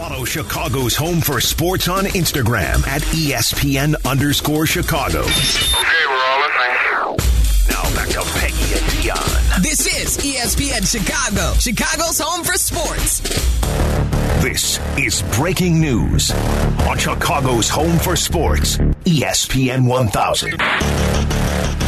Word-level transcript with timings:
Follow 0.00 0.24
Chicago's 0.24 0.96
Home 0.96 1.20
for 1.20 1.42
Sports 1.42 1.86
on 1.86 2.04
Instagram 2.04 2.86
at 2.88 3.02
ESPN 3.02 3.94
underscore 4.06 4.64
Chicago. 4.64 5.18
Okay, 5.18 6.06
we're 6.08 6.24
all 6.24 6.40
listening. 6.40 7.18
Now 7.68 7.82
back 7.94 8.08
to 8.08 8.22
Peggy 8.38 8.78
and 8.78 8.86
Dionne. 8.94 9.62
This 9.62 9.86
is 9.86 10.16
ESPN 10.16 10.90
Chicago, 10.90 11.52
Chicago's 11.58 12.18
home 12.18 12.42
for 12.42 12.54
sports. 12.54 13.20
This 14.42 14.80
is 14.96 15.22
breaking 15.36 15.78
news 15.78 16.30
on 16.30 16.96
Chicago's 16.96 17.68
Home 17.68 17.98
for 17.98 18.16
Sports, 18.16 18.78
ESPN 19.04 19.86
1000. 19.86 21.79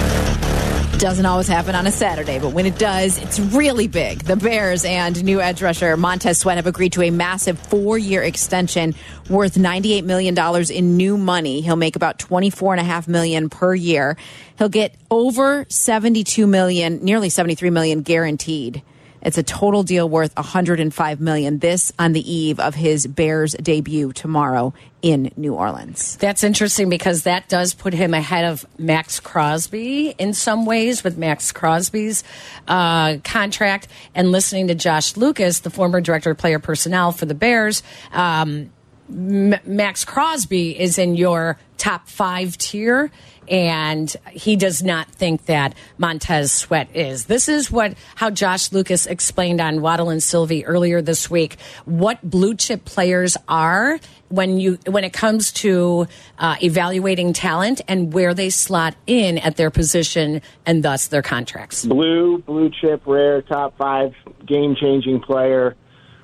Doesn't 1.02 1.26
always 1.26 1.48
happen 1.48 1.74
on 1.74 1.84
a 1.88 1.90
Saturday, 1.90 2.38
but 2.38 2.50
when 2.50 2.64
it 2.64 2.78
does, 2.78 3.18
it's 3.18 3.40
really 3.40 3.88
big. 3.88 4.20
The 4.20 4.36
Bears 4.36 4.84
and 4.84 5.24
new 5.24 5.40
edge 5.40 5.60
rusher 5.60 5.96
Montez 5.96 6.38
Sweat 6.38 6.58
have 6.58 6.68
agreed 6.68 6.92
to 6.92 7.02
a 7.02 7.10
massive 7.10 7.58
four 7.58 7.98
year 7.98 8.22
extension 8.22 8.94
worth 9.28 9.56
$98 9.56 10.04
million 10.04 10.38
in 10.70 10.96
new 10.96 11.18
money. 11.18 11.60
He'll 11.60 11.74
make 11.74 11.96
about 11.96 12.20
24.5 12.20 13.08
million 13.08 13.50
per 13.50 13.74
year. 13.74 14.16
He'll 14.58 14.68
get 14.68 14.94
over 15.10 15.66
72 15.68 16.46
million, 16.46 17.04
nearly 17.04 17.30
73 17.30 17.70
million 17.70 18.02
guaranteed. 18.02 18.80
It's 19.22 19.38
a 19.38 19.42
total 19.42 19.82
deal 19.82 20.08
worth 20.08 20.34
105 20.36 21.20
million. 21.20 21.58
This 21.58 21.92
on 21.98 22.12
the 22.12 22.32
eve 22.32 22.58
of 22.60 22.74
his 22.74 23.06
Bears 23.06 23.52
debut 23.54 24.12
tomorrow 24.12 24.74
in 25.00 25.32
New 25.36 25.54
Orleans. 25.54 26.16
That's 26.16 26.44
interesting 26.44 26.88
because 26.88 27.24
that 27.24 27.48
does 27.48 27.74
put 27.74 27.92
him 27.92 28.14
ahead 28.14 28.44
of 28.44 28.66
Maxx 28.78 29.20
Crosby 29.20 30.10
in 30.18 30.32
some 30.32 30.66
ways 30.66 31.02
with 31.02 31.16
Maxx 31.18 31.52
Crosby's 31.52 32.24
uh, 32.68 33.18
contract. 33.24 33.88
And 34.14 34.30
listening 34.32 34.68
to 34.68 34.74
Josh 34.74 35.16
Lucas, 35.16 35.60
the 35.60 35.70
former 35.70 36.00
director 36.00 36.30
of 36.30 36.38
player 36.38 36.58
personnel 36.58 37.12
for 37.12 37.26
the 37.26 37.34
Bears, 37.34 37.82
um, 38.12 38.70
Maxx 39.08 40.04
Crosby 40.04 40.78
is 40.78 40.98
in 40.98 41.16
your 41.16 41.58
top 41.76 42.08
five 42.08 42.56
tier, 42.56 43.10
and 43.48 44.14
he 44.30 44.56
does 44.56 44.82
not 44.82 45.08
think 45.08 45.46
that 45.46 45.74
Montez 45.98 46.52
Sweat 46.52 46.88
is. 46.94 47.26
This 47.26 47.48
is 47.48 47.70
what 47.70 47.94
how 48.14 48.30
Josh 48.30 48.72
Lucas 48.72 49.06
explained 49.06 49.60
on 49.60 49.80
Waddle 49.80 50.10
and 50.10 50.22
Silvy 50.22 50.64
earlier 50.64 51.02
this 51.02 51.30
week. 51.30 51.56
What 51.84 52.22
blue 52.22 52.54
chip 52.54 52.84
players 52.84 53.36
are 53.48 53.98
when 54.28 54.58
you 54.58 54.78
when 54.86 55.04
it 55.04 55.12
comes 55.12 55.52
to 55.52 56.06
uh, 56.38 56.56
evaluating 56.62 57.32
talent 57.32 57.80
and 57.86 58.12
where 58.12 58.32
they 58.34 58.50
slot 58.50 58.96
in 59.06 59.38
at 59.38 59.56
their 59.56 59.70
position 59.70 60.40
and 60.64 60.82
thus 60.82 61.08
their 61.08 61.22
contracts. 61.22 61.84
Blue, 61.84 62.38
blue 62.38 62.70
chip, 62.80 63.02
rare, 63.06 63.42
top 63.42 63.76
five, 63.76 64.14
game 64.46 64.74
changing 64.74 65.20
player. 65.20 65.76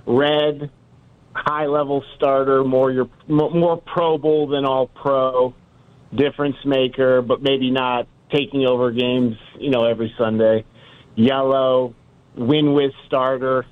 Red, 0.07 0.71
high 1.35 1.67
level 1.67 2.03
starter, 2.17 2.65
more 2.65 2.91
your 2.91 3.09
more 3.27 3.51
more 3.51 3.77
Pro 3.77 4.17
Bowl 4.17 4.47
than 4.47 4.65
all 4.65 4.87
pro, 4.87 5.55
difference 6.15 6.57
maker, 6.65 7.23
but 7.23 7.43
maybe 7.43 7.71
not 7.71 8.07
taking 8.33 8.67
over 8.67 8.91
games, 8.91 9.37
you 9.59 9.71
know, 9.71 9.85
every 9.85 10.15
Sunday. 10.19 10.65
Yellow, 11.15 11.95
win 12.37 12.73
with 12.73 12.93
starter, 13.07 13.67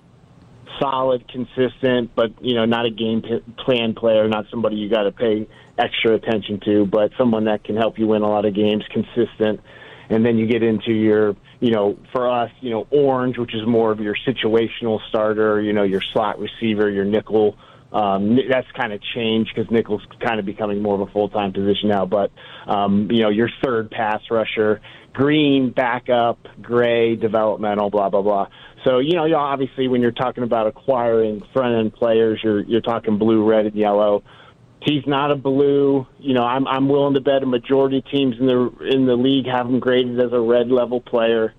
solid, 0.80 1.26
consistent, 1.28 2.14
but 2.14 2.32
you 2.42 2.54
know, 2.54 2.64
not 2.64 2.86
a 2.86 2.90
game 2.90 3.22
plan 3.64 3.94
player, 3.94 4.28
not 4.28 4.46
somebody 4.50 4.76
you 4.76 4.88
got 4.88 5.04
to 5.04 5.12
pay 5.12 5.46
extra 5.78 6.14
attention 6.14 6.60
to, 6.64 6.86
but 6.86 7.12
someone 7.18 7.44
that 7.44 7.64
can 7.64 7.76
help 7.76 7.98
you 7.98 8.06
win 8.06 8.22
a 8.22 8.28
lot 8.28 8.44
of 8.44 8.54
games, 8.54 8.84
consistent. 8.90 9.60
And 10.08 10.24
then 10.24 10.38
you 10.38 10.46
get 10.46 10.62
into 10.62 10.92
your, 10.92 11.36
you 11.60 11.72
know, 11.72 11.98
for 12.12 12.30
us, 12.30 12.50
you 12.60 12.70
know, 12.70 12.86
orange, 12.90 13.38
which 13.38 13.54
is 13.54 13.66
more 13.66 13.90
of 13.90 14.00
your 14.00 14.14
situational 14.26 15.00
starter, 15.08 15.60
you 15.60 15.72
know, 15.72 15.82
your 15.82 16.00
slot 16.00 16.38
receiver, 16.38 16.88
your 16.88 17.04
nickel. 17.04 17.56
Um, 17.96 18.38
that's 18.50 18.70
kind 18.78 18.92
of 18.92 19.00
changed 19.14 19.52
because 19.54 19.70
nickel's 19.70 20.02
kind 20.20 20.38
of 20.38 20.44
becoming 20.44 20.82
more 20.82 21.00
of 21.00 21.08
a 21.08 21.10
full 21.12 21.30
time 21.30 21.54
position 21.54 21.88
now. 21.88 22.04
But 22.04 22.30
um, 22.66 23.08
you 23.10 23.22
know, 23.22 23.30
your 23.30 23.48
third 23.64 23.90
pass 23.90 24.20
rusher, 24.30 24.82
green, 25.14 25.70
backup, 25.70 26.38
gray, 26.60 27.16
developmental, 27.16 27.88
blah 27.88 28.10
blah 28.10 28.20
blah. 28.20 28.48
So 28.84 28.98
you 28.98 29.14
know, 29.14 29.34
obviously 29.34 29.88
when 29.88 30.02
you're 30.02 30.10
talking 30.10 30.44
about 30.44 30.66
acquiring 30.66 31.42
front 31.54 31.74
end 31.74 31.94
players, 31.94 32.38
you're 32.44 32.60
you're 32.64 32.82
talking 32.82 33.16
blue, 33.16 33.48
red, 33.48 33.64
and 33.64 33.74
yellow. 33.74 34.22
He's 34.82 35.06
not 35.06 35.30
a 35.30 35.36
blue. 35.36 36.06
You 36.18 36.34
know, 36.34 36.44
I'm 36.44 36.68
I'm 36.68 36.90
willing 36.90 37.14
to 37.14 37.22
bet 37.22 37.42
a 37.42 37.46
majority 37.46 38.02
teams 38.12 38.36
in 38.38 38.46
the 38.46 38.76
in 38.92 39.06
the 39.06 39.16
league 39.16 39.46
have 39.46 39.66
him 39.66 39.80
graded 39.80 40.20
as 40.20 40.34
a 40.34 40.40
red 40.40 40.68
level 40.68 41.00
player, 41.00 41.54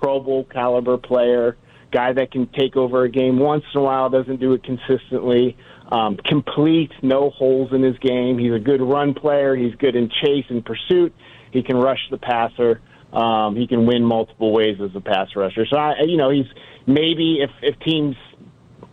Pro 0.00 0.20
Bowl 0.20 0.44
caliber 0.44 0.98
player, 0.98 1.56
guy 1.90 2.12
that 2.12 2.30
can 2.30 2.46
take 2.56 2.76
over 2.76 3.02
a 3.02 3.10
game 3.10 3.40
once 3.40 3.64
in 3.74 3.80
a 3.80 3.82
while, 3.82 4.08
doesn't 4.08 4.38
do 4.38 4.52
it 4.52 4.62
consistently. 4.62 5.56
Um, 5.90 6.16
complete, 6.16 6.92
no 7.02 7.30
holes 7.30 7.72
in 7.72 7.82
his 7.82 7.98
game. 7.98 8.38
He's 8.38 8.52
a 8.52 8.58
good 8.60 8.80
run 8.80 9.12
player. 9.14 9.56
He's 9.56 9.74
good 9.74 9.96
in 9.96 10.08
chase 10.08 10.44
and 10.48 10.64
pursuit. 10.64 11.12
He 11.52 11.62
can 11.62 11.76
rush 11.76 11.98
the 12.10 12.18
passer. 12.18 12.80
Um, 13.12 13.56
he 13.56 13.66
can 13.66 13.86
win 13.86 14.04
multiple 14.04 14.52
ways 14.52 14.78
as 14.80 14.94
a 14.94 15.00
pass 15.00 15.28
rusher. 15.34 15.66
So 15.66 15.76
I, 15.76 16.02
you 16.06 16.16
know, 16.16 16.30
he's 16.30 16.46
maybe 16.86 17.40
if 17.42 17.50
if 17.60 17.78
teams 17.80 18.14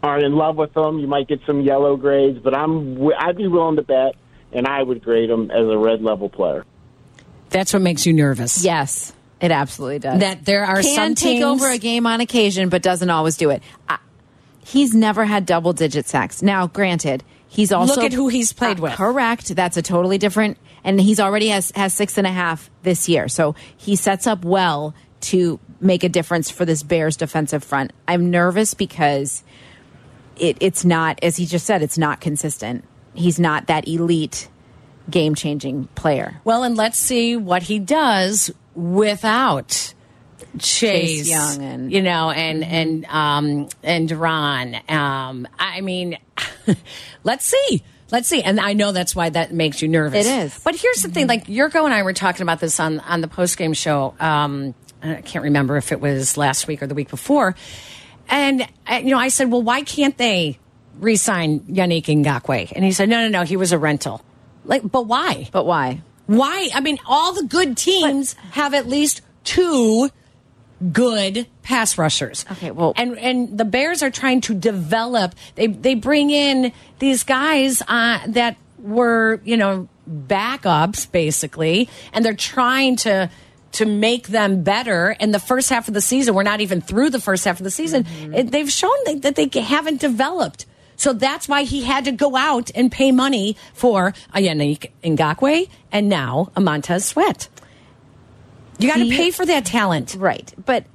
aren't 0.01 0.23
in 0.23 0.35
love 0.35 0.55
with 0.55 0.75
him, 0.75 0.97
you 0.99 1.05
might 1.07 1.27
get 1.27 1.39
some 1.45 1.61
yellow 1.61 1.97
grades. 1.97 2.39
But 2.39 2.55
I'm 2.55 2.97
I'd 3.19 3.37
be 3.37 3.47
willing 3.47 3.75
to 3.75 3.83
bet, 3.83 4.15
and 4.51 4.65
I 4.67 4.81
would 4.81 5.03
grade 5.03 5.29
him 5.29 5.51
as 5.51 5.67
a 5.67 5.77
red 5.77 6.01
level 6.01 6.29
player. 6.29 6.65
That's 7.51 7.73
what 7.73 7.83
makes 7.83 8.07
you 8.07 8.13
nervous. 8.13 8.63
Yes, 8.63 9.13
it 9.39 9.51
absolutely 9.51 9.99
does. 9.99 10.19
That 10.19 10.43
there 10.43 10.65
are 10.65 10.81
Can 10.81 10.95
some 10.95 11.15
take 11.15 11.37
teams- 11.37 11.45
over 11.45 11.69
a 11.69 11.77
game 11.77 12.07
on 12.07 12.19
occasion, 12.21 12.69
but 12.69 12.81
doesn't 12.81 13.09
always 13.11 13.37
do 13.37 13.51
it. 13.51 13.61
I, 13.87 13.99
he's 14.67 14.93
never 14.93 15.25
had 15.25 15.45
double 15.45 15.73
digit 15.73 16.07
sacks. 16.07 16.41
Now, 16.41 16.67
granted, 16.67 17.23
he's 17.47 17.71
also 17.71 17.95
Look 17.95 18.03
at 18.05 18.13
who 18.13 18.27
he's 18.27 18.51
played 18.53 18.79
Uh, 18.79 18.83
with. 18.83 18.93
Correct. 18.93 19.55
That's 19.55 19.77
a 19.77 19.81
totally 19.81 20.17
different, 20.17 20.57
and 20.83 20.99
he's 20.99 21.19
already 21.19 21.47
has 21.49 21.71
has 21.75 21.93
six 21.93 22.17
and 22.17 22.27
a 22.27 22.31
half 22.31 22.69
this 22.83 23.07
year. 23.07 23.27
So 23.27 23.55
he 23.77 23.95
sets 23.95 24.27
up 24.27 24.43
well 24.43 24.93
to 25.21 25.59
make 25.79 26.03
a 26.03 26.09
difference 26.09 26.49
for 26.51 26.65
this 26.65 26.83
Bears 26.83 27.17
defensive 27.17 27.63
front. 27.63 27.91
I'm 28.07 28.29
nervous 28.29 28.73
because 28.73 29.43
it, 30.37 30.57
it's 30.59 30.83
not, 30.85 31.19
as 31.23 31.37
he 31.37 31.45
just 31.45 31.65
said, 31.65 31.81
it's 31.81 31.97
not 31.97 32.19
consistent. 32.21 32.83
He's 33.13 33.39
not 33.39 33.67
that 33.67 33.87
elite, 33.87 34.47
game 35.09 35.33
changing 35.33 35.87
player. 35.95 36.39
Well, 36.43 36.63
and 36.63 36.75
let's 36.77 36.99
see 36.99 37.35
what 37.35 37.63
he 37.63 37.79
does 37.79 38.51
without 38.75 39.93
Chase, 40.59 41.19
Chase 41.19 41.29
Young 41.29 41.61
and- 41.63 41.91
you 41.91 42.01
know, 42.01 42.29
and 42.31 42.63
and 42.63 43.05
um 43.05 43.69
and 43.83 44.07
Duran. 44.07 44.75
Um, 44.89 45.47
I 45.59 45.81
mean, 45.81 46.17
let's 47.23 47.45
see. 47.45 47.83
Let's 48.11 48.27
see. 48.29 48.41
And 48.41 48.59
I 48.59 48.73
know 48.73 48.93
that's 48.93 49.15
why 49.15 49.29
that 49.29 49.51
makes 49.51 49.81
you 49.81 49.87
nervous. 49.89 50.25
It 50.25 50.29
is. 50.45 50.59
But 50.63 50.75
here's 50.75 51.01
the 51.01 51.09
thing: 51.09 51.27
like 51.27 51.47
Yurko 51.47 51.83
and 51.85 51.93
I 51.93 52.03
were 52.03 52.13
talking 52.13 52.41
about 52.41 52.59
this 52.59 52.79
on 52.79 52.99
on 53.01 53.21
the 53.21 53.27
post 53.27 53.57
game 53.57 53.73
show. 53.73 54.13
Um, 54.19 54.73
I 55.03 55.15
can't 55.21 55.43
remember 55.43 55.77
if 55.77 55.91
it 55.91 55.99
was 55.99 56.37
last 56.37 56.67
week 56.67 56.81
or 56.81 56.87
the 56.87 56.95
week 56.95 57.09
before. 57.09 57.55
And 58.29 58.61
uh, 58.89 58.95
you 59.03 59.11
know, 59.11 59.19
I 59.19 59.27
said, 59.27 59.51
"Well, 59.51 59.61
why 59.61 59.81
can't 59.81 60.17
they 60.17 60.57
re-sign 60.99 61.59
Yannick 61.61 62.05
Ngakoue?" 62.05 62.71
And 62.73 62.85
he 62.85 62.91
said, 62.93 63.09
"No, 63.09 63.21
no, 63.23 63.27
no. 63.29 63.43
He 63.43 63.57
was 63.57 63.71
a 63.73 63.77
rental. 63.77 64.21
Like, 64.63 64.89
but 64.89 65.05
why? 65.05 65.49
But 65.51 65.65
why? 65.65 66.01
Why? 66.27 66.69
I 66.73 66.79
mean, 66.81 66.97
all 67.07 67.33
the 67.33 67.43
good 67.43 67.77
teams 67.77 68.33
have 68.51 68.73
at 68.73 68.87
least 68.87 69.21
two 69.43 70.09
good 70.91 71.47
pass 71.63 71.97
rushers. 71.97 72.45
Okay, 72.51 72.71
well- 72.71 72.93
and 72.95 73.17
and 73.17 73.57
the 73.57 73.65
Bears 73.65 74.03
are 74.03 74.11
trying 74.11 74.41
to 74.41 74.53
develop. 74.53 75.35
They 75.55 75.67
they 75.67 75.95
bring 75.95 76.29
in 76.29 76.71
these 76.99 77.23
guys 77.23 77.81
uh, 77.87 78.19
that 78.27 78.57
were 78.79 79.41
you 79.43 79.57
know 79.57 79.87
backups 80.09 81.11
basically, 81.11 81.89
and 82.13 82.23
they're 82.23 82.33
trying 82.35 82.95
to. 82.97 83.29
To 83.73 83.85
make 83.85 84.29
them 84.29 84.63
better 84.63 85.15
in 85.19 85.31
the 85.33 85.39
first 85.39 85.69
half 85.69 85.87
of 85.87 85.93
the 85.93 86.01
season, 86.01 86.33
we're 86.33 86.41
not 86.41 86.61
even 86.61 86.81
through 86.81 87.11
the 87.11 87.19
first 87.19 87.45
half 87.45 87.59
of 87.59 87.63
the 87.63 87.69
season. 87.69 88.05
Mm-hmm. 88.05 88.33
It, 88.33 88.51
they've 88.51 88.71
shown 88.71 88.95
that, 89.05 89.21
that 89.21 89.35
they 89.35 89.59
haven't 89.59 89.99
developed. 89.99 90.65
So 90.95 91.13
that's 91.13 91.47
why 91.47 91.61
he 91.63 91.83
had 91.83 92.05
to 92.05 92.11
go 92.11 92.35
out 92.35 92.71
and 92.73 92.91
pay 92.91 93.11
money 93.11 93.55
for 93.73 94.13
a 94.33 94.39
Yannick 94.39 94.89
Ngakoue 95.03 95.69
and 95.91 96.09
now 96.09 96.49
a 96.55 96.61
Montez 96.61 97.05
Sweat. 97.05 97.49
You 98.79 98.87
got 98.87 98.97
to 98.97 99.09
pay 99.09 99.31
for 99.31 99.45
that 99.45 99.65
talent. 99.65 100.15
Right. 100.17 100.53
But 100.65 100.85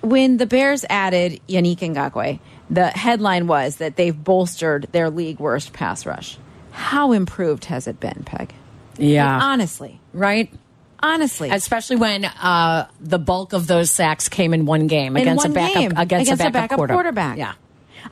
when 0.00 0.36
the 0.36 0.46
Bears 0.46 0.84
added 0.88 1.40
Yannick 1.48 1.78
Ngakoue, 1.78 2.40
the 2.70 2.86
headline 2.86 3.46
was 3.46 3.76
that 3.76 3.96
they've 3.96 4.24
bolstered 4.24 4.88
their 4.92 5.10
league 5.10 5.38
worst 5.38 5.72
pass 5.72 6.06
rush. 6.06 6.38
How 6.70 7.12
improved 7.12 7.66
has 7.66 7.86
it 7.86 8.00
been, 8.00 8.22
Peg? 8.24 8.54
Yeah. 8.96 9.34
Like, 9.34 9.42
honestly. 9.44 10.00
Right? 10.12 10.52
Honestly. 11.00 11.50
Especially 11.50 11.96
when 11.96 12.24
uh, 12.24 12.88
the 13.00 13.18
bulk 13.18 13.52
of 13.52 13.66
those 13.66 13.90
sacks 13.90 14.28
came 14.28 14.54
in 14.54 14.64
one 14.64 14.86
game 14.86 15.16
in 15.16 15.22
against 15.22 15.44
one 15.44 15.50
a 15.50 15.54
backup 15.54 15.74
game 15.74 15.92
against, 15.96 16.32
a 16.32 16.50
backup, 16.50 16.76
quarter- 16.76 16.94
quarterback. 16.94 17.36
Yeah. 17.36 17.54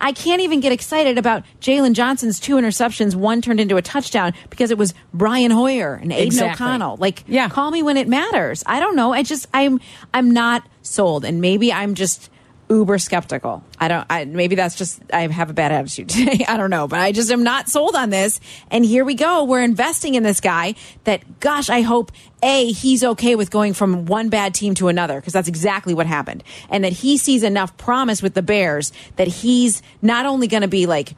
I 0.00 0.12
can't 0.12 0.40
even 0.42 0.60
get 0.60 0.72
excited 0.72 1.18
about 1.18 1.44
Jaylon 1.60 1.94
Johnson's 1.94 2.38
two 2.38 2.56
interceptions. 2.56 3.14
One 3.14 3.40
turned 3.42 3.60
into 3.60 3.76
a 3.76 3.82
touchdown 3.82 4.32
because 4.50 4.70
it 4.70 4.78
was 4.78 4.94
Brian 5.14 5.50
Hoyer 5.50 5.94
and 5.94 6.12
Aidan 6.12 6.26
Exactly. 6.26 6.66
O'Connell. 6.66 6.96
Like, 6.98 7.24
Yeah. 7.26 7.48
call 7.48 7.70
me 7.70 7.82
when 7.82 7.96
it 7.96 8.08
matters. 8.08 8.62
I 8.66 8.78
don't 8.80 8.96
know. 8.96 9.12
I 9.12 9.22
just 9.22 9.46
I'm 9.54 9.80
I'm 10.14 10.30
not 10.30 10.62
sold, 10.82 11.24
and 11.24 11.40
maybe 11.40 11.72
I'm 11.72 11.94
just 11.94 12.30
uber 12.70 12.98
skeptical. 12.98 13.62
I 13.78 13.88
don't. 13.88 14.06
I, 14.08 14.24
maybe 14.24 14.54
that's 14.54 14.76
just 14.76 15.02
I 15.12 15.26
have 15.26 15.50
a 15.50 15.52
bad 15.52 15.72
attitude 15.72 16.08
today. 16.08 16.44
I 16.48 16.56
don't 16.56 16.70
know, 16.70 16.88
but 16.88 17.00
I 17.00 17.12
just 17.12 17.30
am 17.30 17.42
not 17.42 17.68
sold 17.68 17.94
on 17.94 18.10
this. 18.10 18.40
And 18.70 18.84
here 18.84 19.04
we 19.04 19.14
go. 19.14 19.44
We're 19.44 19.62
investing 19.62 20.14
in 20.14 20.22
this 20.22 20.40
guy. 20.40 20.76
That 21.04 21.40
gosh, 21.40 21.68
I 21.68 21.82
hope 21.82 22.12
a 22.42 22.70
he's 22.72 23.04
okay 23.04 23.34
with 23.34 23.50
going 23.50 23.74
from 23.74 24.06
one 24.06 24.28
bad 24.28 24.54
team 24.54 24.74
to 24.76 24.88
another 24.88 25.20
because 25.20 25.32
that's 25.32 25.48
exactly 25.48 25.92
what 25.92 26.06
happened, 26.06 26.44
and 26.70 26.84
that 26.84 26.92
he 26.92 27.18
sees 27.18 27.42
enough 27.42 27.76
promise 27.76 28.22
with 28.22 28.34
the 28.34 28.42
Bears 28.42 28.92
that 29.16 29.28
he's 29.28 29.82
not 30.00 30.24
only 30.24 30.46
going 30.46 30.62
to 30.62 30.68
be 30.68 30.86
like 30.86 31.14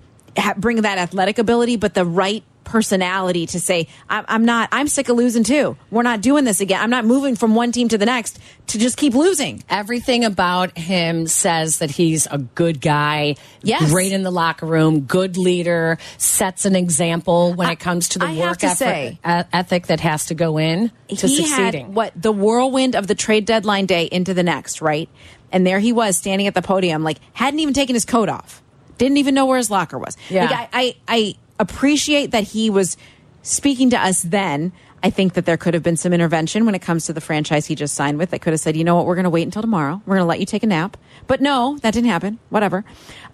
bring 0.56 0.80
that 0.82 0.98
athletic 0.98 1.38
ability, 1.38 1.76
but 1.76 1.94
the 1.94 2.04
right 2.04 2.42
personality 2.72 3.46
to 3.46 3.60
say, 3.60 3.86
I'm, 4.08 4.24
I'm 4.26 4.44
not, 4.44 4.70
I'm 4.72 4.88
sick 4.88 5.08
of 5.08 5.16
losing 5.16 5.44
too. 5.44 5.76
We're 5.90 6.02
not 6.02 6.22
doing 6.22 6.44
this 6.44 6.60
again. 6.60 6.80
I'm 6.80 6.90
not 6.90 7.04
moving 7.04 7.36
from 7.36 7.54
one 7.54 7.70
team 7.70 7.88
to 7.88 7.98
the 7.98 8.06
next 8.06 8.38
to 8.68 8.78
just 8.78 8.96
keep 8.96 9.14
losing. 9.14 9.62
Everything 9.68 10.24
about 10.24 10.76
him 10.76 11.26
says 11.26 11.78
that 11.78 11.90
he's 11.92 12.26
a 12.26 12.38
good 12.38 12.80
guy, 12.80 13.36
Yes. 13.62 13.90
great 13.90 14.12
in 14.12 14.22
the 14.22 14.30
locker 14.32 14.66
room, 14.66 15.00
good 15.02 15.36
leader, 15.36 15.98
sets 16.16 16.64
an 16.64 16.74
example 16.74 17.52
when 17.54 17.68
I- 17.68 17.72
it 17.72 17.78
comes 17.80 18.08
to 18.10 18.18
the 18.18 18.26
I 18.26 18.38
work 18.38 18.58
to 18.58 18.66
effort, 18.66 18.76
say- 18.78 19.18
ethic 19.22 19.86
that 19.88 20.00
has 20.00 20.26
to 20.26 20.34
go 20.34 20.58
in 20.58 20.88
to 20.88 20.94
he 21.08 21.16
succeeding. 21.16 21.86
had 21.86 21.94
what 21.94 22.12
the 22.20 22.32
whirlwind 22.32 22.96
of 22.96 23.06
the 23.06 23.14
trade 23.14 23.44
deadline 23.44 23.84
day 23.86 24.08
into 24.10 24.32
the 24.34 24.42
next, 24.42 24.80
right? 24.80 25.08
And 25.52 25.66
there 25.66 25.78
he 25.78 25.92
was 25.92 26.16
standing 26.16 26.46
at 26.46 26.54
the 26.54 26.62
podium, 26.62 27.04
like 27.04 27.18
hadn't 27.34 27.60
even 27.60 27.74
taken 27.74 27.94
his 27.94 28.06
coat 28.06 28.30
off, 28.30 28.62
didn't 28.96 29.18
even 29.18 29.34
know 29.34 29.44
where 29.46 29.58
his 29.58 29.70
locker 29.70 29.98
was. 29.98 30.16
Yeah. 30.30 30.46
Like, 30.46 30.52
I, 30.52 30.68
I, 30.72 30.94
I 31.08 31.34
appreciate 31.58 32.30
that 32.32 32.44
he 32.44 32.70
was 32.70 32.96
speaking 33.42 33.90
to 33.90 33.98
us 33.98 34.22
then. 34.22 34.72
I 35.04 35.10
think 35.10 35.34
that 35.34 35.46
there 35.46 35.56
could 35.56 35.74
have 35.74 35.82
been 35.82 35.96
some 35.96 36.12
intervention 36.12 36.64
when 36.64 36.76
it 36.76 36.80
comes 36.80 37.06
to 37.06 37.12
the 37.12 37.20
franchise 37.20 37.66
he 37.66 37.74
just 37.74 37.94
signed 37.94 38.18
with 38.18 38.30
that 38.30 38.40
could 38.40 38.52
have 38.52 38.60
said, 38.60 38.76
you 38.76 38.84
know 38.84 38.94
what, 38.94 39.04
we're 39.04 39.16
going 39.16 39.24
to 39.24 39.30
wait 39.30 39.42
until 39.42 39.60
tomorrow. 39.60 40.00
We're 40.06 40.14
going 40.14 40.24
to 40.24 40.28
let 40.28 40.38
you 40.38 40.46
take 40.46 40.62
a 40.62 40.66
nap. 40.66 40.96
But 41.26 41.40
no, 41.40 41.76
that 41.82 41.92
didn't 41.92 42.08
happen. 42.10 42.38
Whatever. 42.50 42.84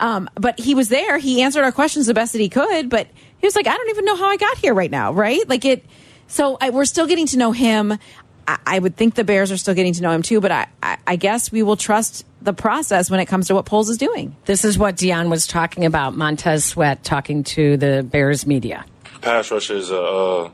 Um, 0.00 0.30
but 0.34 0.58
he 0.58 0.74
was 0.74 0.88
there. 0.88 1.18
He 1.18 1.42
answered 1.42 1.64
our 1.64 1.72
questions 1.72 2.06
the 2.06 2.14
best 2.14 2.32
that 2.32 2.40
he 2.40 2.48
could. 2.48 2.88
But 2.88 3.08
he 3.38 3.46
was 3.46 3.54
like, 3.54 3.66
I 3.66 3.76
don't 3.76 3.90
even 3.90 4.06
know 4.06 4.16
how 4.16 4.28
I 4.28 4.38
got 4.38 4.56
here 4.56 4.72
right 4.72 4.90
now. 4.90 5.12
Right? 5.12 5.46
Like 5.46 5.66
it. 5.66 5.84
So 6.26 6.56
I, 6.58 6.70
we're 6.70 6.86
still 6.86 7.06
getting 7.06 7.26
to 7.26 7.36
know 7.36 7.52
him. 7.52 7.98
I, 8.46 8.58
I 8.66 8.78
would 8.78 8.96
think 8.96 9.14
the 9.14 9.24
Bears 9.24 9.52
are 9.52 9.58
still 9.58 9.74
getting 9.74 9.92
to 9.92 10.02
know 10.02 10.10
him 10.10 10.22
too. 10.22 10.40
But 10.40 10.52
I, 10.52 10.66
I, 10.82 10.98
I 11.06 11.16
guess 11.16 11.52
we 11.52 11.62
will 11.62 11.76
trust 11.76 12.24
the 12.40 12.52
process 12.52 13.11
when 13.11 13.20
it 13.20 13.26
comes 13.26 13.49
to 13.49 13.55
what 13.55 13.67
Poles 13.67 13.88
is 13.88 13.99
doing. 13.99 14.35
This 14.44 14.64
is 14.64 14.79
what 14.79 14.96
Dionne 14.96 15.29
was 15.29 15.46
talking 15.46 15.85
about. 15.85 16.17
Montez 16.17 16.64
Sweat 16.64 17.02
talking 17.02 17.44
to 17.44 17.76
the 17.76 18.06
Bears 18.08 18.46
media. 18.46 18.85
pass 19.20 19.50
rush 19.50 19.70
is 19.70 19.90
a 19.90 20.00
uh, 20.00 20.50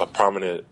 a 0.00 0.06
prominent 0.06 0.64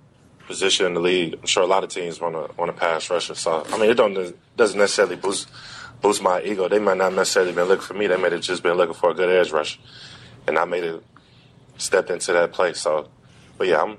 position 0.47 0.87
in 0.87 0.95
the 0.95 1.01
league. 1.01 1.35
I'm 1.35 1.47
sure 1.47 1.63
a 1.63 1.67
lot 1.67 1.85
of 1.85 1.91
teams 1.91 2.21
want 2.21 2.35
to 2.35 2.55
want 2.57 2.71
a 2.71 2.75
pass 2.75 3.09
rusher. 3.11 3.35
So 3.35 3.65
I 3.71 3.79
mean, 3.79 3.91
it 3.91 3.95
don't 3.95 4.35
doesn't 4.57 4.79
necessarily 4.79 5.17
boost 5.17 5.49
boost 6.03 6.23
my 6.23 6.43
ego. 6.43 6.69
They 6.69 6.79
might 6.79 6.99
not 6.99 7.15
necessarily 7.15 7.53
been 7.53 7.67
looking 7.67 7.87
for 7.87 7.95
me. 7.95 8.07
They 8.07 8.17
might 8.17 8.33
have 8.33 8.43
just 8.43 8.63
been 8.63 8.77
looking 8.77 8.95
for 8.95 9.11
a 9.11 9.15
good 9.15 9.31
edge 9.31 9.53
rush, 9.53 9.81
and 10.47 10.59
I 10.59 10.65
made 10.65 10.85
it 10.85 11.03
stepped 11.79 12.11
into 12.11 12.33
that 12.33 12.53
place. 12.53 12.81
So, 12.81 13.09
but 13.57 13.67
yeah, 13.69 13.83
I'm 13.83 13.97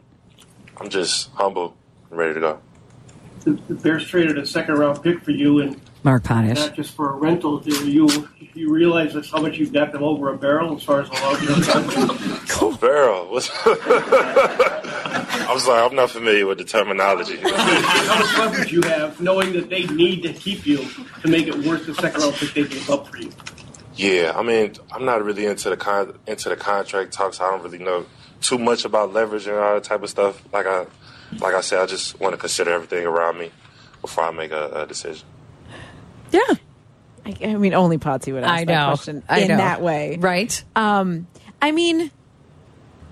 I'm 0.78 0.90
just 0.90 1.32
humble 1.32 1.76
and 2.10 2.20
ready 2.20 2.36
to 2.36 2.40
go. 2.40 2.60
the, 3.44 3.54
the 3.68 3.76
Bears 3.76 4.08
traded 4.08 4.38
a 4.38 4.46
second 4.46 4.76
round 4.76 5.02
pick 5.02 5.22
for 5.22 5.32
you, 5.32 5.60
and 5.62 5.82
Mark 6.06 6.24
Potash. 6.24 6.58
not 6.58 6.76
just 6.76 6.94
for 6.96 7.10
a 7.10 7.16
rental. 7.16 7.58
Do 7.58 7.90
you 7.90 8.30
you 8.54 8.72
realize 8.72 9.16
that's 9.16 9.32
how 9.32 9.42
much 9.42 9.58
you've 9.58 9.74
got 9.74 9.92
them 9.92 10.04
over 10.04 10.32
a 10.32 10.38
barrel 10.38 10.78
as 10.78 10.84
far 10.84 11.02
as 11.02 11.10
the 11.10 11.16
long 11.16 11.36
term? 11.64 12.78
Barrel. 12.80 13.28
I'm 15.50 15.60
sorry, 15.60 15.82
I'm 15.82 15.96
not 15.96 16.12
familiar 16.12 16.46
with 16.46 16.60
the 16.60 16.64
terminology. 16.64 17.38
how 17.38 18.20
much 18.20 18.38
leverage 18.38 18.72
you 18.72 18.82
have, 18.84 19.20
knowing 19.20 19.54
that 19.54 19.70
they 19.70 19.86
need 19.88 20.22
to 20.24 20.34
keep 20.34 20.68
you 20.68 20.86
to 21.22 21.28
make 21.28 21.48
it 21.48 21.56
worth 21.66 21.88
the 21.88 21.96
second 21.96 22.22
round 22.22 22.36
pick 22.36 22.54
they 22.54 22.64
gave 22.66 22.88
up 22.90 23.08
for 23.08 23.18
you. 23.18 23.32
Yeah, 23.96 24.34
I 24.36 24.44
mean, 24.44 24.74
I'm 24.92 25.06
not 25.06 25.24
really 25.24 25.48
into 25.48 25.70
the 25.72 25.78
con- 25.78 26.20
into 26.28 26.50
the 26.50 26.56
contract 26.56 27.14
talks. 27.14 27.42
I 27.42 27.50
don't 27.50 27.64
really 27.64 27.80
know 27.80 28.06
too 28.42 28.60
much 28.60 28.86
about 28.86 29.12
leverage 29.12 29.48
and 29.48 29.58
all 29.58 29.74
that 29.74 29.84
type 29.86 30.04
of 30.04 30.10
stuff. 30.10 30.44
Like 30.54 30.68
I, 30.68 30.86
like 31.40 31.56
I 31.56 31.62
said, 31.62 31.80
I 31.80 31.88
just 31.88 32.20
want 32.20 32.34
to 32.34 32.38
consider 32.38 32.72
everything 32.72 33.08
around 33.08 33.40
me 33.40 33.52
before 34.02 34.26
I 34.26 34.32
make 34.32 34.52
a, 34.52 34.84
a 34.84 34.86
decision. 34.86 35.26
Yeah. 36.36 36.56
I, 37.26 37.36
I 37.44 37.56
mean, 37.56 37.74
only 37.74 37.98
Potsy 37.98 38.34
would 38.34 38.44
ask 38.44 38.52
I 38.52 38.66
that 38.66 38.88
question 38.88 39.24
I 39.28 39.40
in 39.42 39.48
know. 39.50 39.58
that 39.58 39.82
way. 39.82 40.18
Right? 40.18 40.64
Um, 40.76 41.28
I 41.62 41.72
mean, 41.72 42.12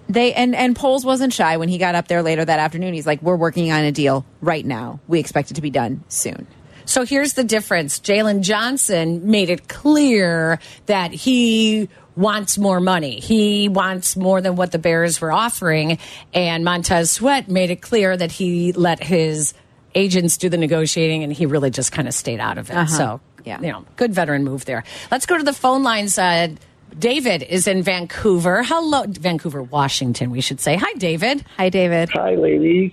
they 0.08 0.34
and 0.34 0.56
and 0.56 0.76
Poles 0.76 1.06
wasn't 1.06 1.34
shy 1.34 1.58
when 1.58 1.70
he 1.70 1.78
got 1.78 1.96
up 1.96 2.08
there 2.08 2.22
later 2.22 2.46
that 2.46 2.60
afternoon. 2.60 2.94
He's 2.94 3.08
like, 3.08 3.22
"We're 3.22 3.36
working 3.36 3.72
on 3.72 3.84
a 3.84 3.92
deal 3.92 4.26
right 4.42 4.66
now. 4.66 5.00
We 5.08 5.20
expect 5.20 5.52
it 5.52 5.56
to 5.56 5.62
be 5.62 5.72
done 5.72 6.04
soon." 6.10 6.48
So 6.86 7.06
here's 7.06 7.34
the 7.34 7.44
difference. 7.44 8.00
Jaylon 8.00 8.42
Johnson 8.42 9.32
made 9.32 9.50
it 9.50 9.68
clear 9.68 10.60
that 10.86 11.14
he 11.14 11.90
wants 12.16 12.58
more 12.58 12.80
money. 12.80 13.20
He 13.20 13.70
wants 13.70 14.16
more 14.16 14.42
than 14.42 14.56
what 14.56 14.72
the 14.72 14.80
Bears 14.80 15.20
were 15.22 15.32
offering. 15.32 15.98
And 16.34 16.64
Montez 16.64 17.10
Sweat 17.10 17.48
made 17.50 17.72
it 17.72 17.82
clear 17.82 18.16
that 18.16 18.32
he 18.34 18.74
let 18.74 19.02
his 19.02 19.54
agents 19.96 20.38
do 20.38 20.50
the 20.50 20.58
negotiating 20.58 21.24
and 21.24 21.32
he 21.34 21.46
really 21.46 21.70
just 21.70 21.92
kind 21.92 22.08
of 22.08 22.14
stayed 22.14 22.40
out 22.40 22.58
of 22.58 22.70
it. 22.72 22.88
So, 22.90 23.20
Yeah. 23.46 23.60
you 23.62 23.72
know, 23.72 23.86
good 23.96 24.14
veteran 24.14 24.44
move 24.44 24.66
there. 24.66 24.84
Let's 25.12 25.26
go 25.26 25.38
to 25.38 25.44
the 25.44 25.54
phone 25.54 25.84
lines. 25.84 26.18
Uh, 26.18 26.50
David 26.98 27.42
is 27.44 27.68
in 27.68 27.82
Vancouver. 27.84 28.64
Hello, 28.64 29.04
Vancouver, 29.08 29.64
Washington, 29.64 30.30
we 30.30 30.42
should 30.42 30.60
say. 30.60 30.76
Hi, 30.76 30.94
David. 30.98 31.44
Hi, 31.58 31.70
David. 31.70 32.10
Hi, 32.14 32.36
ladies. 32.36 32.92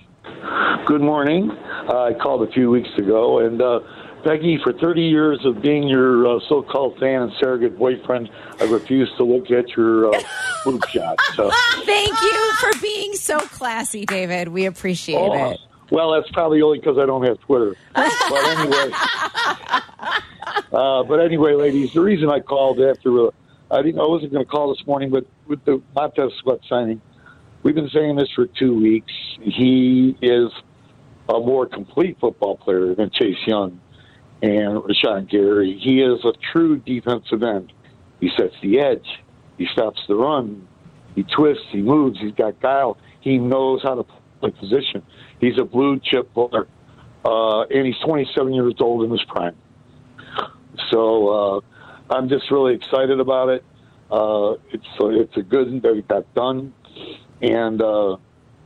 Good 0.87 1.01
morning. 1.01 1.51
Uh, 1.87 2.05
I 2.05 2.13
called 2.13 2.47
a 2.47 2.51
few 2.51 2.69
weeks 2.71 2.89
ago, 2.97 3.39
and 3.39 3.61
uh, 3.61 3.79
Peggy, 4.23 4.59
for 4.63 4.73
30 4.73 5.01
years 5.01 5.39
of 5.45 5.61
being 5.61 5.87
your 5.87 6.27
uh, 6.27 6.39
so-called 6.49 6.97
fan 6.99 7.21
and 7.23 7.31
surrogate 7.39 7.77
boyfriend, 7.77 8.29
I 8.59 8.63
refuse 8.65 9.11
to 9.17 9.23
look 9.23 9.51
at 9.51 9.69
your 9.77 10.13
uh, 10.13 10.21
boob 10.65 10.83
shots. 10.87 11.23
So, 11.35 11.49
Thank 11.85 12.21
you 12.21 12.51
for 12.59 12.71
being 12.81 13.13
so 13.13 13.39
classy, 13.39 14.05
David. 14.05 14.47
We 14.47 14.65
appreciate 14.65 15.17
Oh, 15.17 15.51
it. 15.51 15.59
Well, 15.91 16.13
that's 16.13 16.31
probably 16.31 16.61
only 16.61 16.79
because 16.79 16.97
I 16.97 17.05
don't 17.05 17.25
have 17.25 17.39
Twitter. 17.41 17.75
but 17.93 18.45
anyway, 18.45 18.91
uh, 20.71 21.03
but 21.03 21.19
anyway, 21.19 21.53
ladies, 21.53 21.93
the 21.93 22.01
reason 22.01 22.29
I 22.29 22.39
called 22.39 22.79
after 22.79 23.27
uh, 23.27 23.31
I 23.69 23.81
didn't, 23.81 23.99
I 23.99 24.07
wasn't 24.07 24.31
going 24.31 24.45
to 24.45 24.49
call 24.49 24.73
this 24.73 24.85
morning, 24.87 25.11
but 25.11 25.25
with 25.47 25.63
the 25.65 25.81
Montez 25.93 26.31
Sweat 26.41 26.59
signing, 26.67 27.01
we've 27.61 27.75
been 27.75 27.89
saying 27.89 28.15
this 28.15 28.29
for 28.33 28.47
two 28.47 28.79
weeks. 28.79 29.11
He 29.41 30.17
is 30.21 30.49
a 31.27 31.39
more 31.39 31.65
complete 31.65 32.17
football 32.21 32.55
player 32.55 32.95
than 32.95 33.11
Chase 33.11 33.37
Young 33.45 33.81
and 34.41 34.81
Rashan 34.81 35.29
Gary. 35.29 35.77
He 35.77 36.01
is 36.01 36.23
a 36.23 36.31
true 36.53 36.77
defensive 36.77 37.43
end. 37.43 37.73
He 38.21 38.31
sets 38.37 38.55
the 38.61 38.79
edge. 38.79 39.07
He 39.57 39.67
stops 39.73 40.01
the 40.07 40.15
run. 40.15 40.67
He 41.15 41.23
twists. 41.23 41.65
He 41.69 41.81
moves. 41.81 42.19
He's 42.19 42.33
got 42.33 42.59
guile. 42.61 42.97
He 43.19 43.37
knows 43.37 43.81
how 43.83 43.95
to 43.95 44.05
play 44.41 44.51
position. 44.51 45.03
He's 45.39 45.57
a 45.57 45.63
blue 45.63 45.99
chip 45.99 46.33
player, 46.33 46.67
uh, 47.23 47.61
and 47.61 47.85
he's 47.85 47.97
27 48.05 48.53
years 48.53 48.73
old 48.79 49.05
in 49.05 49.11
his 49.11 49.23
prime. 49.23 49.55
So 50.89 51.27
uh, 51.29 51.61
I'm 52.09 52.27
just 52.27 52.49
really 52.51 52.75
excited 52.75 53.19
about 53.19 53.49
it. 53.49 53.63
Uh, 54.11 54.55
it's 54.71 54.85
it's 54.99 55.37
a 55.37 55.41
good 55.41 55.81
that 55.83 55.95
it 55.95 56.07
got 56.07 56.33
done, 56.33 56.73
and 57.41 57.81
uh, 57.81 58.17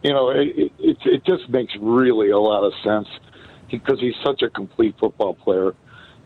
you 0.01 0.11
know 0.11 0.29
it, 0.29 0.71
it 0.79 0.97
it 1.05 1.23
just 1.23 1.47
makes 1.49 1.73
really 1.79 2.31
a 2.31 2.39
lot 2.39 2.63
of 2.63 2.73
sense 2.83 3.07
because 3.69 3.99
he's 3.99 4.15
such 4.23 4.41
a 4.41 4.49
complete 4.49 4.95
football 4.99 5.35
player, 5.35 5.75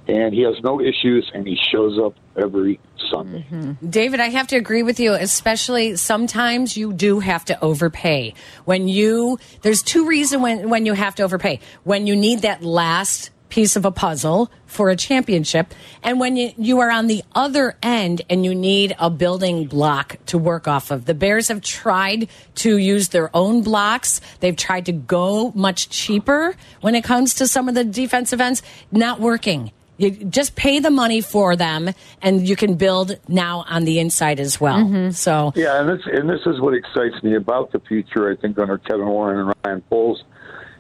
and 0.10 0.34
he 0.34 0.42
has 0.42 0.56
no 0.64 0.82
issues, 0.82 1.30
and 1.34 1.48
he 1.48 1.58
shows 1.72 2.00
up 2.00 2.16
every 2.36 2.80
Sunday. 3.12 3.46
Mm-hmm. 3.52 3.90
David, 3.90 4.20
I 4.20 4.30
have 4.30 4.48
to 4.48 4.56
agree 4.56 4.84
with 4.84 5.00
you, 5.00 5.14
especially 5.14 5.96
sometimes 5.96 6.76
you 6.76 6.94
do 6.94 7.20
have 7.20 7.46
to 7.46 7.64
overpay. 7.64 8.34
When 8.66 8.88
you, 8.88 9.40
there's 9.62 9.84
two 9.84 10.08
reasons 10.08 10.42
when, 10.42 10.70
when 10.70 10.86
you 10.86 10.94
have 10.94 11.16
to 11.16 11.24
overpay. 11.24 11.60
When 11.84 12.08
you 12.08 12.16
need 12.16 12.42
that 12.42 12.64
last 12.64 13.30
piece 13.50 13.76
of 13.76 13.84
a 13.84 13.92
puzzle 13.92 14.52
for 14.68 14.90
a 14.92 14.96
championship, 14.96 15.74
and 16.04 16.20
when 16.20 16.38
you, 16.38 16.52
you 16.58 16.80
are 16.80 16.92
on 16.92 17.08
the 17.08 17.24
other 17.34 17.76
end 17.82 18.22
and 18.30 18.46
you 18.46 18.54
need 18.54 18.96
a 19.00 19.10
building 19.10 19.66
block 19.66 20.18
to 20.28 20.38
work 20.38 20.68
off 20.68 20.92
of. 20.92 21.06
The 21.06 21.16
Bears 21.16 21.48
have 21.48 21.62
tried 21.62 22.30
to 22.56 22.78
use 22.78 23.10
their 23.10 23.36
own 23.36 23.64
blocks. 23.64 24.22
They've 24.40 24.56
tried 24.56 24.86
to 24.86 24.92
go 24.92 25.52
much 25.56 25.90
cheaper 25.90 26.56
when 26.82 26.94
it 26.94 27.04
comes 27.04 27.34
to 27.36 27.48
some 27.48 27.68
of 27.68 27.76
the 27.76 27.84
defensive 27.84 28.40
ends. 28.40 28.62
Not 28.92 29.20
working. 29.20 29.72
You 30.00 30.12
just 30.12 30.56
pay 30.56 30.80
the 30.80 30.90
money 30.90 31.22
for 31.22 31.56
them, 31.56 31.90
and 32.22 32.48
you 32.48 32.56
can 32.56 32.76
build 32.76 33.20
now 33.28 33.66
on 33.68 33.84
the 33.84 34.00
inside 34.00 34.40
as 34.40 34.60
well. 34.60 35.12
So, 35.12 35.52
Yeah, 35.56 35.80
and 35.80 35.90
this 35.90 36.06
and 36.06 36.30
this 36.30 36.42
is 36.46 36.60
what 36.62 36.74
excites 36.74 37.22
me 37.22 37.36
about 37.36 37.72
the 37.72 37.80
future. 37.82 38.32
I 38.32 38.36
think 38.36 38.58
under 38.58 38.78
Kevin 38.78 39.08
Warren 39.08 39.40
and 39.40 39.56
Ryan 39.66 39.82
Poles, 39.90 40.24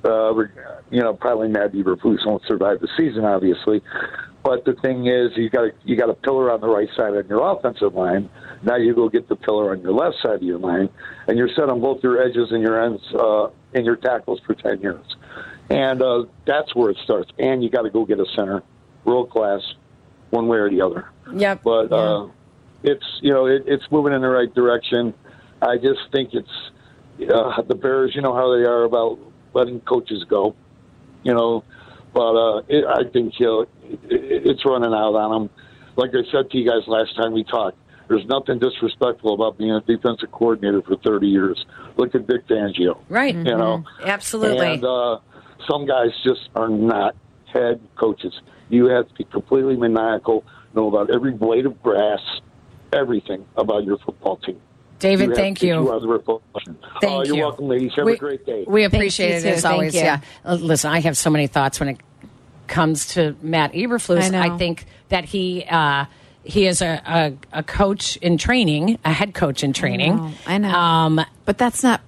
uh, 0.06 0.34
you 0.90 1.02
know, 1.02 1.14
probably 1.14 1.50
Matt 1.50 1.74
Eberflus 1.74 2.26
won't 2.26 2.44
survive 2.48 2.80
the 2.80 2.88
season, 2.98 3.26
obviously. 3.26 3.82
But 4.44 4.64
the 4.64 4.74
thing 4.74 5.08
is, 5.08 5.32
you 5.36 5.50
got 5.50 5.72
you 5.84 5.98
got 5.98 6.10
a 6.10 6.14
pillar 6.14 6.52
on 6.52 6.62
the 6.62 6.70
right 6.70 6.88
side 6.96 7.14
on 7.14 7.28
your 7.28 7.52
offensive 7.52 7.94
line. 7.94 8.30
Now 8.64 8.78
you 8.78 8.96
go 8.96 9.10
get 9.10 9.28
the 9.28 9.36
pillar 9.36 9.72
on 9.72 9.82
your 9.82 9.92
left 9.92 10.16
side 10.22 10.36
of 10.36 10.44
your 10.44 10.60
line, 10.60 10.90
and 11.28 11.38
you're 11.38 11.50
set 11.56 11.70
on 11.70 11.82
both 11.82 12.02
your 12.04 12.22
edges 12.22 12.52
and 12.52 12.62
your 12.62 12.82
ends 12.82 13.02
uh, 13.14 13.50
and 13.74 13.86
your 13.86 13.98
tackles 13.98 14.40
for 14.46 14.54
ten 14.56 14.80
years. 14.82 15.06
And 15.70 16.02
uh, 16.02 16.26
that's 16.48 16.74
where 16.74 16.90
it 16.90 16.98
starts. 17.04 17.32
And 17.38 17.62
you 17.62 17.70
got 17.70 17.84
to 17.84 17.90
go 17.90 18.06
get 18.06 18.20
a 18.20 18.26
center, 18.36 18.64
world 19.06 19.30
class, 19.30 19.62
one 20.30 20.48
way 20.48 20.58
or 20.58 20.70
the 20.70 20.82
other. 20.82 21.10
Yep. 21.34 21.62
But 21.64 21.92
uh, 21.92 22.28
it's 22.84 23.06
you 23.22 23.34
know 23.34 23.46
it, 23.46 23.64
it's 23.66 23.84
moving 23.92 24.14
in 24.14 24.22
the 24.22 24.30
right 24.30 24.54
direction. 24.54 25.14
I 25.62 25.78
just 25.78 26.00
think 26.12 26.34
it's 26.34 27.32
uh, 27.34 27.62
the 27.62 27.76
Bears. 27.76 28.14
You 28.16 28.22
know 28.22 28.34
how 28.34 28.56
they 28.56 28.64
are 28.64 28.84
about 28.84 29.20
letting 29.54 29.82
coaches 29.82 30.24
go. 30.30 30.56
You 31.24 31.34
know, 31.34 31.64
but 32.14 32.36
uh, 32.36 32.62
it, 32.68 32.86
I 32.86 33.10
think 33.12 33.34
he'll, 33.38 33.64
it, 33.64 33.70
it's 34.10 34.66
running 34.66 34.94
out 34.94 35.16
on 35.16 35.32
them. 35.32 35.50
Like 35.96 36.12
I 36.12 36.24
said 36.32 36.50
to 36.52 36.58
you 36.58 36.70
guys 36.70 36.88
last 36.88 37.16
time 37.18 37.34
we 37.34 37.44
talked, 37.44 37.78
there's 38.08 38.26
nothing 38.26 38.60
disrespectful 38.60 39.34
about 39.34 39.58
being 39.58 39.72
a 39.72 39.82
defensive 39.82 40.32
coordinator 40.32 40.82
for 40.82 40.96
30 40.98 41.28
years. 41.28 41.66
Look 41.98 42.16
at 42.16 42.26
Vic 42.26 42.48
Fangio. 42.48 42.98
Right. 43.10 43.36
You 43.36 43.44
know, 43.44 43.84
Absolutely. 44.04 44.74
and 44.74 44.86
uh, 44.86 45.20
some 45.70 45.86
guys 45.86 46.10
just 46.24 46.50
are 46.56 46.70
not 46.70 47.16
head 47.54 47.82
coaches. 47.98 48.34
You 48.70 48.86
have 48.86 49.08
to 49.08 49.14
be 49.16 49.24
completely 49.26 49.76
maniacal, 49.76 50.46
know 50.76 50.88
about 50.88 51.10
every 51.10 51.32
blade 51.32 51.66
of 51.66 51.82
grass, 51.82 52.22
everything 52.94 53.46
about 53.58 53.84
your 53.84 53.98
football 53.98 54.38
team. 54.38 54.62
David, 55.00 55.30
have 55.30 55.38
thank 55.38 55.64
you. 55.64 55.82
You 55.82 55.90
are. 55.90 56.42
Thank 56.60 56.78
oh, 57.04 57.24
you're 57.24 57.36
you. 57.36 57.42
welcome, 57.42 57.68
ladies. 57.68 57.94
Have 57.96 58.06
we, 58.06 58.14
a 58.14 58.18
great 58.18 58.46
day. 58.46 58.66
We 58.68 58.84
appreciate 58.84 59.30
you 59.30 59.36
it 59.38 59.42
too. 59.42 59.48
as 59.48 59.62
Thank 59.62 59.74
always. 59.74 59.96
you. 59.96 60.02
Yeah. 60.02 60.22
Uh, 60.44 60.56
listen, 60.56 60.92
I 60.92 61.00
have 61.00 61.18
so 61.18 61.30
many 61.30 61.48
thoughts 61.48 61.80
when 61.80 61.90
it 61.90 61.98
comes 62.68 63.08
to 63.14 63.36
Matt 63.42 63.74
Eberflus. 63.74 64.34
I 64.34 64.50
know. 64.50 64.58
think 64.58 64.86
that 65.08 65.24
he 65.24 65.66
uh, 65.70 66.06
he 66.44 66.68
is 66.68 66.82
a, 66.82 67.02
a, 67.06 67.60
a 67.60 67.64
coach 67.64 68.18
in 68.18 68.38
training, 68.38 69.00
a 69.06 69.14
head 69.14 69.34
coach 69.34 69.64
in 69.64 69.72
training. 69.72 70.18
know, 70.18 70.32
I 70.46 70.58
know. 70.58 70.70
Um, 70.70 71.22
But 71.46 71.58
that's 71.58 71.82
not 71.82 72.02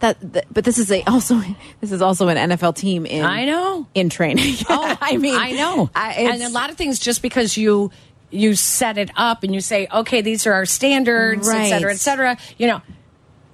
that. 0.00 0.32
th- 0.32 0.44
but 0.50 0.64
this 0.64 0.78
is 0.78 0.90
a 0.90 1.02
also 1.06 1.40
this 1.80 1.92
is 1.92 2.02
also 2.02 2.28
an 2.28 2.36
NFL 2.50 2.76
team 2.76 3.06
in 3.06 3.24
I 3.24 3.44
know. 3.44 3.86
in 3.94 4.10
training. 4.10 4.56
Oh, 4.68 4.96
I 5.00 5.16
mean, 5.16 5.34
I 5.34 5.52
know. 5.52 5.90
I, 5.94 6.12
and 6.12 6.42
a 6.42 6.48
lot 6.48 6.70
of 6.70 6.76
things 6.76 6.98
just 6.98 7.22
because 7.22 7.56
you 7.56 7.90
you 8.30 8.54
set 8.54 8.98
it 8.98 9.10
up 9.16 9.42
and 9.42 9.52
you 9.54 9.60
say, 9.60 9.88
okay, 9.92 10.20
these 10.20 10.46
are 10.46 10.52
our 10.52 10.66
standards, 10.66 11.48
et 11.48 11.68
cetera, 11.68 11.92
et 11.92 11.96
cetera. 11.96 12.36
You 12.58 12.68
know, 12.68 12.82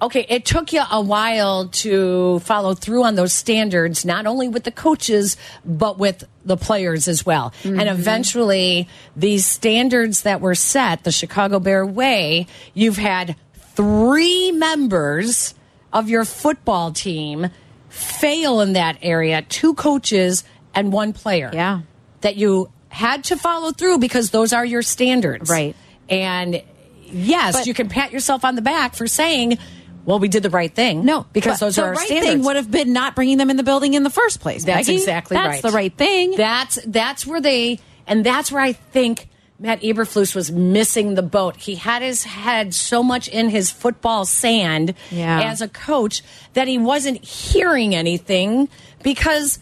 okay, 0.01 0.25
it 0.29 0.45
took 0.45 0.73
you 0.73 0.81
a 0.91 1.01
while 1.01 1.67
to 1.69 2.39
follow 2.39 2.73
through 2.73 3.03
on 3.03 3.15
those 3.15 3.33
standards, 3.33 4.05
not 4.05 4.25
only 4.25 4.47
with 4.47 4.63
the 4.63 4.71
coaches, 4.71 5.37
but 5.65 5.97
with 5.97 6.23
the 6.45 6.57
players 6.57 7.07
as 7.07 7.25
well. 7.25 7.53
Mm-hmm. 7.63 7.79
And 7.79 7.89
eventually, 7.89 8.87
these 9.15 9.45
standards 9.45 10.21
that 10.21 10.41
were 10.41 10.55
set, 10.55 11.03
the 11.03 11.11
Chicago 11.11 11.59
Bear 11.59 11.85
way, 11.85 12.47
you've 12.73 12.97
had 12.97 13.35
three 13.75 14.51
members 14.51 15.53
of 15.97 16.09
your 16.09 16.25
football 16.25 16.91
team 16.91 17.49
fail 17.89 18.61
in 18.61 18.73
that 18.73 18.97
area, 19.01 19.41
two 19.41 19.73
coaches 19.73 20.43
and 20.75 20.93
one 20.93 21.11
player. 21.11 21.49
Yeah. 21.51 21.81
That 22.21 22.35
you 22.35 22.69
had 22.89 23.23
to 23.25 23.35
follow 23.35 23.71
through 23.71 23.97
because 23.97 24.29
those 24.29 24.53
are 24.53 24.63
your 24.63 24.83
standards. 24.83 25.49
Right. 25.49 25.75
And 26.07 26.61
yes, 27.05 27.53
But- 27.57 27.67
you 27.67 27.73
can 27.73 27.89
pat 27.89 28.11
yourself 28.11 28.45
on 28.45 28.53
the 28.55 28.61
back 28.61 28.93
for 28.93 29.07
saying, 29.07 29.57
well, 30.05 30.19
we 30.19 30.27
did 30.27 30.43
the 30.43 30.51
right 30.51 30.73
thing. 30.73 31.03
No, 31.03 31.25
because 31.33 31.59
those 31.59 31.79
are 31.79 31.87
our 31.87 31.93
right 31.93 32.05
standards. 32.05 32.31
thing 32.31 32.43
would 32.43 32.55
have 32.55 32.69
been 32.69 32.93
not 32.93 33.15
bringing 33.15 33.37
them 33.39 33.49
in 33.49 33.57
the 33.57 33.63
building 33.63 33.95
in 33.95 34.03
the 34.03 34.09
first 34.11 34.39
place. 34.39 34.63
That's 34.65 34.87
Peggy. 34.87 34.99
exactly 34.99 35.35
That's 35.35 35.47
right. 35.47 35.61
That's 35.61 35.73
the 35.73 35.75
right 35.75 35.97
thing. 35.97 36.35
That's 36.37 36.79
that's 36.85 37.25
where 37.25 37.41
they 37.41 37.79
and 38.05 38.23
that's 38.23 38.51
where 38.51 38.61
I 38.61 38.71
think 38.73 39.27
Matt 39.59 39.81
Eberflus 39.81 40.35
was 40.35 40.51
missing 40.51 41.15
the 41.15 41.23
boat. 41.23 41.55
He 41.55 41.75
had 41.75 42.01
his 42.03 42.23
head 42.23 42.73
so 42.75 43.01
much 43.01 43.27
in 43.27 43.49
his 43.49 43.71
football 43.71 44.25
sand 44.25 44.93
Yeah. 45.09 45.41
as 45.51 45.61
a 45.61 45.67
coach 45.67 46.21
that 46.53 46.67
he 46.67 46.77
wasn't 46.77 47.23
hearing 47.25 47.95
anything 47.95 48.69
because 49.01 49.57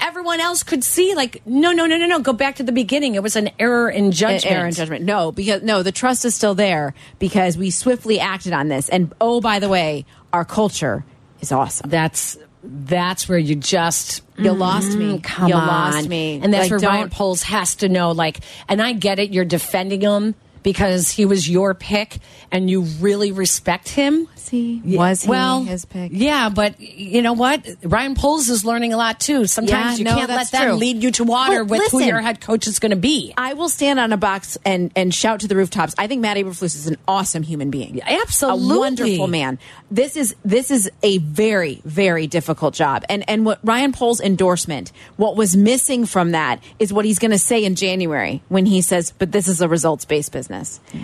everyone 0.00 0.40
else 0.40 0.64
could 0.64 0.82
see 0.82 1.14
like 1.14 1.40
no 1.46 1.70
no 1.70 1.86
no 1.86 1.96
no 1.96 2.06
no 2.06 2.18
go 2.18 2.32
back 2.32 2.56
to 2.56 2.64
the 2.64 2.72
beginning 2.72 3.14
it 3.14 3.22
was 3.22 3.36
an 3.36 3.48
error 3.60 3.88
in 3.88 4.10
judgment 4.10 4.46
Error 4.46 4.66
in 4.66 4.72
judgment. 4.74 5.04
No, 5.04 5.30
because 5.30 5.62
no, 5.62 5.84
the 5.84 5.92
trust 5.92 6.24
is 6.24 6.34
still 6.34 6.56
there 6.56 6.92
because 7.20 7.56
we 7.56 7.70
swiftly 7.70 8.18
acted 8.18 8.52
on 8.52 8.66
this. 8.66 8.88
And 8.88 9.14
oh, 9.20 9.40
by 9.40 9.60
the 9.60 9.68
way, 9.68 10.04
our 10.32 10.44
culture 10.44 11.04
is 11.40 11.52
awesome. 11.52 11.88
that's 11.88 12.36
that's 12.64 13.28
where 13.28 13.38
you 13.38 13.54
just 13.54 14.21
You 14.38 14.52
lost 14.52 14.96
me. 14.96 15.18
Mm, 15.18 15.22
Come 15.22 15.48
you 15.48 15.54
on. 15.54 15.66
lost 15.66 16.08
me. 16.08 16.40
And 16.42 16.52
that's 16.54 16.70
Like, 16.70 16.80
where 16.82 16.90
Ryan 16.90 17.10
Poles 17.10 17.42
has 17.44 17.76
to 17.76 17.88
know, 17.88 18.12
like, 18.12 18.40
and 18.68 18.80
I 18.80 18.92
get 18.92 19.18
it, 19.18 19.32
you're 19.32 19.44
defending 19.44 20.00
him 20.00 20.34
because 20.62 21.10
he 21.10 21.24
was 21.26 21.48
your 21.48 21.74
pick 21.74 22.18
and 22.50 22.68
you 22.70 22.82
really 23.00 23.32
respect 23.32 23.88
him. 23.88 24.28
he? 24.50 24.82
Was 24.84 25.22
he 25.22 25.30
well, 25.30 25.62
his 25.64 25.84
pick? 25.86 26.12
Yeah, 26.14 26.50
but 26.50 26.78
you 26.80 27.22
know 27.22 27.32
what? 27.32 27.66
Ryan 27.82 28.14
Poles 28.14 28.50
is 28.50 28.64
learning 28.64 28.92
a 28.92 28.96
lot 28.98 29.18
too. 29.18 29.46
Sometimes 29.46 29.92
Yeah, 29.92 29.96
you 29.98 30.04
no, 30.04 30.14
can't 30.16 30.28
let 30.30 30.50
that 30.50 30.64
true. 30.64 30.72
lead 30.74 31.02
you 31.02 31.10
to 31.12 31.24
water 31.24 31.64
with 31.64 31.90
who 31.90 32.02
your 32.02 32.20
head 32.20 32.40
coach 32.40 32.66
is 32.66 32.78
going 32.78 32.90
to 32.90 32.96
be. 32.96 33.32
I 33.36 33.54
will 33.54 33.70
stand 33.70 33.98
on 33.98 34.12
a 34.12 34.18
box 34.18 34.58
and 34.64 34.92
and 34.94 35.14
shout 35.14 35.40
to 35.40 35.48
the 35.48 35.56
rooftops. 35.56 35.94
I 35.96 36.06
think 36.06 36.20
Matt 36.20 36.36
Eberflus 36.36 36.74
is 36.74 36.86
an 36.86 36.98
awesome 37.08 37.42
human 37.42 37.70
being. 37.70 38.00
Absolutely. 38.02 38.76
a 38.76 38.78
wonderful 38.78 39.26
man. 39.26 39.58
This 39.90 40.16
is 40.16 40.34
this 40.44 40.70
is 40.70 40.90
a 41.02 41.18
very 41.18 41.80
very 41.84 42.26
difficult 42.26 42.74
job. 42.74 43.04
And 43.08 43.24
and 43.28 43.46
what 43.46 43.58
Ryan 43.64 43.92
Poles 43.92 44.20
endorsement, 44.20 44.92
what 45.16 45.34
was 45.36 45.56
missing 45.56 46.04
from 46.04 46.32
that 46.32 46.62
is 46.78 46.92
what 46.92 47.06
he's 47.06 47.18
going 47.18 47.30
to 47.30 47.38
say 47.38 47.64
in 47.64 47.74
January 47.74 48.42
when 48.48 48.66
he 48.66 48.82
says, 48.82 49.14
"But 49.18 49.32
this 49.32 49.48
is 49.48 49.62
a 49.62 49.68
results 49.68 50.04
based 50.04 50.32
business, 50.32 50.42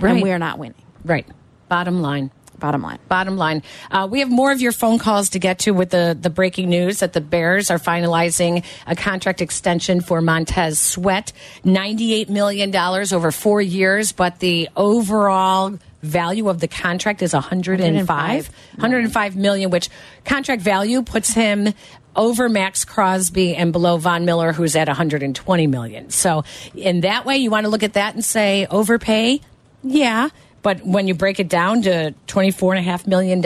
Right. 0.01 0.13
and 0.13 0.23
we 0.23 0.31
are 0.33 0.39
not 0.39 0.59
winning." 0.59 0.83
Right. 1.05 1.27
Bottom 1.69 2.01
line. 2.03 2.31
Bottom 2.59 2.83
line. 2.83 2.99
Bottom 3.09 3.37
line, 3.37 3.63
uh, 3.91 4.09
we 4.11 4.19
have 4.21 4.31
more 4.31 4.51
of 4.51 4.61
your 4.61 4.73
phone 4.73 4.99
calls 4.99 5.31
to 5.31 5.39
get 5.39 5.61
to 5.61 5.71
with 5.71 5.91
the, 5.91 6.19
the 6.21 6.31
breaking 6.31 6.69
news 6.69 6.99
that 7.01 7.13
the 7.13 7.21
Bears 7.21 7.71
are 7.71 7.79
finalizing 7.79 8.65
a 8.87 8.97
contract 8.97 9.41
extension 9.41 10.01
for 10.01 10.21
Montez 10.21 10.79
Sweat, 10.79 11.33
$98 11.65 12.29
million 12.29 12.75
over 12.75 13.31
four 13.31 13.63
years, 13.63 14.11
but 14.11 14.41
the 14.41 14.69
overall 14.77 15.79
value 16.03 16.49
of 16.49 16.61
the 16.61 16.69
contract 16.69 17.23
is 17.23 17.33
105, 17.33 18.09
105 18.09 18.49
105 18.75 19.37
million, 19.37 19.71
which 19.71 19.89
contract 20.25 20.63
value 20.63 21.03
puts 21.03 21.33
him 21.33 21.73
over 22.19 22.49
Maxx 22.51 22.85
Crosby 22.85 23.55
and 23.57 23.73
below 23.73 23.97
Von 23.97 24.27
Miller, 24.27 24.53
who's 24.53 24.77
at 24.77 24.89
120 24.89 25.67
million. 25.69 26.11
So 26.11 26.45
in 26.75 27.01
that 27.03 27.25
way, 27.25 27.39
you 27.39 27.51
want 27.51 27.65
to 27.65 27.71
look 27.71 27.83
at 27.85 27.95
that 27.95 28.15
and 28.15 28.23
say 28.25 28.67
overpay? 28.71 29.41
Yeah. 29.83 30.29
But 30.61 30.85
when 30.85 31.07
you 31.09 31.15
break 31.15 31.39
it 31.41 31.49
down 31.49 31.83
to 31.83 32.15
$24.5 32.27 33.07
million 33.07 33.43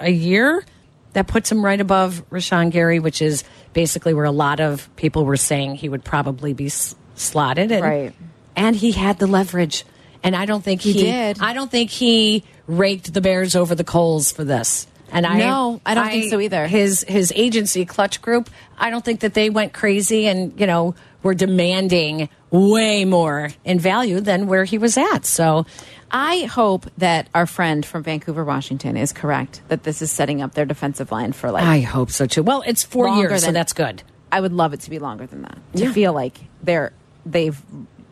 a 0.00 0.10
year, 0.10 0.64
that 1.12 1.26
puts 1.26 1.52
him 1.52 1.64
right 1.64 1.80
above 1.80 2.24
Rashan 2.30 2.70
Gary, 2.70 2.98
which 2.98 3.20
is 3.22 3.44
basically 3.74 4.14
where 4.14 4.24
a 4.24 4.30
lot 4.30 4.60
of 4.60 4.88
people 4.96 5.24
were 5.24 5.36
saying 5.36 5.74
he 5.76 5.88
would 5.88 6.02
probably 6.04 6.54
be 6.54 6.66
s- 6.66 6.94
slotted. 7.14 7.70
And, 7.70 7.82
Right. 7.84 8.14
And 8.56 8.74
he 8.74 8.92
had 8.92 9.18
the 9.18 9.26
leverage. 9.26 9.84
And 10.22 10.34
I 10.34 10.46
don't 10.46 10.64
think 10.64 10.80
he, 10.80 10.92
He 10.94 11.02
did. 11.02 11.38
I 11.40 11.52
don't 11.52 11.70
think 11.70 11.90
he 11.90 12.42
raked 12.66 13.12
the 13.14 13.20
Bears 13.20 13.54
over 13.54 13.74
the 13.74 13.84
coals 13.84 14.32
for 14.32 14.42
this. 14.44 14.86
And 15.10 15.26
I 15.26 15.38
No, 15.38 15.80
I 15.86 15.94
don't 15.94 16.08
think 16.10 16.30
so 16.30 16.40
either. 16.40 16.66
His 16.66 17.04
his 17.08 17.32
agency 17.34 17.84
Clutch 17.84 18.20
Group, 18.20 18.50
I 18.78 18.90
don't 18.90 19.04
think 19.04 19.20
that 19.20 19.34
they 19.34 19.50
went 19.50 19.72
crazy 19.72 20.26
and 20.26 20.58
you 20.60 20.66
know 20.66 20.94
were 21.22 21.34
demanding 21.34 22.28
way 22.50 23.04
more 23.04 23.50
in 23.64 23.78
value 23.78 24.20
than 24.20 24.46
where 24.46 24.64
he 24.64 24.78
was 24.78 24.96
at. 24.96 25.24
So 25.24 25.66
I 26.10 26.42
hope 26.44 26.86
that 26.98 27.28
our 27.34 27.46
friend 27.46 27.84
from 27.84 28.02
Vancouver, 28.02 28.44
Washington, 28.44 28.96
is 28.96 29.12
correct 29.12 29.60
that 29.68 29.82
this 29.82 30.00
is 30.00 30.10
setting 30.10 30.40
up 30.42 30.54
their 30.54 30.64
defensive 30.64 31.10
line 31.10 31.32
for 31.32 31.50
like 31.50 31.64
I 31.64 31.80
hope 31.80 32.10
so 32.10 32.26
too. 32.26 32.42
Well, 32.42 32.62
it's 32.66 32.84
four 32.84 33.08
years, 33.08 33.44
so 33.44 33.52
that's 33.52 33.72
good. 33.72 34.02
I 34.30 34.40
would 34.40 34.52
love 34.52 34.74
it 34.74 34.80
to 34.82 34.90
be 34.90 34.98
longer 34.98 35.26
than 35.26 35.42
that. 35.42 35.58
To 35.76 35.84
Yeah. 35.84 35.92
feel 35.92 36.12
like 36.12 36.38
they're 36.62 36.92
they've 37.26 37.60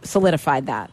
solidified 0.03 0.67
that. 0.67 0.91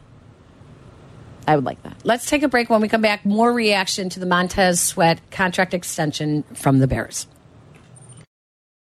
I 1.48 1.56
would 1.56 1.66
like 1.66 1.82
that. 1.84 1.98
Let's 2.04 2.30
take 2.30 2.44
a 2.44 2.48
break. 2.48 2.70
When 2.70 2.82
we 2.82 2.88
come 2.88 3.02
back, 3.02 3.26
more 3.26 3.52
reaction 3.52 4.10
to 4.10 4.20
the 4.20 4.26
Montez 4.26 4.80
Sweat 4.80 5.20
contract 5.32 5.74
extension 5.74 6.44
from 6.54 6.80
the 6.80 6.88
Bears. 6.88 7.28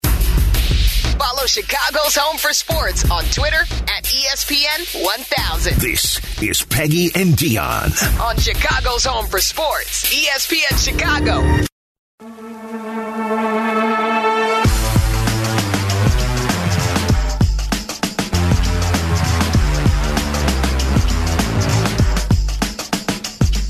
Follow 0.04 1.46
Chicago's 1.46 2.16
Home 2.16 2.38
for 2.38 2.54
Sports 2.54 3.10
on 3.10 3.24
Twitter 3.26 3.62
at 3.88 4.04
ESPN 4.04 5.04
1000. 5.04 5.76
This 5.76 6.20
is 6.42 6.64
Peggy 6.64 7.12
and 7.16 7.34
Dionne. 7.34 8.20
On 8.20 8.36
Chicago's 8.38 9.06
Home 9.06 9.28
for 9.28 9.40
Sports, 9.40 10.14
ESPN 10.14 10.84
Chicago. 10.84 11.66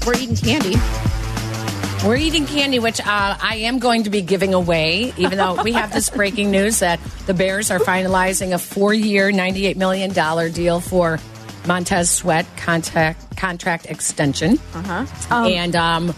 We're 0.05 0.15
eating 0.15 0.35
candy. 0.35 0.75
We're 2.05 2.17
eating 2.17 2.45
candy, 2.45 2.79
which 2.79 2.99
uh, 2.99 3.05
I 3.41 3.59
am 3.61 3.79
going 3.79 4.03
to 4.03 4.09
be 4.09 4.21
giving 4.21 4.53
away, 4.53 5.13
even 5.17 5.37
though 5.37 5.63
we 5.63 5.71
have 5.71 5.93
this 5.93 6.09
breaking 6.09 6.51
news 6.51 6.79
that 6.79 6.99
the 7.25 7.33
Bears 7.33 7.71
are 7.71 7.79
finalizing 7.79 8.53
a 8.53 8.57
four 8.57 8.93
year, 8.93 9.31
$98 9.31 9.77
million 9.77 10.11
deal 10.51 10.81
for 10.81 11.19
Montez 11.65 12.09
Sweat 12.09 12.45
contract, 12.57 13.37
contract 13.37 13.85
extension. 13.85 14.59
Uh-huh. 14.73 15.45
and 15.47 15.75
um, 15.77 16.13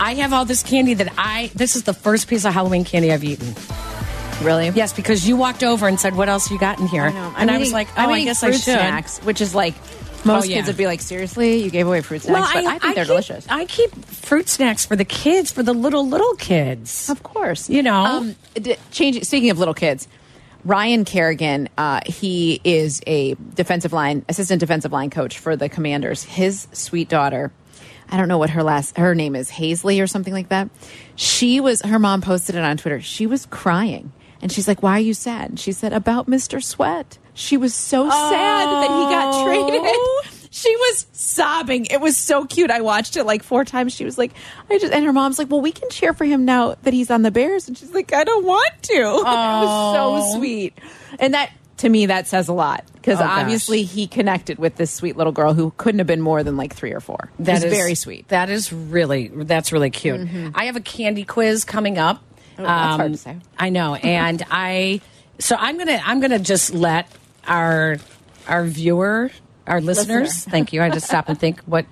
I 0.00 0.14
have 0.14 0.32
all 0.32 0.44
this 0.44 0.64
candy 0.64 0.94
that 0.94 1.12
I, 1.16 1.52
this 1.54 1.76
is 1.76 1.84
the 1.84 1.94
first 1.94 2.26
piece 2.26 2.44
of 2.44 2.52
Halloween 2.52 2.84
candy 2.84 3.12
I've 3.12 3.22
eaten. 3.22 3.54
Really? 4.42 4.70
Yes, 4.70 4.92
because 4.92 5.28
you 5.28 5.36
walked 5.36 5.62
over 5.62 5.86
and 5.88 5.98
said, 5.98 6.14
What 6.14 6.28
else 6.28 6.50
you 6.50 6.58
got 6.58 6.78
in 6.78 6.86
here? 6.86 7.02
I 7.02 7.12
know. 7.12 7.34
And 7.36 7.50
I 7.50 7.58
was 7.58 7.72
like, 7.72 7.88
Oh, 7.96 8.10
I 8.10 8.22
guess 8.24 8.42
I 8.42 8.52
should. 8.52 8.62
snacks, 8.62 9.18
which 9.20 9.40
is 9.40 9.54
like 9.54 9.74
Most 10.24 10.44
Oh, 10.44 10.48
yeah. 10.48 10.56
kids 10.56 10.68
would 10.68 10.76
be 10.76 10.86
like, 10.86 11.00
seriously, 11.00 11.62
you 11.62 11.70
gave 11.70 11.86
away 11.86 12.00
fruit 12.00 12.22
snacks, 12.22 12.52
but 12.52 12.64
I, 12.66 12.78
think 12.78 12.94
they're 12.94 13.04
keep, 13.04 13.08
delicious. 13.08 13.46
I 13.48 13.64
keep 13.66 13.94
fruit 14.04 14.48
snacks 14.48 14.84
for 14.84 14.96
the 14.96 15.04
kids, 15.04 15.52
for 15.52 15.62
the 15.62 15.72
little 15.72 16.06
little 16.06 16.34
kids. 16.34 17.08
Of 17.08 17.22
course. 17.22 17.70
You 17.70 17.82
know? 17.82 18.04
Um, 18.04 18.36
changing, 18.90 19.24
speaking 19.24 19.50
of 19.50 19.58
little 19.58 19.74
kids, 19.74 20.08
Ryan 20.64 21.04
Kerrigan, 21.04 21.68
uh, 21.78 22.00
he 22.04 22.60
is 22.64 23.00
a 23.06 23.34
defensive 23.54 23.92
line, 23.92 24.24
assistant 24.28 24.60
defensive 24.60 24.92
line 24.92 25.08
coach 25.10 25.38
for 25.38 25.56
the 25.56 25.68
Commanders. 25.68 26.24
His 26.24 26.66
sweet 26.72 27.08
daughter, 27.08 27.52
I 28.10 28.16
don't 28.16 28.28
know 28.28 28.38
what 28.38 28.50
her 28.50 28.62
last, 28.62 28.96
her 28.98 29.14
name 29.14 29.36
is 29.36 29.50
Hazley 29.50 30.02
or 30.02 30.06
something 30.06 30.32
like 30.32 30.48
that. 30.48 30.68
She 31.14 31.60
was, 31.60 31.80
her 31.82 31.98
mom 31.98 32.20
posted 32.22 32.56
it 32.56 32.64
on 32.64 32.76
Twitter. 32.76 33.00
She 33.00 33.26
was 33.26 33.46
crying. 33.46 34.12
And 34.42 34.52
she's 34.52 34.68
like, 34.68 34.82
why 34.82 34.92
are 34.92 35.00
you 35.00 35.14
sad? 35.14 35.50
And 35.50 35.60
she 35.60 35.72
said, 35.72 35.92
about 35.92 36.26
Mr. 36.28 36.62
Sweat. 36.62 37.18
She 37.38 37.56
was 37.56 37.72
so 37.74 38.08
sad 38.10 38.66
that 38.66 38.90
he 38.90 39.14
got 39.14 39.44
traded. 39.44 39.82
She 40.50 40.74
was 40.74 41.06
sobbing. 41.12 41.86
It 41.86 42.00
was 42.00 42.16
so 42.16 42.44
cute. 42.46 42.70
I 42.70 42.80
watched 42.80 43.16
it 43.16 43.24
like 43.24 43.44
four 43.44 43.64
times. 43.64 43.94
She 43.94 44.04
was 44.04 44.16
like, 44.18 44.32
I 44.68 44.78
just, 44.78 44.92
and 44.92 45.04
her 45.04 45.12
mom's 45.12 45.38
like, 45.38 45.50
well, 45.50 45.60
we 45.60 45.70
can 45.70 45.88
cheer 45.90 46.12
for 46.14 46.24
him 46.24 46.44
now 46.46 46.74
that 46.82 46.92
he's 46.94 47.10
on 47.12 47.22
the 47.22 47.30
Bears. 47.30 47.68
And 47.68 47.76
she's 47.78 47.92
like, 47.92 48.12
I 48.12 48.24
don't 48.24 48.44
want 48.44 48.72
to. 48.84 48.94
Oh. 49.04 49.18
It 49.20 50.16
was 50.16 50.32
so 50.32 50.38
sweet. 50.38 50.76
And 51.20 51.34
that, 51.34 51.52
to 51.76 51.88
me, 51.88 52.06
that 52.06 52.26
says 52.26 52.48
a 52.48 52.54
lot 52.54 52.82
because 52.94 53.18
Oh, 53.20 53.24
gosh. 53.24 53.40
obviously 53.42 53.82
he 53.84 54.08
connected 54.08 54.58
with 54.58 54.74
this 54.76 54.90
sweet 54.90 55.16
little 55.16 55.34
girl 55.34 55.52
who 55.54 55.72
couldn't 55.76 55.98
have 56.00 56.08
been 56.08 56.22
more 56.22 56.42
than 56.42 56.56
like 56.56 56.74
three 56.74 56.92
or 56.94 57.00
four. 57.00 57.30
That 57.38 57.62
is 57.62 57.70
very 57.72 57.94
sweet. 57.94 58.26
That 58.28 58.48
is 58.50 58.72
really 58.72 59.28
that's 59.28 59.70
really 59.70 59.90
cute. 59.90 60.28
I 60.56 60.64
have 60.64 60.76
a 60.76 60.80
candy 60.80 61.24
quiz 61.24 61.64
coming 61.64 61.98
up. 61.98 62.16
Um, 62.56 62.64
Oh, 62.64 62.66
that's 62.66 62.96
hard 62.96 63.12
to 63.12 63.18
say. 63.18 63.36
I 63.58 63.68
know, 63.68 63.94
and 63.94 64.42
I 64.50 65.02
so 65.38 65.54
I'm 65.56 65.78
gonna 65.78 66.00
I'm 66.04 66.18
gonna 66.20 66.40
just 66.40 66.74
let 66.74 67.06
our 67.48 67.98
our 68.46 68.64
viewer 68.64 69.30
our 69.66 69.80
listeners. 69.80 70.44
Thank 70.44 70.72
you. 70.72 70.82
I 70.82 70.90
just 70.90 71.06
stop 71.06 71.28
and 71.28 71.38
think 71.38 71.60
what 71.62 71.86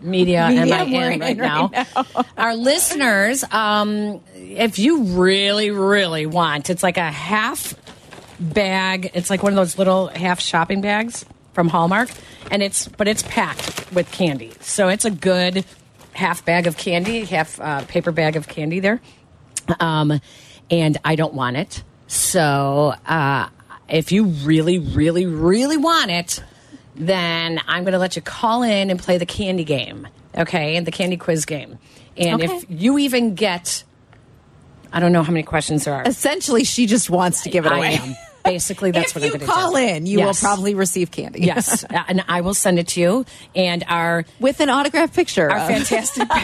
media, 0.00 0.40
am 0.40 0.72
I 0.72 0.82
in 0.84 1.20
right 1.20 1.30
in 1.32 1.36
now? 1.36 1.70
right 1.72 2.26
Our 2.38 2.54
listeners, 2.56 3.44
um, 3.50 4.20
if 4.34 4.78
you 4.78 5.02
really 5.02 5.70
really 5.70 6.26
want, 6.26 6.70
it's 6.70 6.82
like 6.82 6.96
a 6.96 7.10
half 7.10 7.74
bag. 8.40 9.10
It's 9.14 9.30
like 9.30 9.42
one 9.42 9.52
of 9.52 9.56
those 9.56 9.78
little 9.78 10.08
half 10.08 10.40
shopping 10.40 10.80
bags 10.80 11.24
from 11.52 11.68
Hallmark, 11.68 12.10
and 12.50 12.62
it's 12.62 12.88
but 12.88 13.08
it's 13.08 13.22
packed 13.22 13.92
with 13.92 14.10
candy. 14.10 14.52
So 14.60 14.88
it's 14.88 15.04
a 15.04 15.10
good 15.10 15.64
half 16.12 16.44
bag 16.44 16.66
of 16.66 16.76
candy, 16.76 17.24
half 17.24 17.60
uh, 17.60 17.84
paper 17.84 18.12
bag 18.12 18.36
of 18.36 18.48
candy 18.48 18.80
there. 18.80 19.00
Um, 19.78 20.20
and 20.70 20.98
I 21.04 21.16
don't 21.16 21.34
want 21.34 21.56
it. 21.56 21.82
So 22.06 22.94
uh, 23.06 23.48
if 23.90 24.12
you 24.12 24.24
really, 24.24 24.78
really, 24.78 25.26
really 25.26 25.76
want 25.76 26.10
it, 26.10 26.42
then 26.96 27.60
I'm 27.66 27.84
going 27.84 27.92
to 27.92 27.98
let 27.98 28.16
you 28.16 28.22
call 28.22 28.62
in 28.62 28.90
and 28.90 28.98
play 29.00 29.18
the 29.18 29.26
candy 29.26 29.64
game. 29.64 30.06
Okay, 30.36 30.76
and 30.76 30.86
the 30.86 30.92
candy 30.92 31.16
quiz 31.16 31.44
game. 31.44 31.78
And 32.16 32.42
Okay. 32.42 32.54
if 32.56 32.64
you 32.68 32.98
even 32.98 33.34
get, 33.34 33.82
I 34.92 35.00
don't 35.00 35.12
know 35.12 35.22
how 35.22 35.32
many 35.32 35.42
questions 35.42 35.84
there 35.84 35.94
are. 35.94 36.02
Essentially, 36.06 36.64
she 36.64 36.86
just 36.86 37.10
wants 37.10 37.42
to 37.42 37.50
give 37.50 37.66
it 37.66 37.72
I 37.72 37.76
away. 37.78 38.16
Basically, 38.44 38.90
that's 38.90 39.14
what 39.14 39.22
you 39.22 39.28
I'm 39.32 39.38
going 39.38 39.40
to 39.40 39.46
call 39.52 39.72
do. 39.72 39.78
in, 39.78 40.06
you 40.06 40.18
Yes. 40.18 40.42
will 40.42 40.48
probably 40.48 40.74
receive 40.74 41.10
candy. 41.10 41.40
yes, 41.42 41.84
uh, 41.90 42.02
and 42.08 42.24
I 42.28 42.40
will 42.40 42.54
send 42.54 42.78
it 42.78 42.88
to 42.88 43.00
you. 43.00 43.24
And 43.54 43.84
our 43.88 44.24
with 44.40 44.60
an 44.60 44.70
autographed 44.70 45.14
picture. 45.14 45.50
our 45.50 45.58
of- 45.58 45.66
fantastic. 45.68 46.28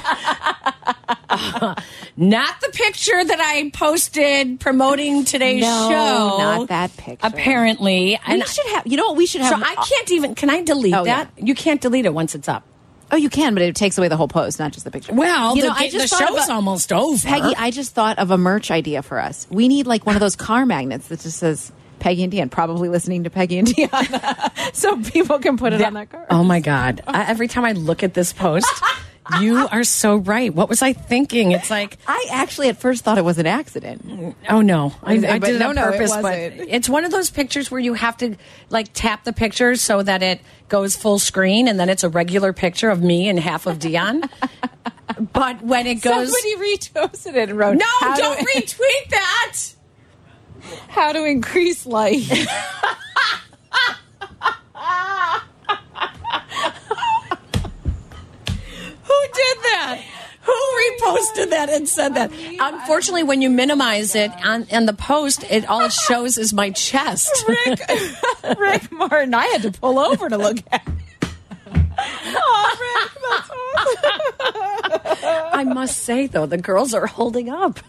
not 2.17 2.61
the 2.61 2.71
picture 2.73 3.25
that 3.25 3.41
I 3.41 3.71
posted 3.75 4.61
promoting 4.61 5.25
today's 5.25 5.63
No, 5.63 5.89
show. 5.91 6.39
not 6.39 6.69
that 6.69 6.97
picture. 6.97 7.27
Apparently, 7.27 8.19
we 8.27 8.33
and 8.35 8.47
should 8.47 8.67
have. 8.75 8.87
You 8.87 8.97
know 8.97 9.09
what? 9.09 9.17
We 9.17 9.27
should 9.27 9.41
have. 9.43 9.59
so 9.61 9.65
I 9.67 9.75
can't 9.75 10.11
even. 10.13 10.35
Can 10.35 10.51
I 10.51 10.63
delete 10.63 10.95
Oh, 10.95 11.05
that? 11.05 11.31
You 11.37 11.55
can't 11.55 11.81
delete 11.81 12.07
it 12.07 12.15
once 12.15 12.35
it's 12.35 12.49
up. 12.49 12.65
Oh, 13.11 13.17
you 13.17 13.31
can, 13.31 13.55
but 13.55 13.63
it 13.63 13.77
takes 13.77 13.97
away 13.99 14.09
the 14.09 14.17
whole 14.17 14.27
post, 14.27 14.59
not 14.59 14.73
just 14.73 14.85
the 14.85 14.91
picture. 14.91 15.15
Well, 15.15 15.55
you 15.55 15.63
the, 15.63 15.69
know, 15.69 15.75
I 15.77 15.89
just 15.89 16.13
thought 16.13 16.29
show's 16.29 16.49
a- 16.49 16.53
almost 16.53 16.93
over. 16.93 17.25
Peggy, 17.27 17.55
I 17.57 17.71
just 17.71 17.95
thought 17.95 18.19
of 18.19 18.33
a 18.33 18.39
merch 18.39 18.73
idea 18.73 19.01
for 19.03 19.21
us. 19.21 19.47
We 19.49 19.69
need 19.69 19.87
like 19.87 20.05
one 20.07 20.17
of 20.17 20.21
those 20.21 20.35
car 20.35 20.67
magnets 20.67 21.07
that 21.09 21.21
just 21.21 21.39
says 21.39 21.71
Peggy 22.07 22.23
and 22.23 22.33
Dionne. 22.33 22.51
Probably 22.53 22.89
listening 22.89 23.25
to 23.25 23.31
Peggy 23.31 23.59
and 23.59 23.67
Dionne, 23.67 24.73
so 24.75 24.97
people 25.03 25.41
can 25.41 25.57
put 25.57 25.73
it 25.73 25.83
on 25.83 25.93
their 25.93 26.07
car. 26.07 26.25
Oh 26.31 26.45
my 26.45 26.61
god! 26.61 27.03
I, 27.05 27.25
every 27.25 27.49
time 27.49 27.65
I 27.65 27.73
look 27.73 28.05
at 28.05 28.15
this 28.15 28.33
post, 28.33 28.73
you 29.41 29.57
are 29.57 29.83
so 29.83 30.15
right. 30.15 30.55
What 30.55 30.69
was 30.69 30.83
I 30.83 30.93
thinking? 30.93 31.51
It's 31.51 31.69
like 31.69 31.99
I 32.07 32.27
actually 32.31 32.69
at 32.69 32.77
first 32.77 33.03
thought 33.03 33.19
it 33.19 33.25
was 33.25 33.39
an 33.39 33.49
accident. 33.49 34.37
Oh 34.49 34.61
no, 34.61 34.95
I, 35.03 35.15
I 35.15 35.39
but 35.41 35.47
did 35.47 35.57
it 35.57 35.59
no, 35.59 35.71
on 35.71 35.75
no, 35.75 35.89
it 35.89 35.93
purpose. 35.99 36.17
but 36.23 36.39
it's 36.39 36.89
one 36.89 37.05
of 37.05 37.11
those 37.11 37.29
pictures 37.29 37.73
where 37.73 37.81
you 37.81 37.95
have 37.95 38.17
to 38.19 38.37
like 38.71 38.87
tap 38.93 39.25
the 39.25 39.33
picture 39.33 39.75
so 39.75 40.01
that 40.01 40.23
it 40.23 40.41
goes 40.69 40.95
full 40.95 41.19
screen, 41.19 41.67
and 41.67 41.81
then 41.81 41.89
it's 41.89 42.05
a 42.05 42.09
regular 42.09 42.53
picture 42.53 42.89
of 42.89 43.03
me 43.03 43.29
and 43.29 43.41
half 43.41 43.67
of 43.67 43.81
Dionne. 43.81 44.31
but 45.33 45.61
when 45.61 45.89
it 45.89 45.97
goes, 45.97 46.33
Somebody 46.33 46.77
reposted 46.77 47.35
it 47.35 47.49
and 47.49 47.59
wrote, 47.59 47.79
no, 47.79 48.15
don't 48.17 48.39
retweet 48.55 49.09
that. 49.11 49.57
How 50.89 51.13
to 51.13 51.25
increase 51.25 51.87
life." 51.87 52.29
Who 59.03 59.15
did 59.35 59.57
that? 59.63 60.03
Who 60.43 60.53
reposted 60.53 61.51
that 61.51 61.69
and 61.71 61.89
said 61.89 62.15
that? 62.15 62.31
Unfortunately, 62.61 63.25
when 63.25 63.43
you 63.43 63.51
minimize 63.51 64.15
it 64.15 64.31
on, 64.45 64.67
on 64.73 64.87
the 64.87 64.93
post, 64.93 65.45
it 65.51 65.67
all 65.69 65.85
it 65.85 65.93
shows 65.93 66.39
is 66.39 66.53
my 66.53 66.71
chest. 66.71 67.45
Rick, 67.49 67.81
Rick 68.59 68.93
Martin. 68.93 69.35
I 69.35 69.47
had 69.47 69.63
to 69.63 69.73
pull 69.73 69.99
over 69.99 70.29
to 70.29 70.39
look 70.39 70.59
at. 70.71 70.87
it. 70.87 70.93
Oh, 71.99 72.77
Rick, 72.81 73.11
that's 73.29 73.51
awesome. 75.23 75.49
I 75.53 75.65
must 75.65 75.99
say, 76.05 76.27
though, 76.27 76.47
the 76.47 76.59
girls 76.59 76.95
are 76.95 77.07
holding 77.07 77.49
up. 77.49 77.81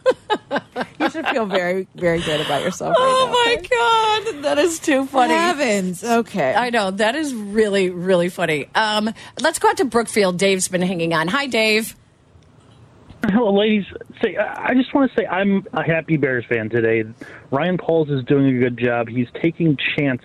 You 1.07 1.11
should 1.23 1.27
feel 1.27 1.45
very, 1.45 1.87
very 1.95 2.19
good 2.21 2.41
about 2.41 2.63
yourself. 2.63 2.95
Oh 2.97 3.27
right 3.47 3.61
my 3.61 4.33
god, 4.33 4.43
that 4.43 4.57
is 4.57 4.79
too 4.79 5.05
funny. 5.05 5.33
Heavens. 5.33 6.03
Okay. 6.03 6.53
I 6.53 6.69
know 6.69 6.91
that 6.91 7.15
is 7.15 7.33
really 7.33 7.89
really 7.89 8.29
funny. 8.29 8.67
Um, 8.75 9.13
let's 9.39 9.59
go 9.59 9.69
out 9.69 9.77
to 9.77 9.85
Brookfield. 9.85 10.37
Dave's 10.37 10.67
been 10.67 10.81
hanging 10.81 11.13
on. 11.13 11.27
Hi, 11.29 11.47
Dave. 11.47 11.95
Hello, 13.25 13.53
ladies. 13.53 13.85
Say, 14.23 14.35
I 14.37 14.69
I 14.69 14.73
just 14.73 14.93
want 14.93 15.11
to 15.11 15.17
say 15.17 15.25
I'm 15.25 15.65
a 15.73 15.83
happy 15.83 16.17
Bears 16.17 16.45
fan 16.47 16.69
today. 16.69 17.03
Ryan 17.51 17.77
Poles 17.77 18.09
is 18.09 18.23
doing 18.25 18.55
a 18.55 18.59
good 18.59 18.77
job. 18.77 19.07
He's 19.07 19.27
taking 19.41 19.77
chance 19.97 20.21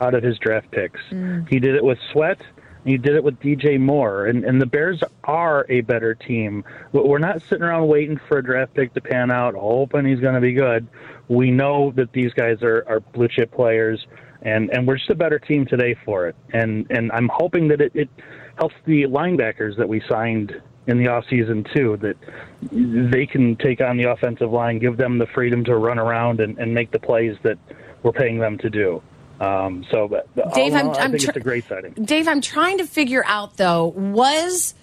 out 0.00 0.14
of 0.14 0.22
his 0.22 0.38
draft 0.38 0.70
picks. 0.70 1.00
He 1.48 1.58
did 1.58 1.74
it 1.74 1.84
with 1.84 1.98
Sweat. 2.12 2.40
He 2.84 2.96
did 2.96 3.14
it 3.14 3.22
with 3.22 3.38
DJ 3.40 3.78
Moore, 3.78 4.26
and, 4.26 4.44
and 4.44 4.60
the 4.60 4.66
Bears 4.66 5.02
are 5.24 5.66
a 5.68 5.82
better 5.82 6.14
team. 6.14 6.64
We're 6.92 7.18
not 7.18 7.42
sitting 7.42 7.62
around 7.62 7.88
waiting 7.88 8.18
for 8.28 8.38
a 8.38 8.44
draft 8.44 8.74
pick 8.74 8.94
to 8.94 9.00
pan 9.00 9.30
out, 9.30 9.54
hoping 9.54 10.06
he's 10.06 10.20
going 10.20 10.34
to 10.34 10.40
be 10.40 10.52
good. 10.52 10.86
We 11.28 11.50
know 11.50 11.92
that 11.96 12.12
these 12.12 12.32
guys 12.32 12.62
are, 12.62 12.84
are 12.88 13.00
blue 13.00 13.28
chip 13.28 13.52
players, 13.52 14.06
and, 14.42 14.70
and 14.70 14.86
we're 14.86 14.96
just 14.96 15.10
a 15.10 15.14
better 15.14 15.38
team 15.38 15.66
today 15.66 15.94
for 16.04 16.26
it. 16.26 16.36
And 16.52 16.86
and 16.90 17.12
I'm 17.12 17.28
hoping 17.32 17.68
that 17.68 17.80
it, 17.80 17.92
it 17.94 18.08
helps 18.58 18.74
the 18.86 19.04
linebackers 19.04 19.76
that 19.76 19.88
we 19.88 20.02
signed 20.08 20.60
in 20.86 20.98
the 20.98 21.04
offseason 21.04 21.72
too 21.74 21.98
that 21.98 22.16
they 23.12 23.26
can 23.26 23.56
take 23.56 23.80
on 23.80 23.96
the 23.96 24.04
offensive 24.04 24.50
line, 24.50 24.78
give 24.78 24.96
them 24.96 25.18
the 25.18 25.26
freedom 25.26 25.64
to 25.64 25.76
run 25.76 25.98
around 25.98 26.40
and, 26.40 26.58
and 26.58 26.74
make 26.74 26.90
the 26.90 26.98
plays 26.98 27.36
that 27.42 27.58
we're 28.02 28.12
paying 28.12 28.38
them 28.38 28.58
to 28.58 28.70
do. 28.70 29.02
Um, 29.40 29.84
so, 29.90 30.06
but 30.06 30.28
Dave, 30.54 30.72
all 30.72 30.78
I'm- 30.78 30.88
all, 30.90 30.98
I 30.98 31.02
I'm 31.04 31.10
think 31.12 31.24
tr- 31.24 31.30
it's 31.30 31.36
a 31.38 31.40
great 31.40 31.64
sighting. 31.66 31.92
Dave, 31.94 32.28
I'm 32.28 32.40
trying 32.42 32.78
to 32.78 32.84
figure 32.86 33.24
out 33.26 33.56
though 33.56 33.86
was 33.86 34.74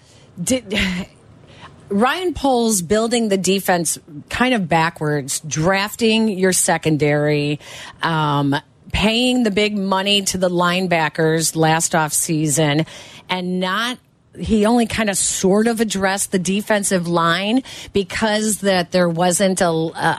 did. 0.41 0.74
Ryan 1.89 2.34
Poles 2.34 2.82
building 2.82 3.30
the 3.30 3.38
defense 3.38 3.98
kind 4.30 4.54
of 4.54 4.67
backwards, 4.67 5.39
drafting 5.39 6.28
your 6.28 6.52
secondary, 6.52 7.62
um, 8.02 8.54
paying 8.91 9.43
the 9.43 9.52
big 9.52 9.78
money 9.78 10.24
to 10.24 10.38
the 10.38 10.50
linebackers 10.50 11.56
last 11.56 11.96
off 11.96 12.12
season, 12.12 12.86
and 13.30 13.62
not 13.62 14.00
he 14.39 14.65
only 14.65 14.86
kind 14.86 15.10
of 15.10 15.17
sort 15.17 15.67
of 15.67 15.80
addressed 15.80 16.32
the 16.32 16.39
defensive 16.39 17.08
line 17.08 17.63
because 17.93 18.60
that 18.62 18.91
there 18.91 19.10
wasn't 19.10 19.62
a, 19.62 19.67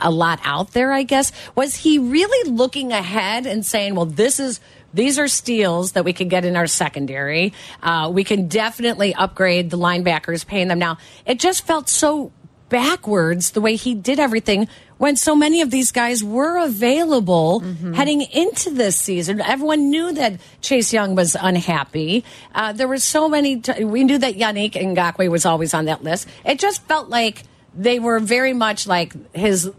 a 0.03 0.11
lot 0.11 0.39
out 0.43 0.73
there 0.73 0.91
i 0.91 1.03
guess. 1.03 1.31
Was 1.55 1.75
he 1.75 1.99
really 1.99 2.51
looking 2.51 2.91
ahead 2.91 3.45
and 3.45 3.65
saying 3.65 3.95
well 3.95 4.05
this 4.05 4.39
is 4.39 4.59
these 4.93 5.19
are 5.19 5.27
steals 5.27 5.93
that 5.93 6.03
we 6.03 6.13
can 6.13 6.29
get 6.29 6.45
in 6.45 6.55
our 6.55 6.65
secondary. 6.67 7.53
Uh, 7.83 8.09
we 8.11 8.23
can 8.23 8.47
definitely 8.47 9.13
upgrade 9.13 9.69
the 9.69 9.77
linebackers 9.77 10.45
paying 10.45 10.67
them. 10.67 10.79
Now 10.79 10.97
it 11.25 11.39
just 11.39 11.65
felt 11.65 11.89
so 11.89 12.31
backwards 12.69 13.51
the 13.51 13.61
way 13.61 13.75
he 13.75 13.93
did 13.95 14.19
everything 14.19 14.67
when 14.97 15.15
so 15.15 15.35
many 15.35 15.61
of 15.61 15.71
these 15.71 15.91
guys 15.91 16.23
were 16.23 16.57
available 16.57 17.59
heading 17.93 18.21
into 18.21 18.69
this 18.69 18.95
season. 18.95 19.41
Everyone 19.41 19.89
knew 19.89 20.13
that 20.13 20.39
Chase 20.61 20.93
Young 20.93 21.15
was 21.15 21.35
unhappy. 21.39 22.23
Uh, 22.53 22.73
there 22.73 22.87
were 22.87 22.99
so 22.99 23.27
many. 23.29 23.61
T- 23.61 23.83
we 23.85 24.03
knew 24.03 24.17
that 24.17 24.35
Yannick 24.35 24.73
Ngakoue 24.73 25.29
was 25.29 25.45
always 25.45 25.73
on 25.73 25.85
that 25.85 26.03
list. 26.03 26.27
It 26.45 26.59
just 26.59 26.83
felt 26.83 27.09
like 27.09 27.43
they 27.73 27.99
were 27.99 28.19
very 28.19 28.53
much 28.53 28.87
like 28.87 29.13
his 29.33 29.71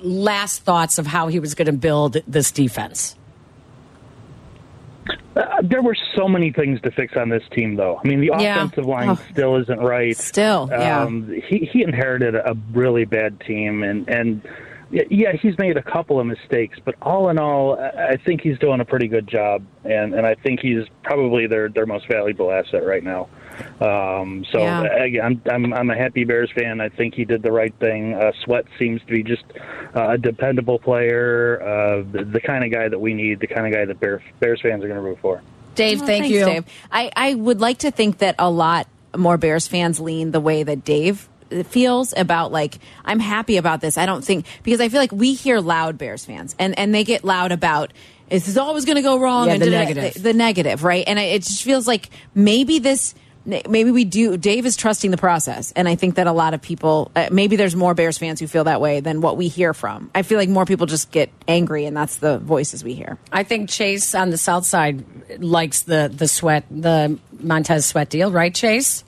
last 0.00 0.62
thoughts 0.62 0.98
of 0.98 1.06
how 1.06 1.26
he 1.26 1.40
was 1.40 1.54
going 1.54 1.66
to 1.66 1.72
build 1.72 2.18
this 2.26 2.52
defense. 2.52 3.16
Uh, 5.36 5.62
there 5.62 5.82
were 5.82 5.96
so 6.16 6.28
many 6.28 6.52
things 6.52 6.80
to 6.82 6.90
fix 6.90 7.16
on 7.16 7.28
this 7.28 7.42
team, 7.52 7.76
though. 7.76 8.00
I 8.02 8.08
mean, 8.08 8.20
the 8.20 8.26
Yeah. 8.38 8.56
offensive 8.56 8.86
line 8.86 9.10
Oh. 9.10 9.18
still 9.30 9.56
isn't 9.56 9.80
right. 9.80 10.16
Still, 10.16 10.68
yeah. 10.70 11.02
Um, 11.02 11.32
he 11.46 11.58
he 11.72 11.82
inherited 11.82 12.34
a 12.34 12.56
really 12.72 13.04
bad 13.04 13.40
team, 13.40 13.82
and 13.82 14.08
and 14.08 14.42
yeah, 14.90 15.32
he's 15.32 15.56
made 15.58 15.76
a 15.76 15.82
couple 15.82 16.18
of 16.18 16.26
mistakes, 16.26 16.78
but 16.84 16.94
all 17.02 17.28
in 17.28 17.38
all, 17.38 17.78
I 17.78 18.08
I 18.12 18.16
think 18.16 18.40
he's 18.40 18.58
doing 18.58 18.80
a 18.80 18.84
pretty 18.84 19.06
good 19.06 19.26
job, 19.28 19.62
and 19.84 20.14
and 20.14 20.26
I 20.26 20.34
think 20.34 20.60
he's 20.60 20.84
probably 21.04 21.46
their 21.46 21.68
their 21.68 21.86
most 21.86 22.08
valuable 22.08 22.50
asset 22.50 22.84
right 22.84 23.04
now. 23.04 23.28
Um, 23.80 24.44
so 24.50 24.60
Yeah. 24.60 24.82
again, 25.04 25.22
I'm, 25.24 25.42
I'm 25.64 25.74
I'm 25.74 25.90
a 25.90 25.96
happy 25.96 26.24
Bears 26.24 26.50
fan. 26.54 26.80
I 26.80 26.88
think 26.88 27.14
he 27.14 27.24
did 27.24 27.42
the 27.42 27.52
right 27.52 27.74
thing. 27.80 28.14
Uh, 28.14 28.32
Sweat 28.44 28.64
seems 28.78 29.00
to 29.02 29.06
be 29.08 29.22
just 29.22 29.44
uh, 29.94 30.10
a 30.10 30.18
dependable 30.18 30.78
player, 30.78 31.60
uh, 31.62 32.02
the, 32.10 32.24
the 32.24 32.40
kind 32.40 32.64
of 32.64 32.72
guy 32.72 32.88
that 32.88 32.98
we 33.00 33.14
need, 33.14 33.40
the 33.40 33.46
kind 33.46 33.66
of 33.66 33.72
guy 33.72 33.84
that 33.84 34.00
Bears 34.00 34.22
Bears 34.40 34.60
fans 34.60 34.82
are 34.84 34.88
going 34.88 35.00
to 35.00 35.06
root 35.06 35.18
for. 35.20 35.40
Dave, 35.74 35.98
Well, 35.98 36.06
thank 36.08 36.24
thanks, 36.24 36.36
you. 36.38 36.44
Dave. 36.44 36.64
I, 36.90 37.10
I 37.14 37.34
would 37.34 37.60
like 37.60 37.78
to 37.78 37.90
think 37.92 38.18
that 38.18 38.34
a 38.38 38.50
lot 38.50 38.88
more 39.16 39.36
Bears 39.38 39.68
fans 39.68 40.00
lean 40.00 40.32
the 40.32 40.40
way 40.40 40.62
that 40.64 40.84
Dave 40.84 41.28
feels 41.64 42.12
about 42.16 42.52
like 42.52 42.78
I'm 43.04 43.20
happy 43.20 43.56
about 43.56 43.80
this. 43.80 43.96
I 43.96 44.04
don't 44.04 44.22
think 44.24 44.44
because 44.64 44.80
I 44.80 44.88
feel 44.88 45.00
like 45.00 45.12
we 45.12 45.32
hear 45.34 45.60
loud 45.60 45.96
Bears 45.96 46.24
fans 46.24 46.54
and 46.58 46.78
and 46.78 46.94
they 46.94 47.04
get 47.04 47.24
loud 47.24 47.52
about 47.52 47.92
this 48.28 48.48
is 48.48 48.58
always 48.58 48.84
going 48.84 48.96
to 48.96 49.02
go 49.02 49.18
wrong 49.18 49.46
Yeah, 49.46 49.54
and 49.54 49.62
the 49.62 49.66
da- 49.66 49.72
da- 49.72 49.78
negative. 49.78 50.14
the, 50.14 50.20
the 50.20 50.32
negative, 50.34 50.84
right? 50.84 51.04
And 51.06 51.18
it 51.18 51.42
just 51.42 51.62
feels 51.62 51.86
like 51.86 52.10
maybe 52.34 52.78
this 52.78 53.14
maybe 53.44 53.90
we 53.90 54.04
do 54.04 54.36
Dave 54.36 54.66
is 54.66 54.76
trusting 54.76 55.10
the 55.10 55.16
process 55.16 55.72
and 55.72 55.88
I 55.88 55.94
think 55.94 56.16
that 56.16 56.26
a 56.26 56.32
lot 56.32 56.54
of 56.54 56.62
people 56.62 57.10
uh, 57.16 57.28
maybe 57.30 57.56
there's 57.56 57.74
more 57.76 57.94
Bears 57.94 58.18
fans 58.18 58.40
who 58.40 58.46
feel 58.46 58.64
that 58.64 58.80
way 58.80 59.00
than 59.00 59.20
what 59.20 59.36
we 59.36 59.48
hear 59.48 59.72
from. 59.74 60.10
I 60.14 60.22
feel 60.22 60.38
like 60.38 60.48
more 60.48 60.66
people 60.66 60.86
just 60.86 61.10
get 61.10 61.30
angry 61.46 61.84
and 61.86 61.96
that's 61.96 62.16
the 62.16 62.38
voices 62.38 62.84
we 62.84 62.94
hear. 62.94 63.18
I 63.32 63.42
think 63.44 63.70
Chase 63.70 64.14
on 64.14 64.30
the 64.30 64.38
south 64.38 64.66
side 64.66 65.04
likes 65.40 65.82
the 65.82 66.10
the 66.14 66.28
sweat 66.28 66.64
the 66.70 67.18
Montez 67.40 67.86
sweat 67.86 68.10
deal, 68.10 68.30
right, 68.32 68.54
Chase? 68.54 69.04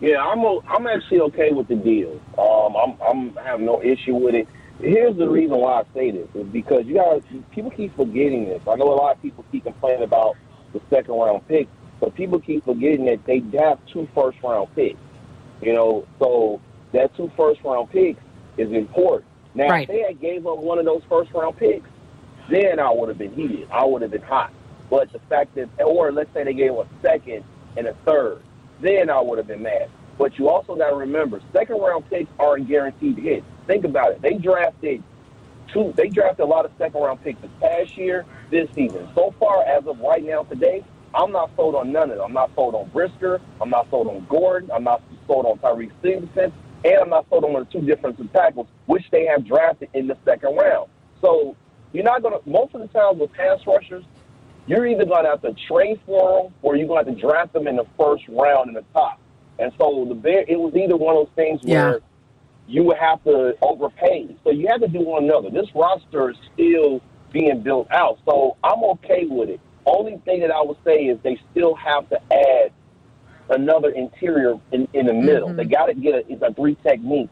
Yeah, 0.00 0.22
I'm 0.22 0.40
o- 0.40 0.62
I'm 0.66 0.86
actually 0.86 1.20
okay 1.20 1.52
with 1.52 1.68
the 1.68 1.76
deal. 1.76 2.20
Um, 2.38 2.74
I'm 2.74 2.96
I'm 3.02 3.38
I 3.38 3.42
have 3.42 3.60
no 3.60 3.82
issue 3.82 4.14
with 4.14 4.34
it. 4.34 4.48
Here's 4.80 5.14
the 5.16 5.28
reason 5.28 5.58
why 5.58 5.80
I 5.80 5.84
say 5.92 6.10
this 6.10 6.26
is 6.34 6.46
because 6.46 6.86
you 6.86 6.94
guys 6.94 7.22
people 7.50 7.70
keep 7.70 7.94
forgetting 7.96 8.46
this. 8.46 8.62
I 8.66 8.76
know 8.76 8.92
a 8.92 8.96
lot 8.96 9.16
of 9.16 9.22
people 9.22 9.44
keep 9.52 9.64
complaining 9.64 10.02
about 10.02 10.36
the 10.72 10.80
second 10.88 11.14
round 11.14 11.46
pick, 11.48 11.68
but 12.00 12.14
people 12.14 12.40
keep 12.40 12.64
forgetting 12.64 13.04
that 13.06 13.24
they 13.26 13.42
have 13.58 13.78
two 13.86 14.08
first 14.14 14.38
round 14.42 14.74
picks. 14.74 14.98
You 15.62 15.74
know, 15.74 16.06
so 16.18 16.60
that 16.92 17.14
two 17.16 17.30
first 17.36 17.60
round 17.62 17.90
picks 17.90 18.20
is 18.56 18.72
important. 18.72 19.24
Now, 19.54 19.68
Right. 19.68 19.82
if 19.82 19.88
they 19.88 20.02
had 20.02 20.20
gave 20.20 20.46
up 20.46 20.58
one 20.58 20.78
of 20.78 20.84
those 20.84 21.02
first 21.08 21.32
round 21.34 21.56
picks, 21.56 21.88
then 22.48 22.78
I 22.78 22.90
would 22.90 23.08
have 23.08 23.18
been 23.18 23.34
heated. 23.34 23.68
I 23.70 23.84
would 23.84 24.02
have 24.02 24.10
been 24.10 24.22
hot. 24.22 24.50
But 24.88 25.12
the 25.12 25.20
fact 25.28 25.54
that, 25.54 25.68
or 25.84 26.10
let's 26.10 26.32
say 26.32 26.44
they 26.44 26.54
gave 26.54 26.72
a 26.72 26.86
second 27.02 27.44
and 27.76 27.86
a 27.86 27.94
third, 28.06 28.40
then 28.80 29.10
I 29.10 29.20
would 29.20 29.38
have 29.38 29.46
been 29.46 29.62
mad. 29.62 29.88
But 30.18 30.38
you 30.38 30.48
also 30.48 30.74
got 30.74 30.90
to 30.90 30.96
remember, 30.96 31.40
second 31.52 31.80
round 31.80 32.08
picks 32.10 32.30
aren't 32.38 32.68
guaranteed 32.68 33.18
hits. 33.18 33.46
Think 33.66 33.84
about 33.84 34.12
it. 34.12 34.22
They 34.22 34.34
drafted 34.34 35.02
two. 35.72 35.92
They 35.96 36.08
drafted 36.08 36.40
a 36.40 36.46
lot 36.48 36.64
of 36.64 36.72
second 36.78 37.00
round 37.00 37.22
picks 37.22 37.40
this 37.40 37.50
past 37.60 37.96
year, 37.96 38.24
this 38.50 38.68
season. 38.74 39.08
So 39.14 39.32
far, 39.38 39.62
as 39.64 39.86
of 39.86 40.00
right 40.00 40.24
now, 40.24 40.42
today, 40.42 40.84
I'm 41.14 41.32
not 41.32 41.50
sold 41.56 41.74
on 41.74 41.92
none 41.92 42.10
of 42.10 42.16
them. 42.18 42.24
I'm 42.26 42.32
not 42.32 42.50
sold 42.54 42.74
on 42.74 42.88
Brisker. 42.90 43.40
I'm 43.60 43.70
not 43.70 43.88
sold 43.90 44.06
on 44.08 44.26
Gordon. 44.28 44.70
I'm 44.72 44.84
not 44.84 45.02
sold 45.26 45.46
on 45.46 45.58
Tyrique 45.58 45.92
Stevenson. 46.00 46.52
And 46.84 46.94
I'm 47.02 47.10
not 47.10 47.26
sold 47.28 47.44
on 47.44 47.52
the 47.52 47.64
two 47.66 47.80
defensive 47.84 48.32
tackles, 48.32 48.66
which 48.86 49.04
they 49.10 49.26
have 49.26 49.46
drafted 49.46 49.88
in 49.94 50.06
the 50.06 50.16
second 50.24 50.56
round. 50.56 50.88
So 51.20 51.56
you're 51.92 52.04
not 52.04 52.22
going 52.22 52.40
to, 52.40 52.48
most 52.48 52.74
of 52.74 52.80
the 52.80 52.86
times 52.88 53.18
with 53.18 53.32
pass 53.32 53.58
rushers, 53.66 54.04
you're 54.66 54.86
either 54.86 55.04
going 55.04 55.24
to 55.24 55.30
have 55.30 55.42
to 55.42 55.54
trade 55.66 56.00
for 56.06 56.44
them 56.44 56.54
or 56.62 56.76
you're 56.76 56.86
going 56.86 57.04
to 57.04 57.10
have 57.10 57.18
to 57.20 57.26
draft 57.26 57.52
them 57.52 57.66
in 57.66 57.76
the 57.76 57.86
first 57.98 58.24
round 58.28 58.68
in 58.68 58.74
the 58.74 58.84
top. 58.94 59.18
And 59.58 59.72
so 59.78 60.06
the 60.08 60.14
Bear, 60.14 60.44
it 60.48 60.58
was 60.58 60.74
either 60.74 60.96
one 60.96 61.16
of 61.16 61.26
those 61.26 61.34
things 61.34 61.60
Yeah. 61.64 61.84
where 61.90 62.00
you 62.68 62.84
would 62.84 62.98
have 62.98 63.22
to 63.24 63.56
overpay. 63.62 64.34
So 64.44 64.50
you 64.50 64.68
have 64.68 64.80
to 64.80 64.88
do 64.88 65.00
one 65.00 65.24
another. 65.24 65.50
This 65.50 65.66
roster 65.74 66.30
is 66.30 66.36
still 66.54 67.02
being 67.32 67.60
built 67.62 67.88
out, 67.90 68.18
so 68.24 68.56
I'm 68.64 68.82
okay 68.84 69.26
with 69.28 69.50
it. 69.50 69.60
Only 69.86 70.18
thing 70.24 70.40
that 70.40 70.50
I 70.50 70.62
would 70.62 70.76
say 70.84 71.04
is 71.04 71.18
they 71.22 71.38
still 71.50 71.74
have 71.74 72.08
to 72.10 72.20
add 72.32 72.72
another 73.48 73.90
interior 73.90 74.58
in, 74.72 74.86
in 74.92 75.06
the 75.06 75.12
middle. 75.14 75.52
They 75.54 75.64
got 75.64 75.86
to 75.86 75.94
get 75.94 76.14
a, 76.14 76.18
it's 76.32 76.42
a 76.42 76.52
three 76.54 76.76
technique. 76.82 77.28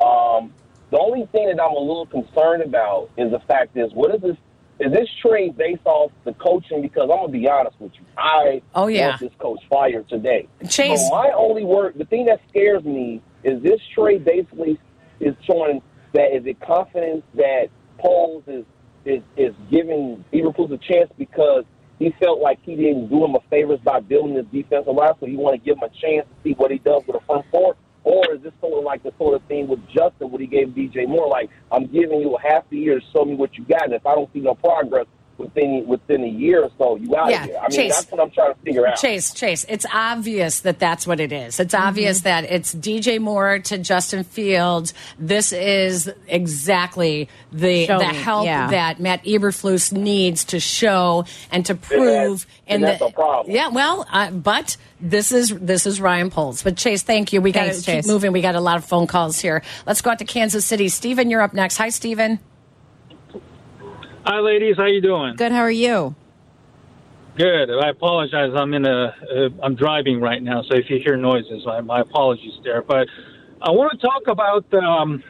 Um, 0.00 0.52
the 0.90 0.98
only 0.98 1.26
thing 1.32 1.48
that 1.48 1.60
I'm 1.60 1.74
a 1.74 1.78
little 1.80 2.06
concerned 2.06 2.62
about 2.62 3.10
is 3.16 3.30
the 3.32 3.40
fact 3.40 3.76
is 3.76 3.92
what 3.92 4.14
is 4.14 4.20
this? 4.20 4.36
Is 4.78 4.92
this 4.92 5.08
trade 5.22 5.56
based 5.56 5.86
off 5.86 6.12
the 6.24 6.34
coaching? 6.34 6.82
Because 6.82 7.04
I'm 7.04 7.16
gonna 7.18 7.28
be 7.28 7.48
honest 7.48 7.80
with 7.80 7.92
you, 7.94 8.04
I 8.16 8.60
Oh, 8.74 8.88
yeah. 8.88 9.08
want 9.08 9.20
this 9.20 9.32
coach 9.38 9.60
fired 9.70 10.06
today. 10.08 10.46
Chase- 10.68 11.08
So 11.08 11.14
my 11.16 11.30
only 11.34 11.64
word, 11.64 11.94
the 11.96 12.04
thing 12.04 12.26
that 12.26 12.40
scares 12.50 12.84
me 12.84 13.22
is 13.42 13.62
this 13.62 13.80
trade 13.94 14.24
basically 14.24 14.78
is 15.18 15.34
showing 15.44 15.80
that 16.12 16.36
is 16.36 16.44
it 16.46 16.60
confidence 16.60 17.22
that 17.34 17.68
Poles 17.98 18.44
is 18.46 18.64
is 19.06 19.22
is 19.36 19.54
giving 19.70 20.22
Eberflus 20.32 20.70
a 20.72 20.78
chance 20.78 21.10
because 21.16 21.64
he 21.98 22.14
felt 22.20 22.40
like 22.40 22.58
he 22.62 22.76
didn't 22.76 23.08
do 23.08 23.24
him 23.24 23.34
a 23.34 23.40
favors 23.48 23.80
by 23.80 24.00
building 24.00 24.36
his 24.36 24.46
defensive 24.52 24.94
line, 24.94 25.12
so 25.18 25.26
you 25.26 25.38
want 25.38 25.60
to 25.60 25.64
give 25.64 25.78
him 25.78 25.84
a 25.84 25.88
chance 25.88 26.26
to 26.28 26.34
see 26.42 26.52
what 26.54 26.70
he 26.70 26.78
does 26.78 27.02
with 27.06 27.16
a 27.16 27.24
front 27.26 27.44
four. 27.50 27.76
Or 28.04 28.34
is 28.34 28.42
this 28.42 28.52
sort 28.60 28.78
of 28.78 28.84
like 28.84 29.02
the 29.02 29.12
sort 29.18 29.34
of 29.34 29.42
thing 29.48 29.66
with 29.66 29.80
Justin, 29.88 30.30
what 30.30 30.40
he 30.40 30.46
gave 30.46 30.68
DJ 30.68 31.08
Moore? 31.08 31.28
Like, 31.28 31.50
I'm 31.72 31.86
giving 31.86 32.20
you 32.20 32.36
a 32.36 32.40
half 32.40 32.64
a 32.70 32.76
year 32.76 33.00
to 33.00 33.06
show 33.12 33.24
me 33.24 33.34
what 33.34 33.58
you 33.58 33.64
got, 33.64 33.84
and 33.84 33.94
if 33.94 34.06
I 34.06 34.14
don't 34.14 34.32
see 34.32 34.40
no 34.40 34.54
progress 34.54 35.06
within 35.38 35.86
within 35.86 36.24
a 36.24 36.28
year 36.28 36.62
or 36.62 36.70
so, 36.78 36.96
you 36.96 37.14
out 37.16 37.30
Yeah, 37.30 37.42
of 37.44 37.48
here. 37.50 37.58
I 37.58 37.62
mean, 37.62 37.70
Chase. 37.70 37.94
that's 37.94 38.10
what 38.10 38.20
I'm 38.20 38.30
trying 38.30 38.54
to 38.54 38.60
figure 38.60 38.86
out. 38.86 38.96
Chase, 38.96 39.32
Chase, 39.32 39.66
it's 39.68 39.86
obvious 39.92 40.60
that 40.60 40.78
that's 40.78 41.06
what 41.06 41.20
it 41.20 41.32
is. 41.32 41.60
It's 41.60 41.74
obvious 41.74 42.20
that 42.22 42.44
it's 42.44 42.74
DJ 42.74 43.20
Moore 43.20 43.58
to 43.60 43.78
Justin 43.78 44.24
Fields. 44.24 44.94
This 45.18 45.52
is 45.52 46.10
exactly 46.28 47.28
the 47.52 47.86
Show 47.86 47.98
the 47.98 48.08
me, 48.08 48.14
help 48.14 48.46
yeah. 48.46 48.70
that 48.70 49.00
Matt 49.00 49.24
Eberflus 49.24 49.92
needs 49.92 50.44
to 50.46 50.60
show 50.60 51.24
and 51.50 51.64
to 51.66 51.74
prove. 51.74 52.46
and 52.66 52.82
that's 52.82 52.98
the, 52.98 53.06
a 53.06 53.12
problem. 53.12 53.54
Yeah, 53.54 53.68
well, 53.68 54.06
uh, 54.10 54.30
but 54.30 54.76
this 55.00 55.32
is 55.32 55.50
this 55.50 55.86
is 55.86 56.00
Ryan 56.00 56.30
Poles. 56.30 56.62
But 56.62 56.76
Chase, 56.76 57.02
thank 57.02 57.32
you. 57.32 57.40
We 57.40 57.52
got 57.52 57.64
to 57.64 57.72
Thanks, 57.74 58.06
keep 58.06 58.12
moving. 58.12 58.32
We 58.32 58.40
got 58.40 58.54
a 58.54 58.60
lot 58.60 58.76
of 58.76 58.84
phone 58.84 59.06
calls 59.06 59.38
here. 59.38 59.62
Let's 59.86 60.00
go 60.00 60.10
out 60.10 60.18
to 60.20 60.24
Kansas 60.24 60.64
City. 60.64 60.88
Stephen, 60.88 61.30
you're 61.30 61.42
up 61.42 61.54
next. 61.54 61.76
Hi, 61.76 61.90
Stephen. 61.90 62.38
Hi, 64.26 64.40
ladies. 64.40 64.74
How 64.76 64.86
you 64.86 65.00
doing? 65.00 65.36
Good. 65.36 65.52
How 65.52 65.60
are 65.60 65.70
you? 65.70 66.16
Good. 67.36 67.70
I 67.70 67.90
apologize. 67.90 68.50
I'm 68.56 68.74
in 68.74 68.84
a. 68.84 69.14
Uh, 69.22 69.48
I'm 69.62 69.76
driving 69.76 70.20
right 70.20 70.42
now, 70.42 70.62
so 70.62 70.74
if 70.74 70.90
you 70.90 70.98
hear 70.98 71.16
noises, 71.16 71.62
my, 71.64 71.80
my 71.80 72.00
apologies 72.00 72.54
there. 72.64 72.82
But 72.82 73.06
I 73.62 73.70
want 73.70 73.92
to 73.92 74.04
talk 74.04 74.26
about 74.26 74.64
um, 74.74 75.22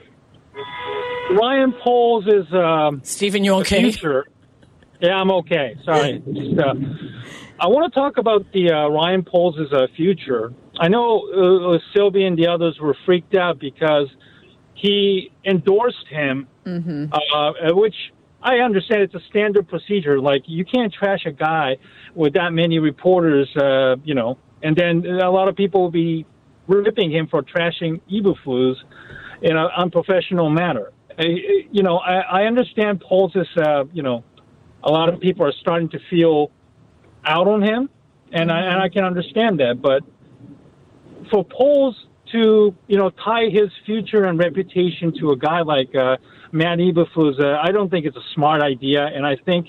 Ryan 1.38 1.74
Poles' 1.84 2.26
is 2.26 2.50
um, 2.54 3.02
Stephen. 3.04 3.44
You 3.44 3.56
okay? 3.56 3.82
future. 3.82 4.24
Yeah, 5.02 5.16
I'm 5.16 5.30
okay. 5.30 5.76
Sorry. 5.84 6.22
Just, 6.32 6.58
uh, 6.58 6.72
I 7.60 7.66
want 7.66 7.92
to 7.92 8.00
talk 8.00 8.16
about 8.16 8.50
the 8.54 8.72
uh, 8.72 8.88
Ryan 8.88 9.24
Poles' 9.24 9.70
uh, 9.74 9.88
future. 9.94 10.54
I 10.80 10.88
know 10.88 11.74
uh, 11.74 11.78
Sylvia 11.94 12.28
and 12.28 12.38
the 12.38 12.46
others 12.46 12.78
were 12.80 12.96
freaked 13.04 13.34
out 13.34 13.58
because 13.58 14.08
he 14.72 15.32
endorsed 15.44 16.06
him 16.08 16.48
uh, 16.66 17.52
which 17.74 17.94
I 18.46 18.58
understand 18.58 19.02
it's 19.02 19.14
a 19.14 19.26
standard 19.28 19.68
procedure. 19.68 20.20
Like 20.20 20.44
you 20.46 20.64
can't 20.64 20.94
trash 20.94 21.26
a 21.26 21.32
guy 21.32 21.78
with 22.14 22.34
that 22.34 22.52
many 22.52 22.78
reporters, 22.78 23.48
uh, 23.56 23.96
you 24.04 24.14
know, 24.14 24.38
and 24.62 24.76
then 24.76 25.04
a 25.04 25.30
lot 25.30 25.48
of 25.48 25.56
people 25.56 25.82
will 25.82 25.90
be 25.90 26.24
ripping 26.68 27.10
him 27.10 27.26
for 27.26 27.42
trashing 27.42 28.00
Eberflus 28.08 28.76
in 29.42 29.56
an 29.56 29.68
unprofessional 29.76 30.48
manner. 30.48 30.92
You 31.18 31.82
know, 31.82 31.96
I, 31.98 32.42
I 32.42 32.42
understand 32.44 33.00
Poles 33.00 33.34
is, 33.34 33.48
uh, 33.56 33.84
you 33.92 34.04
know, 34.04 34.22
a 34.84 34.92
lot 34.92 35.12
of 35.12 35.18
people 35.18 35.44
are 35.44 35.54
starting 35.60 35.88
to 35.88 35.98
feel 36.08 36.52
out 37.24 37.48
on 37.48 37.62
him, 37.62 37.90
and 38.32 38.52
I 38.52 38.60
and 38.60 38.80
I 38.80 38.88
can 38.88 39.02
understand 39.02 39.58
that, 39.58 39.82
but 39.82 40.04
for 41.32 41.44
Poles 41.44 41.96
to 42.30 42.74
you 42.86 42.96
know 42.96 43.10
tie 43.10 43.48
his 43.48 43.70
future 43.84 44.24
and 44.24 44.38
reputation 44.38 45.12
to 45.18 45.32
a 45.32 45.36
guy 45.36 45.62
like 45.62 45.92
uh, 45.96 46.16
Matt 46.56 46.78
Eberflus, 46.78 47.40
uh, 47.40 47.58
I 47.62 47.70
don't 47.70 47.90
think 47.90 48.06
it's 48.06 48.16
a 48.16 48.28
smart 48.34 48.62
idea. 48.62 49.06
And 49.06 49.26
I 49.26 49.36
think 49.44 49.66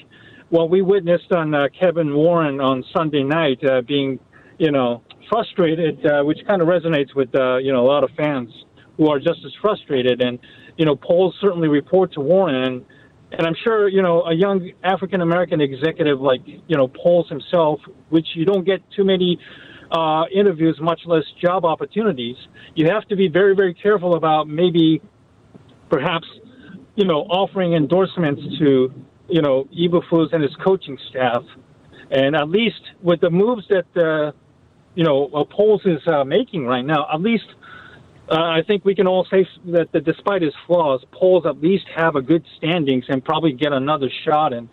what 0.49 0.69
we 0.69 0.81
witnessed 0.81 1.31
on 1.31 1.53
uh, 1.53 1.67
Kevin 1.77 2.15
Warren 2.15 2.61
on 2.61 2.83
Sunday 2.95 3.23
night, 3.23 3.63
uh, 3.63 3.81
being 3.81 4.19
you 4.57 4.71
know 4.71 5.03
frustrated, 5.29 6.05
uh, 6.05 6.23
which 6.23 6.39
kind 6.47 6.61
of 6.61 6.67
resonates 6.67 7.13
with 7.15 7.33
uh, 7.35 7.57
you 7.57 7.71
know 7.71 7.85
a 7.85 7.87
lot 7.87 8.03
of 8.03 8.09
fans 8.17 8.49
who 8.97 9.09
are 9.09 9.19
just 9.19 9.39
as 9.45 9.51
frustrated. 9.61 10.21
And 10.21 10.39
you 10.77 10.85
know, 10.85 10.95
Poles 10.95 11.35
certainly 11.41 11.67
report 11.67 12.13
to 12.13 12.21
Warren. 12.21 12.55
And, 12.55 12.85
and 13.31 13.45
I'm 13.45 13.55
sure, 13.63 13.89
you 13.89 14.01
know, 14.01 14.23
a 14.23 14.33
young 14.33 14.71
African 14.83 15.21
American 15.21 15.59
executive 15.59 16.21
like, 16.21 16.41
you 16.45 16.77
know, 16.77 16.87
Poles 16.87 17.27
himself, 17.29 17.79
which 18.09 18.27
you 18.35 18.45
don't 18.45 18.63
get 18.65 18.81
too 18.95 19.03
many 19.03 19.37
uh, 19.91 20.23
interviews, 20.33 20.77
much 20.79 21.01
less 21.05 21.23
job 21.43 21.65
opportunities. 21.65 22.35
You 22.75 22.89
have 22.89 23.05
to 23.09 23.15
be 23.15 23.27
very, 23.27 23.55
very 23.55 23.73
careful 23.73 24.15
about 24.15 24.47
maybe 24.47 25.01
perhaps, 25.89 26.27
you 26.97 27.05
know, 27.05 27.21
offering 27.21 27.73
endorsements 27.73 28.41
to, 28.57 28.91
you 29.29 29.41
know, 29.41 29.65
Eberflus 29.65 30.33
and 30.33 30.43
his 30.43 30.55
coaching 30.55 30.97
staff. 31.09 31.43
And 32.09 32.35
at 32.35 32.49
least 32.49 32.81
with 33.01 33.21
the 33.21 33.29
moves 33.29 33.65
that 33.69 33.85
uh, 33.95 34.31
you 34.95 35.03
know 35.03 35.45
Poles 35.49 35.85
is 35.85 36.05
uh, 36.07 36.23
making 36.23 36.65
right 36.65 36.85
now, 36.85 37.07
at 37.13 37.21
least 37.21 37.45
uh, 38.29 38.35
I 38.35 38.61
think 38.65 38.83
we 38.83 38.95
can 38.95 39.07
all 39.07 39.25
say 39.29 39.47
that, 39.67 39.91
that 39.91 40.05
despite 40.05 40.41
his 40.41 40.53
flaws, 40.65 41.03
Poles 41.11 41.45
at 41.45 41.61
least 41.61 41.85
have 41.95 42.15
a 42.15 42.21
good 42.21 42.43
standings 42.57 43.05
and 43.07 43.23
probably 43.23 43.53
get 43.53 43.73
another 43.73 44.09
shot. 44.25 44.53
And 44.53 44.69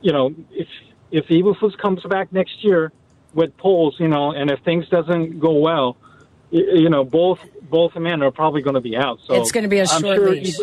you 0.00 0.12
know, 0.12 0.34
if 0.50 0.68
if 1.10 1.26
Eberflus 1.26 1.76
comes 1.78 2.02
back 2.04 2.32
next 2.32 2.64
year 2.64 2.92
with 3.34 3.56
Poles, 3.58 3.96
you 3.98 4.08
know, 4.08 4.32
and 4.32 4.50
if 4.50 4.60
things 4.60 4.88
doesn't 4.88 5.40
go 5.40 5.58
well, 5.58 5.96
you 6.50 6.88
know, 6.88 7.04
both 7.04 7.40
both 7.68 7.96
men 7.96 8.22
are 8.22 8.30
probably 8.30 8.62
going 8.62 8.74
to 8.74 8.80
be 8.80 8.96
out. 8.96 9.18
So 9.26 9.34
it's 9.34 9.52
going 9.52 9.64
to 9.64 9.70
be 9.70 9.80
a 9.80 9.86
short 9.86 10.16
sure 10.16 10.30
leash. 10.30 10.56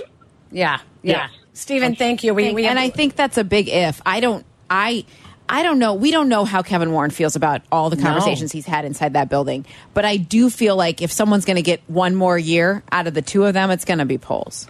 Yeah, 0.54 0.80
yeah. 1.02 1.28
Stephen, 1.54 1.96
thank 1.96 2.24
you. 2.24 2.34
We, 2.34 2.44
Thank- 2.46 2.56
we 2.56 2.66
and 2.66 2.80
I 2.80 2.89
think 2.89 3.16
that's 3.16 3.38
a 3.38 3.44
big 3.44 3.68
if. 3.68 4.02
I 4.06 4.22
don't. 4.22 4.46
I. 4.70 5.06
I 5.50 5.62
don't 5.62 5.78
know. 5.78 5.94
We 5.94 6.10
don't 6.12 6.30
know 6.30 6.46
how 6.46 6.62
Kevin 6.62 6.94
Warren 6.94 7.12
feels 7.12 7.36
about 7.36 7.63
all 7.70 7.89
the 7.89 7.98
No. 7.98 8.04
conversations 8.04 8.54
he's 8.54 8.66
had 8.66 8.86
inside 8.86 9.13
that 9.13 9.28
building. 9.28 9.66
But 9.94 10.06
I 10.06 10.16
do 10.16 10.50
feel 10.50 10.78
like 10.78 11.02
if 11.02 11.12
someone's 11.12 11.44
going 11.44 11.58
to 11.58 11.62
get 11.62 11.82
one 11.88 12.16
more 12.16 12.38
year 12.38 12.82
out 12.94 13.08
of 13.08 13.13
the 13.13 13.22
two 13.22 13.44
of 13.44 13.54
them, 13.54 13.70
it's 13.70 13.84
going 13.84 14.00
to 14.00 14.06
be 14.06 14.18
Poles. 14.18 14.68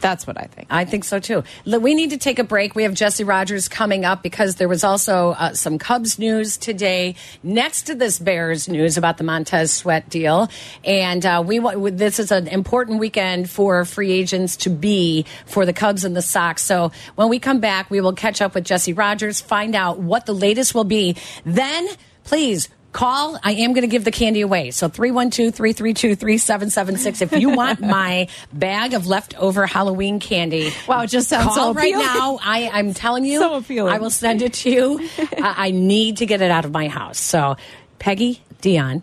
That's 0.00 0.26
what 0.26 0.38
I 0.38 0.44
think. 0.44 0.68
I 0.70 0.84
think 0.84 1.04
so 1.04 1.18
too. 1.18 1.44
We 1.64 1.94
need 1.94 2.10
to 2.10 2.18
take 2.18 2.38
a 2.38 2.44
break. 2.44 2.74
We 2.74 2.84
have 2.84 2.94
Jesse 2.94 3.24
Rogers 3.24 3.68
coming 3.68 4.04
up 4.04 4.22
because 4.22 4.56
there 4.56 4.68
was 4.68 4.84
also 4.84 5.30
uh, 5.30 5.54
some 5.54 5.78
Cubs 5.78 6.18
news 6.18 6.56
today 6.56 7.16
next 7.42 7.82
to 7.84 7.94
this 7.94 8.18
Bears 8.18 8.68
news 8.68 8.96
about 8.96 9.18
the 9.18 9.24
Montez 9.24 9.72
Sweat 9.72 10.08
deal. 10.08 10.48
And 10.84 11.24
uh, 11.24 11.42
we 11.46 11.58
this 11.90 12.18
is 12.18 12.32
an 12.32 12.48
important 12.48 13.00
weekend 13.00 13.50
for 13.50 13.84
free 13.84 14.12
agents 14.12 14.56
to 14.58 14.70
be 14.70 15.24
for 15.46 15.66
the 15.66 15.72
Cubs 15.72 16.04
and 16.04 16.16
the 16.16 16.22
Sox. 16.22 16.62
So 16.62 16.92
when 17.14 17.28
we 17.28 17.38
come 17.38 17.60
back, 17.60 17.90
we 17.90 18.00
will 18.00 18.12
catch 18.12 18.40
up 18.40 18.54
with 18.54 18.64
Jesse 18.64 18.92
Rogers, 18.92 19.40
find 19.40 19.74
out 19.74 19.98
what 19.98 20.26
the 20.26 20.34
latest 20.34 20.74
will 20.74 20.84
be. 20.84 21.16
Then 21.44 21.88
please 22.24 22.68
call. 22.96 23.38
I 23.44 23.52
am 23.52 23.74
going 23.74 23.82
to 23.82 23.88
give 23.88 24.04
the 24.04 24.10
candy 24.10 24.40
away. 24.40 24.70
So 24.70 24.88
312 24.88 25.54
332 25.54 26.16
3776. 26.16 27.22
If 27.22 27.32
you 27.40 27.50
want 27.50 27.80
my 27.80 28.28
bag 28.52 28.94
of 28.94 29.06
leftover 29.06 29.66
Halloween 29.66 30.18
candy. 30.18 30.72
Wow, 30.88 31.02
it 31.02 31.08
just 31.08 31.28
sounds 31.28 31.44
call 31.44 31.54
so 31.54 31.74
right 31.74 31.92
now. 31.92 32.38
I, 32.42 32.70
I'm 32.72 32.94
telling 32.94 33.24
you, 33.24 33.40
So 33.40 33.54
appealing. 33.54 33.92
I 33.92 33.98
will 33.98 34.10
send 34.10 34.42
it 34.42 34.54
to 34.54 34.70
you. 34.70 35.08
I, 35.18 35.68
I 35.68 35.70
need 35.70 36.18
to 36.18 36.26
get 36.26 36.40
it 36.40 36.50
out 36.50 36.64
of 36.64 36.72
my 36.72 36.88
house. 36.88 37.20
So 37.20 37.56
Peggy, 37.98 38.42
Dionne, 38.62 39.02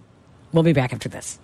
we'll 0.51 0.63
be 0.63 0.73
back 0.73 0.93
after 0.93 1.09
this. 1.09 1.39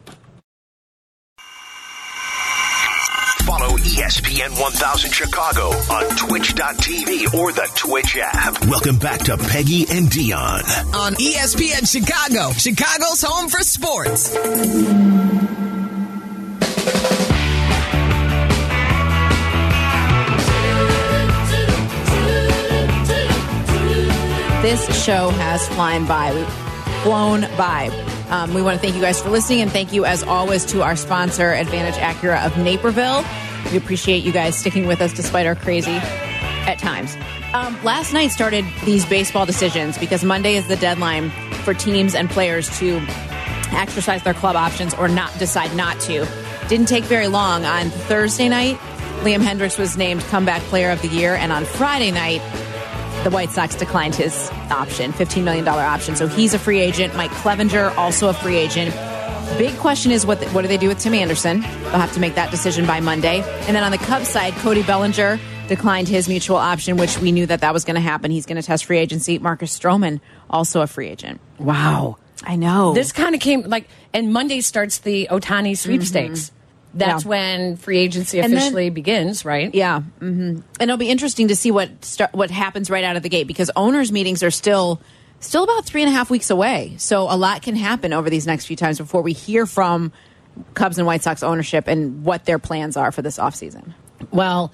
ESPN 3.89 4.51
1000 4.61 5.11
Chicago 5.11 5.69
on 5.91 6.03
twitch.tv 6.15 7.33
or 7.33 7.51
the 7.51 7.67
Twitch 7.73 8.17
app. 8.21 8.63
Welcome 8.67 8.99
back 8.99 9.19
to 9.21 9.35
Peggy 9.35 9.81
and 9.89 10.07
Dionne. 10.07 10.93
on 10.93 11.13
ESPN 11.15 11.89
Chicago, 11.89 12.51
Chicago's 12.53 13.23
home 13.23 13.49
for 13.49 13.61
sports. 13.61 14.29
This 24.61 25.03
show 25.05 25.29
has 25.29 25.67
flown 25.69 26.05
by. 26.05 26.33
We've 26.33 27.03
flown 27.03 27.41
by. 27.57 27.87
Um, 28.29 28.53
we 28.53 28.61
want 28.61 28.75
to 28.75 28.81
thank 28.81 28.93
you 28.93 29.01
guys 29.01 29.19
for 29.21 29.29
listening 29.29 29.61
and 29.61 29.71
thank 29.71 29.93
you, 29.93 30.05
as 30.05 30.21
always, 30.21 30.65
to 30.65 30.83
our 30.83 30.95
sponsor, 30.95 31.53
Advantage 31.53 31.95
Acura 31.95 32.45
of 32.45 32.55
Naperville. 32.57 33.23
We 33.71 33.77
appreciate 33.77 34.23
you 34.23 34.31
guys 34.31 34.57
sticking 34.57 34.87
with 34.87 35.01
us 35.01 35.13
despite 35.13 35.45
our 35.45 35.55
crazy 35.55 35.91
at 35.91 36.79
times. 36.79 37.15
Um, 37.53 37.81
last 37.83 38.13
night 38.13 38.29
started 38.29 38.65
these 38.85 39.05
baseball 39.05 39.45
decisions 39.45 39.97
because 39.97 40.23
Monday 40.23 40.55
is 40.55 40.67
the 40.67 40.75
deadline 40.75 41.31
for 41.63 41.73
teams 41.73 42.15
and 42.15 42.29
players 42.29 42.69
to 42.79 43.01
exercise 43.71 44.23
their 44.23 44.33
club 44.33 44.55
options 44.55 44.93
or 44.93 45.07
not 45.07 45.37
decide 45.39 45.75
not 45.75 45.99
to. 46.01 46.27
Didn't 46.67 46.87
take 46.87 47.03
very 47.05 47.27
long. 47.27 47.65
On 47.65 47.89
Thursday 47.89 48.49
night, 48.49 48.77
Liam 49.21 49.43
Hendriks 49.43 49.77
was 49.79 49.97
named 49.97 50.21
comeback 50.21 50.61
player 50.63 50.91
of 50.91 51.01
the 51.01 51.07
year, 51.07 51.35
and 51.35 51.51
on 51.51 51.65
Friday 51.65 52.11
night, 52.11 52.41
the 53.23 53.29
White 53.29 53.49
Sox 53.49 53.75
declined 53.75 54.15
his 54.15 54.49
option, 54.69 55.11
$15 55.11 55.43
million 55.43 55.67
option. 55.67 56.15
So 56.15 56.27
he's 56.27 56.53
a 56.53 56.59
free 56.59 56.79
agent. 56.79 57.15
Mike 57.15 57.31
Clevinger, 57.31 57.95
also 57.97 58.29
a 58.29 58.33
free 58.33 58.55
agent. 58.55 58.95
Big 59.57 59.75
question 59.77 60.11
is 60.11 60.25
what 60.25 60.41
what 60.53 60.61
do 60.61 60.67
they 60.69 60.77
do 60.77 60.87
with 60.87 60.99
Tim 60.99 61.13
Anderson? 61.13 61.59
They'll 61.61 61.91
have 61.99 62.13
to 62.13 62.19
make 62.21 62.35
that 62.35 62.49
decision 62.49 62.85
by 62.85 63.01
Monday. 63.01 63.41
And 63.67 63.75
then 63.75 63.83
on 63.83 63.91
the 63.91 63.97
Cubs 63.97 64.29
side, 64.29 64.53
Cody 64.55 64.83
Bellinger 64.83 65.37
declined 65.67 66.07
his 66.07 66.29
mutual 66.29 66.55
option, 66.55 66.95
which 66.95 67.17
we 67.19 67.31
knew 67.33 67.45
that 67.45 67.59
that 67.61 67.73
was 67.73 67.83
going 67.83 67.95
to 67.95 68.01
happen. 68.01 68.31
He's 68.31 68.45
going 68.45 68.55
to 68.55 68.65
test 68.65 68.85
free 68.85 68.97
agency. 68.99 69.37
Marcus 69.37 69.77
Stroman, 69.77 70.21
also 70.49 70.81
a 70.81 70.87
free 70.87 71.09
agent. 71.09 71.41
Wow. 71.59 72.17
I 72.43 72.55
know. 72.55 72.93
This 72.93 73.11
kind 73.11 73.35
of 73.35 73.41
came 73.41 73.61
like, 73.63 73.87
and 74.13 74.31
Monday 74.31 74.61
starts 74.61 74.99
the 74.99 75.27
Ohtani 75.29 75.77
sweepstakes. 75.77 76.51
That's 76.93 77.23
Yeah. 77.25 77.29
when 77.29 77.75
free 77.75 77.97
agency 77.99 78.39
And 78.39 78.53
then- 78.53 78.57
officially 78.59 78.89
begins, 78.89 79.43
right? 79.43 79.75
Yeah, 79.75 79.99
hmm 80.19 80.61
and 80.79 80.89
it'll 80.89 80.95
be 80.97 81.09
interesting 81.09 81.49
to 81.49 81.55
see 81.55 81.69
what 81.69 82.03
start, 82.05 82.33
what 82.33 82.49
happens 82.49 82.89
right 82.89 83.03
out 83.03 83.15
of 83.17 83.23
the 83.23 83.29
gate 83.29 83.45
because 83.45 83.69
owners' 83.75 84.11
meetings 84.11 84.41
are 84.41 84.49
still 84.51 84.99
still 85.39 85.63
about 85.63 85.85
three 85.85 86.01
and 86.01 86.09
a 86.09 86.13
half 86.13 86.29
weeks 86.29 86.49
away. 86.49 86.95
So 86.97 87.23
a 87.23 87.37
lot 87.37 87.61
can 87.61 87.75
happen 87.75 88.13
over 88.13 88.29
these 88.29 88.47
next 88.47 88.65
few 88.65 88.75
times 88.75 88.97
before 88.97 89.21
we 89.21 89.33
hear 89.33 89.65
from 89.65 90.11
Cubs 90.73 90.97
and 90.97 91.07
White 91.07 91.23
Sox 91.23 91.43
ownership 91.43 91.87
and 91.87 92.23
what 92.23 92.45
their 92.45 92.59
plans 92.59 92.97
are 92.97 93.11
for 93.11 93.21
this 93.21 93.37
offseason. 93.37 93.93
Well, 94.31 94.71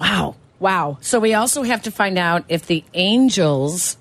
wow. 0.00 0.36
Wow. 0.58 0.98
So 1.00 1.20
we 1.20 1.34
also 1.34 1.62
have 1.62 1.82
to 1.82 1.90
find 1.90 2.18
out 2.18 2.44
if 2.48 2.66
the 2.66 2.84
Angels 2.94 3.96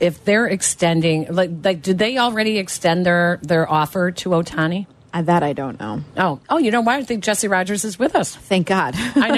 if 0.00 0.24
they're 0.24 0.46
extending 0.46 1.26
like 1.30 1.50
like 1.62 1.82
did 1.82 1.98
they 1.98 2.16
already 2.16 2.56
extend 2.56 3.04
their 3.04 3.38
their 3.42 3.70
offer 3.70 4.10
to 4.10 4.30
Ohtani? 4.30 4.86
Uh, 5.16 5.22
that 5.22 5.42
I 5.42 5.54
don't 5.54 5.80
know. 5.80 6.02
Oh, 6.18 6.40
oh, 6.50 6.58
you 6.58 6.70
know 6.70 6.82
why? 6.82 6.98
I 6.98 7.02
think 7.02 7.24
Jesse 7.24 7.48
Rogers 7.48 7.84
is 7.86 7.98
with 7.98 8.14
us. 8.14 8.36
Thank 8.36 8.66
God. 8.66 8.94
I 8.96 9.30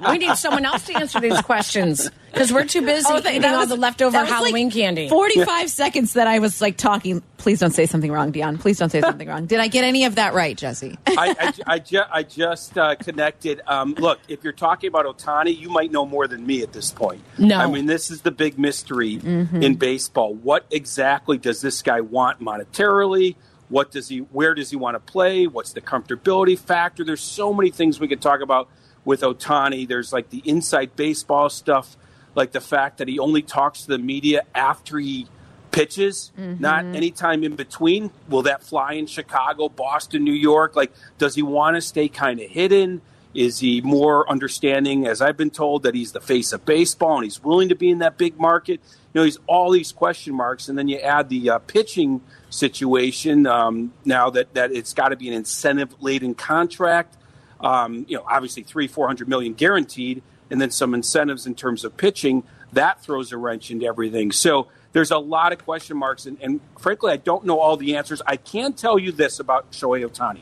know. 0.00 0.10
we 0.10 0.18
need 0.18 0.34
someone 0.36 0.64
else 0.64 0.84
to 0.86 0.96
answer 0.96 1.20
these 1.20 1.40
questions 1.42 2.10
because 2.32 2.52
we're 2.52 2.64
too 2.64 2.82
busy 2.82 3.06
Oh, 3.08 3.18
eating 3.18 3.42
that 3.42 3.54
all 3.54 3.60
was- 3.60 3.68
the 3.68 3.76
leftover 3.76 4.10
that 4.12 4.22
was 4.22 4.30
like 4.30 4.38
Halloween 4.40 4.70
candy. 4.70 5.08
45 5.08 5.70
seconds 5.70 6.14
that 6.14 6.26
I 6.26 6.40
was 6.40 6.60
like 6.60 6.76
talking. 6.76 7.22
Please 7.38 7.60
don't 7.60 7.70
say 7.70 7.86
something 7.86 8.10
wrong, 8.10 8.32
Dionne. 8.32 8.58
Please 8.58 8.78
don't 8.78 8.90
say 8.90 9.00
something 9.00 9.28
wrong. 9.28 9.46
Did 9.46 9.60
I 9.60 9.68
get 9.68 9.84
any 9.84 10.06
of 10.06 10.16
that 10.16 10.34
right, 10.34 10.56
Jesse? 10.56 10.98
I, 11.06 11.36
I, 11.38 11.74
I, 11.74 11.78
ju- 11.78 12.02
I 12.10 12.22
just 12.24 12.76
uh, 12.76 12.96
connected. 12.96 13.60
Um, 13.68 13.94
look, 13.94 14.18
if 14.26 14.42
you're 14.42 14.52
talking 14.52 14.88
about 14.88 15.06
Ohtani, 15.06 15.56
you 15.56 15.68
might 15.68 15.92
know 15.92 16.04
more 16.04 16.26
than 16.26 16.44
me 16.44 16.62
at 16.62 16.72
this 16.72 16.90
point. 16.90 17.22
No. 17.38 17.58
I 17.58 17.68
mean, 17.68 17.86
this 17.86 18.10
is 18.10 18.22
the 18.22 18.32
big 18.32 18.58
mystery 18.58 19.18
Mhm. 19.18 19.62
in 19.62 19.76
baseball. 19.76 20.34
What 20.34 20.66
exactly 20.72 21.38
does 21.38 21.60
this 21.60 21.80
guy 21.82 22.00
want 22.00 22.40
monetarily? 22.40 23.36
What 23.68 23.90
does 23.90 24.08
he? 24.08 24.18
Where 24.18 24.54
does 24.54 24.70
he 24.70 24.76
want 24.76 24.94
to 24.94 25.00
play? 25.00 25.46
What's 25.46 25.72
the 25.72 25.80
comfortability 25.80 26.58
factor? 26.58 27.04
There's 27.04 27.20
so 27.20 27.52
many 27.52 27.70
things 27.70 27.98
we 27.98 28.08
could 28.08 28.22
talk 28.22 28.40
about 28.40 28.68
with 29.04 29.22
Ohtani. 29.22 29.88
There's 29.88 30.12
like 30.12 30.30
the 30.30 30.42
inside 30.44 30.94
baseball 30.96 31.48
stuff, 31.50 31.96
like 32.34 32.52
the 32.52 32.60
fact 32.60 32.98
that 32.98 33.08
he 33.08 33.18
only 33.18 33.42
talks 33.42 33.82
to 33.82 33.88
the 33.88 33.98
media 33.98 34.42
after 34.54 34.98
he 34.98 35.26
pitches, 35.72 36.32
not 36.36 36.84
anytime 36.96 37.44
in 37.44 37.54
between. 37.54 38.10
Will 38.28 38.42
that 38.42 38.62
fly 38.62 38.94
in 38.94 39.06
Chicago, 39.06 39.68
Boston, 39.68 40.24
New 40.24 40.32
York? 40.32 40.74
Like, 40.74 40.92
does 41.18 41.34
he 41.34 41.42
want 41.42 41.76
to 41.76 41.82
stay 41.82 42.08
kind 42.08 42.40
of 42.40 42.48
hidden? 42.50 43.02
Is 43.34 43.58
he 43.58 43.82
more 43.82 44.28
understanding, 44.30 45.06
as 45.06 45.20
I've 45.20 45.36
been 45.36 45.50
told, 45.50 45.82
that 45.82 45.94
he's 45.94 46.12
the 46.12 46.20
face 46.20 46.54
of 46.54 46.64
baseball 46.64 47.16
and 47.16 47.24
he's 47.24 47.44
willing 47.44 47.68
to 47.68 47.74
be 47.74 47.90
in 47.90 47.98
that 47.98 48.16
big 48.16 48.40
market? 48.40 48.80
You 49.12 49.20
know, 49.20 49.24
he's 49.24 49.38
all 49.46 49.70
these 49.70 49.92
question 49.92 50.34
marks, 50.34 50.70
and 50.70 50.78
then 50.78 50.88
you 50.88 50.98
add 50.98 51.28
the 51.28 51.50
uh, 51.50 51.58
pitching 51.58 52.22
situation 52.50 53.46
um, 53.46 53.92
now 54.04 54.30
that, 54.30 54.54
that 54.54 54.72
it's 54.72 54.94
got 54.94 55.08
to 55.08 55.16
be 55.16 55.28
an 55.28 55.34
incentive 55.34 55.94
laden 56.00 56.34
contract. 56.34 57.16
Um, 57.60 58.04
you 58.08 58.16
know, 58.16 58.24
obviously 58.28 58.62
three, 58.62 58.86
four 58.86 59.06
hundred 59.06 59.28
million 59.28 59.54
guaranteed, 59.54 60.22
and 60.50 60.60
then 60.60 60.70
some 60.70 60.94
incentives 60.94 61.46
in 61.46 61.54
terms 61.54 61.84
of 61.84 61.96
pitching. 61.96 62.44
That 62.72 63.02
throws 63.02 63.32
a 63.32 63.38
wrench 63.38 63.70
into 63.70 63.86
everything. 63.86 64.32
So 64.32 64.68
there's 64.92 65.10
a 65.10 65.18
lot 65.18 65.52
of 65.52 65.64
question 65.64 65.96
marks, 65.96 66.26
and, 66.26 66.38
and 66.40 66.60
frankly, 66.78 67.12
I 67.12 67.16
don't 67.16 67.44
know 67.44 67.58
all 67.58 67.76
the 67.76 67.96
answers. 67.96 68.20
I 68.26 68.36
can 68.36 68.72
tell 68.74 68.98
you 68.98 69.12
this 69.12 69.40
about 69.40 69.72
Shohei 69.72 70.06
Ohtani: 70.06 70.40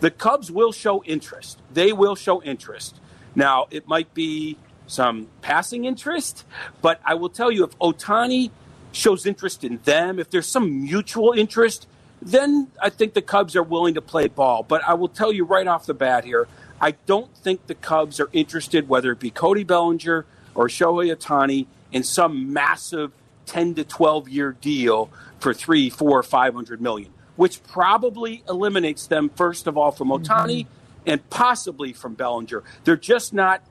the 0.00 0.10
Cubs 0.10 0.50
will 0.50 0.72
show 0.72 1.02
interest. 1.04 1.58
They 1.72 1.92
will 1.92 2.16
show 2.16 2.42
interest. 2.42 3.00
Now, 3.34 3.66
it 3.70 3.86
might 3.86 4.12
be 4.12 4.58
some 4.86 5.28
passing 5.40 5.84
interest, 5.84 6.44
but 6.82 7.00
I 7.04 7.14
will 7.14 7.28
tell 7.28 7.50
you 7.50 7.64
if 7.64 7.78
Ohtani 7.78 8.50
shows 8.92 9.26
interest 9.26 9.64
in 9.64 9.80
them, 9.84 10.18
if 10.18 10.30
there's 10.30 10.48
some 10.48 10.82
mutual 10.82 11.32
interest, 11.32 11.86
then 12.22 12.68
I 12.80 12.90
think 12.90 13.14
the 13.14 13.22
Cubs 13.22 13.56
are 13.56 13.62
willing 13.62 13.94
to 13.94 14.02
play 14.02 14.28
ball. 14.28 14.62
But 14.62 14.82
I 14.86 14.94
will 14.94 15.08
tell 15.08 15.32
you 15.32 15.44
right 15.44 15.66
off 15.66 15.86
the 15.86 15.94
bat 15.94 16.24
here, 16.24 16.48
I 16.80 16.92
don't 17.06 17.34
think 17.36 17.66
the 17.66 17.74
Cubs 17.74 18.20
are 18.20 18.30
interested, 18.32 18.88
whether 18.88 19.12
it 19.12 19.20
be 19.20 19.30
Cody 19.30 19.64
Bellinger 19.64 20.26
or 20.54 20.68
Shohei 20.68 21.14
Ohtani, 21.14 21.66
in 21.92 22.02
some 22.02 22.52
massive 22.52 23.12
10 23.46 23.74
to 23.74 23.84
12 23.84 24.28
year 24.28 24.52
deal 24.52 25.10
for 25.40 25.52
three, 25.52 25.90
four, 25.90 26.22
five 26.22 26.54
hundred 26.54 26.80
million, 26.80 27.10
which 27.36 27.62
probably 27.64 28.42
eliminates 28.48 29.06
them, 29.06 29.30
first 29.30 29.66
of 29.66 29.76
all, 29.76 29.90
from 29.90 30.08
mm-hmm. 30.08 30.24
Ohtani 30.24 30.66
and 31.06 31.28
possibly 31.30 31.92
from 31.92 32.14
Bellinger. 32.14 32.62
They're 32.84 32.96
just 32.96 33.32
not, 33.32 33.62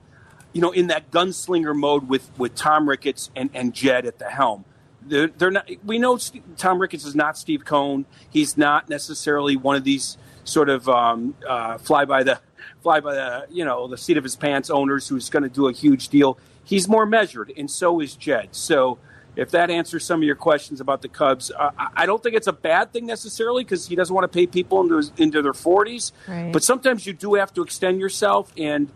you 0.52 0.60
know, 0.60 0.72
in 0.72 0.88
that 0.88 1.10
gunslinger 1.10 1.74
mode 1.74 2.08
with, 2.08 2.30
with 2.36 2.54
Tom 2.54 2.88
Ricketts 2.88 3.30
and, 3.36 3.50
and 3.54 3.72
Jed 3.72 4.04
at 4.04 4.18
the 4.18 4.28
helm. 4.28 4.64
They're, 5.02 5.28
they're 5.28 5.50
not. 5.50 5.68
We 5.84 5.98
know 5.98 6.16
Steve, 6.18 6.42
Tom 6.56 6.78
Ricketts 6.78 7.04
is 7.04 7.14
not 7.14 7.38
Steve 7.38 7.64
Cohen. 7.64 8.04
He's 8.30 8.56
not 8.56 8.88
necessarily 8.88 9.56
one 9.56 9.76
of 9.76 9.84
these 9.84 10.16
sort 10.44 10.68
of 10.68 10.88
um, 10.88 11.34
uh, 11.48 11.78
fly 11.78 12.04
by 12.04 12.22
the 12.22 12.40
fly 12.82 13.00
by 13.00 13.14
the 13.14 13.46
you 13.50 13.64
know 13.64 13.88
the 13.88 13.96
seat 13.96 14.16
of 14.16 14.24
his 14.24 14.36
pants 14.36 14.70
owners 14.70 15.08
who's 15.08 15.30
going 15.30 15.42
to 15.42 15.48
do 15.48 15.68
a 15.68 15.72
huge 15.72 16.08
deal. 16.08 16.38
He's 16.64 16.88
more 16.88 17.06
measured, 17.06 17.52
and 17.56 17.70
so 17.70 18.00
is 18.00 18.14
Jed. 18.14 18.48
So 18.52 18.98
if 19.36 19.50
that 19.52 19.70
answers 19.70 20.04
some 20.04 20.20
of 20.20 20.24
your 20.24 20.36
questions 20.36 20.80
about 20.80 21.02
the 21.02 21.08
Cubs, 21.08 21.50
uh, 21.50 21.70
I- 21.96 22.04
don't 22.06 22.22
think 22.22 22.34
it's 22.34 22.46
a 22.48 22.52
bad 22.52 22.92
thing 22.92 23.06
necessarily 23.06 23.64
because 23.64 23.86
he 23.86 23.94
doesn't 23.96 24.14
want 24.14 24.24
to 24.30 24.36
pay 24.36 24.46
people 24.46 24.80
into, 24.80 24.96
his, 24.96 25.12
into 25.16 25.40
their 25.40 25.52
40s. 25.52 26.12
Right. 26.28 26.52
But 26.52 26.62
sometimes 26.64 27.06
you 27.06 27.12
do 27.12 27.34
have 27.34 27.54
to 27.54 27.62
extend 27.62 28.00
yourself. 28.00 28.52
And 28.56 28.90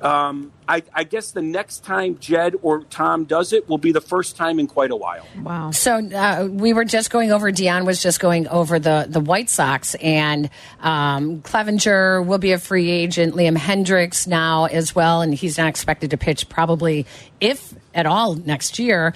um, 0.00 0.52
I, 0.68 0.82
I 0.94 1.04
guess 1.04 1.32
the 1.32 1.42
next 1.42 1.82
time 1.82 2.18
Jed 2.18 2.54
or 2.62 2.84
Tom 2.84 3.24
does 3.24 3.52
it 3.52 3.68
will 3.68 3.78
be 3.78 3.90
the 3.90 4.00
first 4.00 4.36
time 4.36 4.58
in 4.58 4.66
quite 4.66 4.90
a 4.90 4.96
while. 4.96 5.26
Wow. 5.42 5.70
So 5.72 5.96
uh, 5.96 6.48
we 6.50 6.72
were 6.72 6.84
just 6.84 7.10
going 7.10 7.32
over. 7.32 7.50
Dionne 7.50 7.84
was 7.84 8.00
just 8.02 8.20
going 8.20 8.46
over 8.48 8.78
the 8.78 9.06
the 9.08 9.20
White 9.20 9.50
Sox, 9.50 9.94
and 9.96 10.50
um, 10.80 11.42
Clevinger 11.42 12.24
will 12.24 12.38
be 12.38 12.52
a 12.52 12.58
free 12.58 12.90
agent. 12.90 13.34
Liam 13.34 13.56
Hendriks 13.56 14.26
now 14.26 14.66
as 14.66 14.94
well, 14.94 15.22
and 15.22 15.34
he's 15.34 15.58
not 15.58 15.68
expected 15.68 16.10
to 16.10 16.16
pitch 16.16 16.48
probably, 16.48 17.06
if 17.40 17.74
at 17.94 18.06
all, 18.06 18.34
next 18.34 18.78
year. 18.78 19.14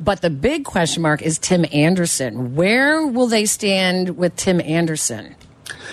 But 0.00 0.20
the 0.20 0.30
big 0.30 0.64
question 0.64 1.02
mark 1.02 1.22
is 1.22 1.38
Tim 1.38 1.64
Anderson. 1.72 2.56
Where 2.56 3.06
will 3.06 3.28
they 3.28 3.44
stand 3.44 4.16
with 4.16 4.34
Tim 4.34 4.60
Anderson? 4.60 5.36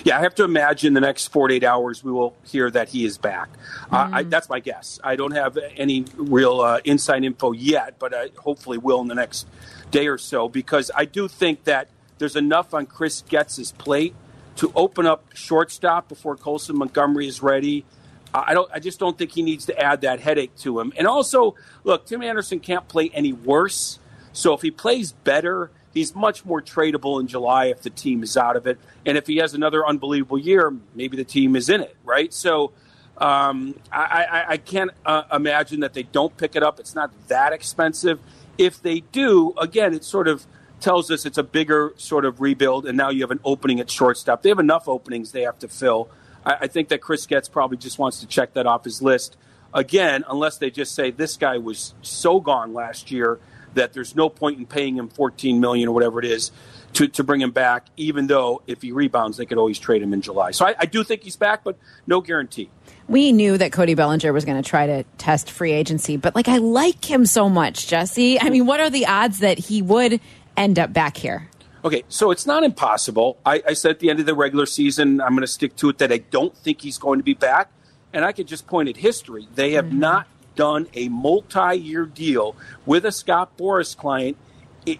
Yeah, 0.03 0.17
I 0.17 0.21
have 0.21 0.35
to 0.35 0.43
imagine 0.43 0.93
the 0.93 1.01
next 1.01 1.27
48 1.27 1.63
hours 1.63 2.03
we 2.03 2.11
will 2.11 2.35
hear 2.45 2.69
that 2.71 2.89
he 2.89 3.05
is 3.05 3.17
back. 3.17 3.49
Uh, 3.91 4.09
I, 4.11 4.23
that's 4.23 4.49
my 4.49 4.59
guess. 4.59 4.99
I 5.03 5.15
don't 5.15 5.31
have 5.31 5.57
any 5.75 6.05
real 6.15 6.61
uh, 6.61 6.79
inside 6.85 7.23
info 7.23 7.51
yet, 7.51 7.99
but 7.99 8.13
I 8.13 8.29
hopefully 8.37 8.77
will 8.77 9.01
in 9.01 9.07
the 9.07 9.15
next 9.15 9.47
day 9.91 10.07
or 10.07 10.17
so 10.17 10.47
because 10.47 10.91
I 10.95 11.05
do 11.05 11.27
think 11.27 11.65
that 11.65 11.89
there's 12.17 12.35
enough 12.35 12.73
on 12.73 12.85
Chris 12.85 13.23
Getz's 13.27 13.71
plate 13.71 14.13
to 14.57 14.71
open 14.75 15.05
up 15.05 15.25
shortstop 15.33 16.09
before 16.09 16.35
Colson 16.35 16.77
Montgomery 16.77 17.27
is 17.27 17.41
ready. 17.41 17.85
I 18.33 18.53
don't. 18.53 18.69
I 18.71 18.79
just 18.79 18.99
don't 18.99 19.17
think 19.17 19.31
he 19.31 19.41
needs 19.41 19.65
to 19.65 19.79
add 19.79 20.01
that 20.01 20.19
headache 20.19 20.55
to 20.57 20.79
him. 20.79 20.93
And 20.97 21.07
also, 21.07 21.55
look, 21.83 22.05
Tim 22.05 22.21
Anderson 22.21 22.59
can't 22.59 22.87
play 22.87 23.09
any 23.13 23.33
worse. 23.33 23.99
So 24.33 24.53
if 24.53 24.61
he 24.61 24.69
plays 24.69 25.13
better, 25.13 25.71
he's 25.93 26.15
much 26.15 26.45
more 26.45 26.61
tradable 26.61 27.19
in 27.19 27.27
July 27.27 27.65
if 27.65 27.81
the 27.81 27.89
team 27.89 28.23
is 28.23 28.37
out 28.37 28.55
of 28.55 28.67
it. 28.67 28.79
And 29.05 29.17
if 29.17 29.27
he 29.27 29.37
has 29.37 29.53
another 29.53 29.85
unbelievable 29.85 30.37
year, 30.37 30.73
maybe 30.95 31.17
the 31.17 31.23
team 31.23 31.55
is 31.55 31.69
in 31.69 31.81
it, 31.81 31.95
right? 32.03 32.33
So 32.33 32.71
um, 33.17 33.75
I, 33.91 34.25
I, 34.31 34.45
I 34.51 34.57
can't 34.57 34.91
uh, 35.05 35.23
imagine 35.31 35.81
that 35.81 35.93
they 35.93 36.03
don't 36.03 36.35
pick 36.37 36.55
it 36.55 36.63
up. 36.63 36.79
It's 36.79 36.95
not 36.95 37.11
that 37.27 37.53
expensive. 37.53 38.19
If 38.57 38.81
they 38.81 39.01
do, 39.01 39.53
again, 39.59 39.93
it 39.93 40.03
sort 40.03 40.27
of 40.27 40.45
tells 40.79 41.11
us 41.11 41.25
it's 41.25 41.37
a 41.37 41.43
bigger 41.43 41.93
sort 41.97 42.25
of 42.25 42.39
rebuild, 42.39 42.85
and 42.85 42.97
now 42.97 43.09
you 43.09 43.21
have 43.21 43.31
an 43.31 43.39
opening 43.43 43.79
at 43.79 43.91
shortstop. 43.91 44.41
They 44.41 44.49
have 44.49 44.59
enough 44.59 44.87
openings 44.87 45.31
they 45.31 45.41
have 45.41 45.59
to 45.59 45.67
fill. 45.67 46.09
I, 46.45 46.53
I 46.61 46.67
think 46.67 46.89
that 46.89 47.01
Chris 47.01 47.25
Getz 47.25 47.49
probably 47.49 47.77
just 47.77 47.99
wants 47.99 48.21
to 48.21 48.27
check 48.27 48.53
that 48.53 48.65
off 48.65 48.83
his 48.83 49.01
list. 49.01 49.37
Again, 49.73 50.23
unless 50.27 50.57
they 50.57 50.71
just 50.71 50.95
say 50.95 51.11
this 51.11 51.37
guy 51.37 51.57
was 51.57 51.93
so 52.01 52.39
gone 52.39 52.73
last 52.73 53.11
year 53.11 53.39
that 53.73 53.93
there's 53.93 54.15
no 54.15 54.29
point 54.29 54.59
in 54.59 54.65
paying 54.65 54.95
him 54.97 55.09
14 55.09 55.59
million 55.59 55.89
or 55.89 55.91
whatever 55.93 56.19
it 56.19 56.25
is 56.25 56.51
to, 56.93 57.07
to 57.07 57.23
bring 57.23 57.41
him 57.41 57.51
back, 57.51 57.87
even 57.97 58.27
though 58.27 58.61
if 58.67 58.81
he 58.81 58.91
rebounds, 58.91 59.37
they 59.37 59.45
could 59.45 59.57
always 59.57 59.79
trade 59.79 60.01
him 60.01 60.13
in 60.13 60.21
July. 60.21 60.51
So 60.51 60.65
I, 60.65 60.75
I 60.79 60.85
do 60.85 61.03
think 61.03 61.23
he's 61.23 61.35
back, 61.35 61.63
but 61.63 61.77
no 62.07 62.21
guarantee. 62.21 62.69
We 63.07 63.31
knew 63.31 63.57
that 63.57 63.71
Cody 63.71 63.95
Bellinger 63.95 64.31
was 64.33 64.45
going 64.45 64.61
to 64.61 64.67
try 64.67 64.85
to 64.85 65.03
test 65.17 65.49
free 65.51 65.71
agency, 65.71 66.17
but 66.17 66.35
like 66.35 66.47
I 66.47 66.57
like 66.57 67.09
him 67.09 67.25
so 67.25 67.49
much, 67.49 67.87
Jesse. 67.87 68.39
I 68.39 68.49
mean, 68.49 68.65
what 68.65 68.79
are 68.79 68.89
the 68.89 69.05
odds 69.05 69.39
that 69.39 69.57
he 69.57 69.81
would 69.81 70.19
end 70.55 70.77
up 70.77 70.93
back 70.93 71.17
here? 71.17 71.49
Okay, 71.83 72.03
so 72.09 72.29
it's 72.31 72.45
not 72.45 72.63
impossible. 72.63 73.37
I, 73.45 73.63
I 73.67 73.73
said 73.73 73.91
at 73.91 73.99
the 73.99 74.09
end 74.09 74.19
of 74.19 74.25
the 74.25 74.35
regular 74.35 74.65
season, 74.65 75.21
I'm 75.21 75.29
going 75.29 75.41
to 75.41 75.47
stick 75.47 75.75
to 75.77 75.89
it 75.89 75.97
that 75.99 76.11
I 76.11 76.17
don't 76.17 76.55
think 76.57 76.81
he's 76.81 76.97
going 76.97 77.19
to 77.19 77.23
be 77.23 77.33
back. 77.33 77.71
And 78.11 78.25
I 78.25 78.31
could 78.31 78.47
just 78.47 78.67
point 78.67 78.89
at 78.89 78.97
history. 78.97 79.47
They 79.53 79.73
have 79.73 79.85
mm-hmm. 79.85 79.99
not 79.99 80.27
done 80.59 80.87
a 80.93 81.07
multi 81.07 81.73
year 81.77 82.05
deal 82.05 82.53
with 82.85 83.05
a 83.05 83.13
Scott 83.13 83.55
Boras 83.57 83.95
client. 83.95 84.35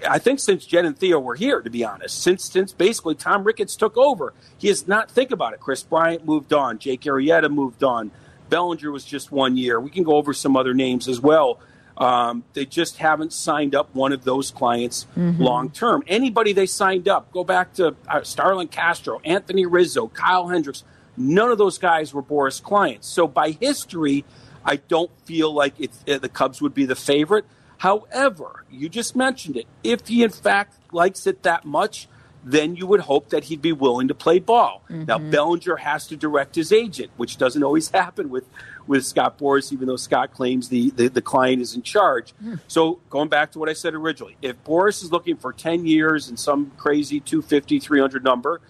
I 0.07 0.17
think 0.17 0.39
since 0.39 0.65
Jed 0.65 0.85
and 0.85 0.97
Theo 0.97 1.19
were 1.19 1.35
here, 1.35 1.59
to 1.61 1.69
be 1.69 1.83
honest, 1.83 2.21
since 2.21 2.45
since 2.45 2.71
basically 2.71 3.15
Tom 3.15 3.43
Ricketts 3.43 3.75
took 3.75 3.97
over, 3.97 4.33
he 4.57 4.69
has 4.69 4.87
not 4.87 5.11
think 5.11 5.31
about 5.31 5.53
it. 5.53 5.59
Kris 5.59 5.83
Bryant 5.83 6.25
moved 6.25 6.53
on, 6.53 6.79
Jake 6.79 7.01
Arrieta 7.01 7.51
moved 7.51 7.83
on, 7.83 8.11
Bellinger 8.49 8.89
was 8.89 9.03
just 9.03 9.33
one 9.33 9.57
year. 9.57 9.81
We 9.81 9.89
can 9.89 10.03
go 10.03 10.15
over 10.15 10.33
some 10.33 10.55
other 10.55 10.73
names 10.73 11.09
as 11.09 11.19
well. 11.19 11.59
Um, 11.97 12.45
they 12.53 12.65
just 12.65 12.97
haven't 12.97 13.33
signed 13.33 13.75
up 13.75 13.93
one 13.93 14.13
of 14.13 14.23
those 14.23 14.51
clients 14.51 15.07
Mhm. 15.17 15.39
long 15.39 15.69
term. 15.71 16.03
Anybody 16.07 16.53
they 16.53 16.65
signed 16.67 17.09
up, 17.09 17.29
go 17.33 17.43
back 17.43 17.73
to 17.73 17.95
uh, 18.07 18.21
Starlin 18.23 18.69
Castro, 18.69 19.19
Anthony 19.25 19.65
Rizzo, 19.65 20.07
Kyle 20.07 20.47
Hendricks. 20.47 20.83
None 21.17 21.51
of 21.51 21.57
those 21.57 21.77
guys 21.77 22.13
were 22.13 22.23
Boras 22.23 22.63
clients. 22.63 23.07
So 23.09 23.27
by 23.27 23.51
history, 23.51 24.23
I 24.65 24.77
don't 24.77 25.11
feel 25.25 25.53
like 25.53 25.73
it's, 25.79 26.03
uh, 26.07 26.17
the 26.17 26.29
Cubs 26.29 26.61
would 26.61 26.73
be 26.73 26.85
the 26.85 26.95
favorite. 26.95 27.45
However, 27.77 28.65
you 28.69 28.89
just 28.89 29.15
mentioned 29.15 29.55
it. 29.57 29.65
If 29.83 30.07
he 30.07 30.23
in 30.23 30.31
fact 30.31 30.77
likes 30.93 31.25
it 31.25 31.43
that 31.43 31.63
much, 31.65 32.07
then 32.43 32.75
you 32.75 32.87
would 32.87 33.01
hope 33.01 33.29
that 33.29 33.45
he'd 33.45 33.61
be 33.61 33.71
willing 33.71 34.07
to 34.07 34.13
play 34.13 34.39
ball. 34.39 34.83
Now 34.89 35.17
Bellinger 35.17 35.77
has 35.77 36.07
to 36.07 36.15
direct 36.15 36.55
his 36.55 36.71
agent, 36.71 37.11
which 37.17 37.37
doesn't 37.37 37.63
always 37.63 37.89
happen 38.01 38.29
with 38.29 38.45
with 38.87 39.05
Scott 39.05 39.37
Boras, 39.37 39.71
even 39.71 39.87
though 39.87 39.97
Scott 39.97 40.33
claims 40.33 40.69
the, 40.69 40.89
the, 40.89 41.09
the 41.09 41.21
client 41.21 41.61
is 41.61 41.75
in 41.75 41.83
charge. 41.83 42.33
So 42.67 42.99
going 43.11 43.29
back 43.29 43.51
to 43.51 43.59
what 43.59 43.69
I 43.69 43.73
said 43.73 43.93
originally, 43.93 44.35
if 44.41 44.61
Boras 44.63 45.03
is 45.03 45.11
looking 45.11 45.37
for 45.37 45.53
10 45.53 45.85
years 45.85 46.27
and 46.27 46.39
some 46.39 46.71
crazy 46.75 47.19
250, 47.19 47.79
300 47.79 48.23
number, 48.23 48.61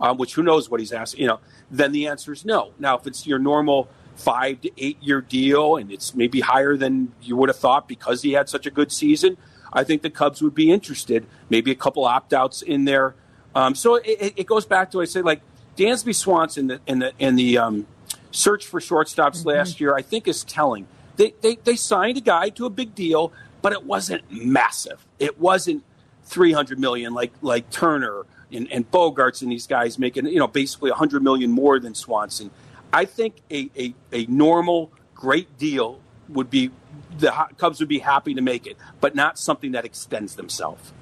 um, 0.00 0.16
which 0.18 0.34
who 0.34 0.42
knows 0.42 0.68
what 0.68 0.80
he's 0.80 0.90
asking, 0.90 1.20
you 1.22 1.28
know, 1.28 1.38
then 1.70 1.92
the 1.92 2.08
answer 2.08 2.32
is 2.32 2.44
no. 2.44 2.72
Now, 2.80 2.98
if 2.98 3.06
it's 3.06 3.24
your 3.24 3.38
normal 3.38 3.88
five 4.18 4.60
to 4.60 4.70
eight 4.76 5.00
year 5.02 5.20
deal 5.20 5.76
and 5.76 5.90
it's 5.92 6.14
maybe 6.14 6.40
higher 6.40 6.76
than 6.76 7.12
you 7.22 7.36
would 7.36 7.48
have 7.48 7.58
thought 7.58 7.86
because 7.88 8.22
he 8.22 8.32
had 8.32 8.48
such 8.48 8.66
a 8.66 8.70
good 8.70 8.90
season, 8.90 9.36
I 9.72 9.84
think 9.84 10.02
the 10.02 10.10
Cubs 10.10 10.42
would 10.42 10.54
be 10.54 10.70
interested. 10.72 11.24
Maybe 11.48 11.70
a 11.70 11.74
couple 11.76 12.04
opt 12.04 12.32
outs 12.32 12.60
in 12.62 12.84
there. 12.84 13.14
Um, 13.54 13.74
so 13.74 13.94
it, 13.96 14.34
it- 14.36 14.46
goes 14.46 14.66
back 14.66 14.90
to 14.90 14.98
what 14.98 15.02
I 15.02 15.06
say, 15.06 15.22
like 15.22 15.40
Dansby 15.76 16.14
Swanson 16.14 16.66
the 16.66 16.80
in 16.86 16.98
the 16.98 17.12
in 17.18 17.36
the 17.36 17.58
um, 17.58 17.86
search 18.30 18.66
for 18.66 18.80
shortstops 18.80 19.44
last 19.44 19.80
year, 19.80 19.94
I 19.94 20.02
think 20.02 20.26
is 20.28 20.42
telling. 20.44 20.86
They, 21.16 21.34
they 21.40 21.56
they 21.56 21.76
signed 21.76 22.18
a 22.18 22.20
guy 22.20 22.48
to 22.50 22.66
a 22.66 22.70
big 22.70 22.94
deal, 22.94 23.32
but 23.62 23.72
it 23.72 23.84
wasn't 23.84 24.22
massive. 24.30 25.04
It 25.18 25.38
wasn't 25.40 25.84
three 26.24 26.52
hundred 26.52 26.78
million 26.78 27.14
like 27.14 27.32
like 27.42 27.70
Turner 27.70 28.24
and, 28.52 28.70
and 28.72 28.90
Bogaerts 28.90 29.42
and 29.42 29.50
these 29.52 29.66
guys 29.66 29.98
making 29.98 30.26
you 30.26 30.38
know 30.38 30.48
basically 30.48 30.90
hundred 30.90 31.22
million 31.22 31.50
more 31.52 31.78
than 31.80 31.94
Swanson. 31.94 32.50
I 32.92 33.04
think 33.04 33.36
a, 33.50 33.70
a, 33.78 33.94
a 34.12 34.26
normal 34.26 34.90
great 35.14 35.58
deal 35.58 36.00
would 36.28 36.50
be 36.50 36.70
the 37.18 37.30
Cubs 37.56 37.80
would 37.80 37.88
be 37.88 37.98
happy 37.98 38.34
to 38.34 38.40
make 38.40 38.66
it, 38.66 38.76
but 39.00 39.14
not 39.14 39.38
something 39.38 39.72
that 39.72 39.84
extends 39.84 40.36
themselves. 40.36 40.92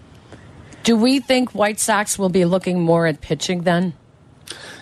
Do 0.85 0.97
we 0.97 1.19
think 1.21 1.55
White 1.55 1.81
Sox 1.81 2.19
will 2.19 2.29
be 2.29 2.45
looking 2.45 2.81
more 2.81 3.07
at 3.07 3.21
pitching 3.21 3.63
then? 3.63 3.95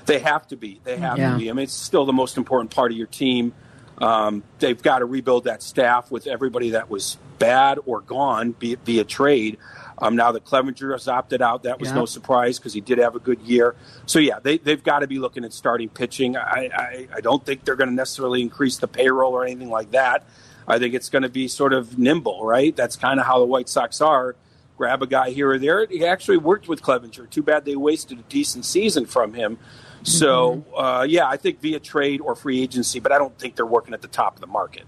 They 0.06 0.18
have 0.18 0.46
to 0.48 0.56
be. 0.56 0.80
They 0.84 0.98
have 0.98 1.18
Yeah. 1.18 1.32
to 1.32 1.38
be. 1.38 1.50
I 1.50 1.54
mean, 1.54 1.64
it's 1.64 1.72
still 1.72 2.04
the 2.04 2.12
most 2.12 2.36
important 2.36 2.70
part 2.70 2.90
of 2.92 2.98
your 2.98 3.06
team. 3.06 3.54
Um, 3.98 4.42
they've 4.58 4.80
got 4.80 4.98
to 4.98 5.06
rebuild 5.06 5.44
that 5.44 5.62
staff 5.62 6.10
with 6.10 6.26
everybody 6.26 6.70
that 6.70 6.90
was 6.90 7.16
bad 7.38 7.78
or 7.86 8.00
gone 8.00 8.52
be 8.52 8.72
it 8.72 8.80
via 8.84 9.04
trade. 9.04 9.56
Um, 9.98 10.16
now 10.16 10.32
that 10.32 10.44
Clevinger 10.44 10.92
has 10.92 11.06
opted 11.08 11.40
out, 11.40 11.62
that 11.62 11.78
was 11.78 11.88
Yeah. 11.90 11.94
no 11.96 12.06
surprise 12.06 12.58
because 12.58 12.72
he 12.72 12.80
did 12.80 12.98
have 12.98 13.14
a 13.14 13.20
good 13.20 13.40
year. 13.42 13.76
So 14.06 14.18
yeah, 14.18 14.38
they, 14.42 14.58
they've 14.58 14.82
got 14.82 15.00
to 15.00 15.06
be 15.06 15.18
looking 15.18 15.44
at 15.44 15.52
starting 15.52 15.88
pitching. 15.88 16.36
I, 16.36 16.70
I, 16.74 17.08
I 17.16 17.20
don't 17.20 17.44
think 17.44 17.64
they're 17.64 17.76
going 17.76 17.90
to 17.90 17.94
necessarily 17.94 18.42
increase 18.42 18.78
the 18.78 18.88
payroll 18.88 19.32
or 19.32 19.44
anything 19.44 19.70
like 19.70 19.92
that. 19.92 20.24
I 20.66 20.78
think 20.78 20.94
it's 20.94 21.10
going 21.10 21.22
to 21.22 21.28
be 21.28 21.46
sort 21.46 21.72
of 21.72 21.98
nimble, 21.98 22.44
right? 22.44 22.74
That's 22.74 22.96
kind 22.96 23.20
of 23.20 23.26
how 23.26 23.38
the 23.38 23.44
White 23.44 23.68
Sox 23.68 24.00
are. 24.00 24.34
Grab 24.76 25.02
a 25.02 25.06
guy 25.06 25.30
here 25.30 25.50
or 25.52 25.58
there. 25.58 25.86
He 25.86 26.04
actually 26.04 26.38
worked 26.38 26.66
with 26.66 26.82
Clevinger. 26.82 27.30
Too 27.30 27.42
bad 27.42 27.64
they 27.64 27.76
wasted 27.76 28.18
a 28.18 28.22
decent 28.22 28.64
season 28.64 29.06
from 29.06 29.34
him. 29.34 29.58
So 30.02 30.64
uh, 30.76 31.06
yeah, 31.08 31.28
I 31.28 31.36
think 31.36 31.60
via 31.60 31.78
trade 31.80 32.20
or 32.20 32.34
free 32.34 32.60
agency, 32.60 32.98
but 32.98 33.12
I 33.12 33.18
don't 33.18 33.38
think 33.38 33.54
they're 33.56 33.64
working 33.64 33.94
at 33.94 34.02
the 34.02 34.08
top 34.08 34.34
of 34.34 34.40
the 34.40 34.46
market. 34.46 34.84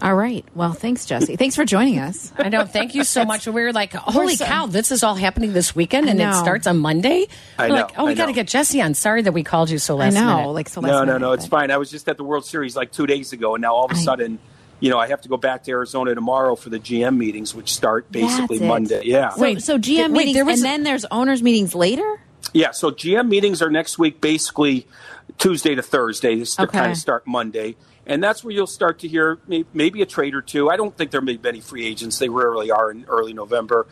All 0.00 0.14
right. 0.14 0.44
Well, 0.54 0.72
thanks, 0.72 1.06
Jesse. 1.06 1.36
Thanks 1.36 1.56
for 1.56 1.64
joining 1.64 1.98
us. 1.98 2.32
I 2.38 2.48
know. 2.48 2.64
Thank 2.64 2.94
you 2.94 3.02
so 3.04 3.24
much. 3.24 3.46
We 3.46 3.62
were 3.62 3.72
like, 3.72 3.92
holy 3.94 4.36
so- 4.36 4.44
cow, 4.44 4.66
this 4.66 4.92
is 4.92 5.02
all 5.02 5.14
happening 5.16 5.52
this 5.52 5.74
weekend 5.74 6.08
and 6.08 6.20
it 6.20 6.34
starts 6.34 6.66
on 6.66 6.78
Monday. 6.78 7.26
I 7.58 7.64
We're 7.64 7.68
know, 7.68 7.82
like, 7.82 7.98
oh, 7.98 8.06
we 8.06 8.14
got 8.14 8.26
to 8.26 8.32
get 8.32 8.46
Jesse 8.46 8.80
on. 8.80 8.94
Sorry 8.94 9.22
that 9.22 9.32
we 9.32 9.42
called 9.42 9.70
you 9.70 9.78
so 9.78 9.96
last 9.96 10.16
I 10.16 10.20
know. 10.20 10.52
minute. 10.54 10.76
no, 10.82 11.04
no, 11.04 11.18
no, 11.18 11.32
it's 11.32 11.46
fine. 11.46 11.70
I 11.70 11.78
was 11.78 11.90
just 11.90 12.08
at 12.08 12.16
the 12.16 12.24
World 12.24 12.44
Series 12.44 12.76
like 12.76 12.92
two 12.92 13.06
days 13.06 13.32
ago, 13.32 13.54
and 13.56 13.62
now 13.62 13.74
all 13.74 13.86
of 13.86 13.90
a 13.90 13.96
sudden, 13.96 14.38
you 14.80 14.90
know, 14.90 14.98
I 14.98 15.08
have 15.08 15.20
to 15.22 15.28
go 15.28 15.36
back 15.36 15.64
to 15.64 15.72
Arizona 15.72 16.14
tomorrow 16.14 16.54
for 16.54 16.70
the 16.70 16.78
GM 16.78 17.16
meetings, 17.16 17.52
which 17.54 17.72
start 17.74 18.12
basically 18.12 18.60
Monday. 18.60 19.02
Yeah. 19.04 19.30
So, 19.30 19.58
so 19.58 19.78
GM 19.78 20.10
Wait, 20.10 20.10
meetings, 20.12 20.34
there 20.36 20.44
was 20.44 20.60
and 20.60 20.66
a- 20.66 20.68
then 20.70 20.82
there's 20.84 21.04
owners 21.06 21.42
meetings 21.42 21.74
later. 21.74 22.20
Yeah, 22.52 22.70
so 22.70 22.92
GM 22.92 23.28
meetings 23.28 23.60
are 23.60 23.70
next 23.70 23.98
week, 23.98 24.20
basically 24.20 24.86
Tuesday 25.38 25.74
to 25.74 25.82
Thursday. 25.82 26.36
This 26.38 26.54
to 26.54 26.62
Okay. 26.62 26.78
kind 26.78 26.92
of 26.92 26.96
start 26.96 27.26
Monday, 27.26 27.74
and 28.08 28.22
that's 28.24 28.42
where 28.42 28.52
you'll 28.52 28.66
start 28.66 28.98
to 29.00 29.08
hear 29.08 29.38
maybe 29.72 30.02
a 30.02 30.06
trade 30.06 30.34
or 30.34 30.42
two. 30.42 30.68
I 30.70 30.76
don't 30.76 30.96
think 30.96 31.10
there 31.12 31.20
may 31.20 31.36
be 31.36 31.42
many 31.42 31.60
free 31.60 31.86
agents; 31.86 32.18
they 32.18 32.28
rarely 32.28 32.70
are 32.70 32.90
in 32.90 33.04
early 33.06 33.32
November. 33.34 33.86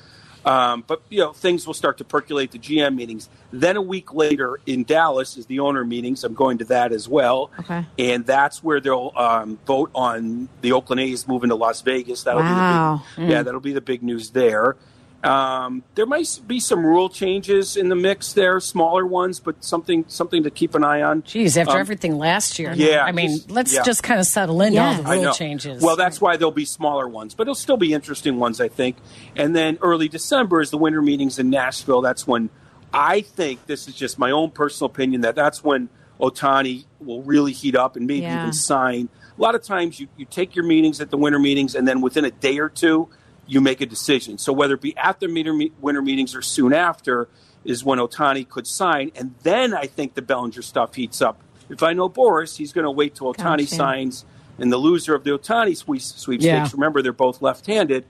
Um, 0.45 0.85
but 0.87 1.03
you 1.09 1.19
know, 1.19 1.33
things 1.33 1.67
will 1.67 1.75
start 1.75 1.99
to 1.99 2.05
percolate 2.05 2.53
the 2.53 2.59
GM 2.61 2.95
meetings. 2.95 3.29
Then 3.53 3.75
a 3.77 3.83
week 3.83 4.15
later 4.15 4.61
in 4.65 4.85
Dallas 4.85 5.37
is 5.37 5.47
the 5.47 5.59
owner 5.59 5.85
meetings. 5.85 6.23
I'm 6.23 6.35
going 6.35 6.59
to 6.59 6.65
that 6.67 6.93
as 6.93 7.09
well, 7.09 7.51
Okay. 7.59 7.85
and 7.99 8.25
that's 8.25 8.63
where 8.63 8.81
they'll 8.81 9.13
um, 9.17 9.59
vote 9.67 9.91
on 9.93 10.49
the 10.61 10.71
Oakland 10.71 11.01
A's 11.01 11.27
moving 11.27 11.49
to 11.51 11.57
Las 11.57 11.83
Vegas. 11.83 12.23
That'll 12.23 12.43
Wow. 12.43 13.03
be 13.17 13.21
the 13.21 13.27
big, 13.27 13.31
yeah, 13.33 13.41
Mm. 13.41 13.45
that'll 13.45 13.61
be 13.61 13.73
the 13.73 13.81
big 13.81 14.05
news 14.05 14.31
there. 14.31 14.77
Um, 15.25 15.83
there 15.97 16.07
might 16.07 16.41
be 16.47 16.61
some 16.61 16.85
rule 16.87 17.09
changes 17.09 17.77
in 17.77 17.89
the 17.89 17.97
mix 17.97 18.33
there, 18.35 18.61
smaller 18.61 19.05
ones, 19.05 19.41
but 19.41 19.65
something 19.65 20.05
something 20.07 20.45
to 20.45 20.51
keep 20.51 20.75
an 20.75 20.85
eye 20.85 21.03
on. 21.03 21.23
Geez, 21.23 21.57
after 21.57 21.73
Um, 21.75 21.81
everything 21.81 22.17
last 22.19 22.59
year. 22.59 22.73
yeah, 22.77 23.03
I 23.05 23.13
mean, 23.13 23.31
just- 23.31 23.51
let's 23.51 23.75
yeah. 23.75 23.83
just 23.83 24.03
kind 24.03 24.21
of 24.21 24.27
settle 24.27 24.61
into 24.61 24.81
all 24.81 24.95
the 24.95 25.03
rule 25.03 25.33
changes. 25.33 25.83
Well, 25.83 25.97
that's 25.97 26.21
why 26.21 26.37
there'll 26.37 26.53
be 26.53 26.65
smaller 26.67 27.09
ones, 27.09 27.35
but 27.35 27.43
it'll 27.45 27.55
still 27.57 27.77
be 27.79 27.93
interesting 27.93 28.39
ones, 28.39 28.61
I 28.61 28.69
think. 28.69 28.97
And 29.35 29.57
then 29.57 29.79
early 29.83 30.09
December 30.09 30.61
is 30.61 30.71
the 30.71 30.79
winter 30.79 31.03
meetings 31.03 31.39
in 31.39 31.51
Nashville. 31.51 32.03
That's 32.03 32.27
when 32.27 32.51
I 32.93 33.23
think 33.23 33.67
this 33.67 33.89
is 33.89 33.95
just 33.95 34.19
my 34.19 34.31
own 34.31 34.51
personal 34.51 34.91
opinion 34.91 35.23
that 35.23 35.35
that's 35.35 35.65
when 35.65 35.89
Ohtani 36.21 36.85
will 37.01 37.23
really 37.23 37.53
heat 37.53 37.75
up 37.75 37.97
and 37.97 38.07
maybe 38.07 38.21
Yeah. 38.23 38.41
even 38.43 38.53
sign. 38.53 39.09
A 39.37 39.43
lot 39.43 39.55
of 39.55 39.63
times 39.63 39.99
you, 40.01 40.07
you 40.17 40.25
take 40.25 40.55
your 40.55 40.65
meetings 40.65 41.01
at 41.01 41.11
the 41.11 41.17
winter 41.19 41.39
meetings, 41.39 41.75
and 41.75 41.87
then 41.87 42.01
within 42.01 42.25
a 42.25 42.31
day 42.31 42.59
or 42.59 42.69
two, 42.71 43.09
you 43.47 43.61
make 43.61 43.81
a 43.81 43.87
decision. 43.87 44.39
So 44.39 44.53
whether 44.53 44.75
it 44.75 44.81
be 44.81 44.97
at 44.97 45.21
the 45.21 45.71
winter 45.81 46.03
meetings 46.03 46.35
or 46.35 46.43
soon 46.43 46.73
after 46.73 47.29
is 47.65 47.85
when 47.85 47.99
Ohtani 47.99 48.49
could 48.49 48.67
sign. 48.67 49.13
And 49.17 49.35
then 49.43 49.75
I 49.75 49.87
think 49.87 50.15
the 50.15 50.23
Bellinger 50.23 50.63
stuff 50.63 50.95
heats 50.95 51.21
up. 51.23 51.41
If 51.69 51.83
I 51.83 51.93
know 51.93 52.09
Boras, 52.09 52.57
he's 52.57 52.73
going 52.73 52.85
to 52.85 52.91
wait 52.91 53.15
till 53.17 53.33
Ohtani 53.33 53.59
Gotcha. 53.59 53.75
signs. 53.75 54.25
And 54.59 54.73
the 54.73 54.77
loser 54.79 55.15
of 55.15 55.25
the 55.25 55.31
Ohtani 55.31 55.77
sweep- 55.77 56.01
sweepstakes, 56.01 56.45
Yeah. 56.45 56.69
remember, 56.73 57.03
they're 57.03 57.13
both 57.13 57.43
left 57.43 57.67
handed. 57.67 58.05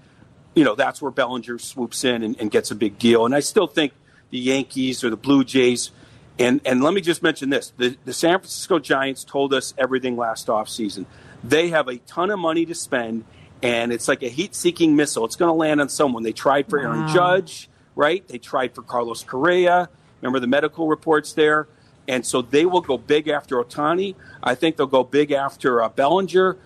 You 0.55 0.65
know, 0.65 0.75
that's 0.75 1.03
where 1.03 1.11
Bellinger 1.11 1.59
swoops 1.59 2.05
in 2.05 2.23
and, 2.23 2.37
and 2.41 2.51
gets 2.51 2.71
a 2.71 2.75
big 2.75 2.99
deal. 2.99 3.27
And 3.27 3.35
I 3.35 3.41
still 3.41 3.67
think 3.67 3.93
the 4.31 4.39
Yankees 4.39 5.03
or 5.05 5.11
the 5.11 5.17
Blue 5.17 5.45
Jays, 5.45 5.91
and, 6.39 6.61
and 6.65 6.83
let 6.83 6.93
me 6.95 7.01
just 7.01 7.23
mention 7.23 7.49
this 7.51 7.73
the, 7.79 7.97
the 8.05 8.13
San 8.13 8.39
Francisco 8.39 8.79
Giants 8.79 9.25
told 9.25 9.55
us 9.55 9.73
everything 9.79 10.17
last 10.17 10.47
offseason. 10.49 11.07
They 11.45 11.69
have 11.71 11.89
a 11.89 11.97
ton 11.99 12.31
of 12.31 12.39
money 12.39 12.65
to 12.67 12.75
spend, 12.75 13.25
and 13.67 13.93
it's 13.93 14.07
like 14.07 14.23
a 14.23 14.29
heat 14.29 14.55
seeking 14.55 14.95
missile. 14.95 15.25
It's 15.25 15.37
going 15.37 15.49
to 15.49 15.55
land 15.55 15.81
on 15.81 15.89
someone. 15.89 16.23
They 16.23 16.33
tried 16.33 16.69
for 16.69 16.79
Aaron 16.79 17.09
Judge, 17.09 17.69
right? 17.97 18.27
They 18.29 18.39
tried 18.39 18.75
for 18.75 18.83
Carlos 18.83 19.25
Correa. 19.25 19.89
Remember 20.21 20.39
the 20.39 20.47
medical 20.47 20.87
reports 20.89 21.33
there? 21.33 21.67
And 22.07 22.25
so 22.25 22.43
they 22.43 22.65
will 22.65 22.81
go 22.81 22.97
big 22.97 23.27
after 23.27 23.57
Ohtani. 23.57 24.15
I 24.41 24.55
think 24.55 24.77
they'll 24.77 24.87
go 24.87 25.03
big 25.03 25.33
after 25.33 25.83
uh, 25.83 25.89
Bellinger. 25.89 26.57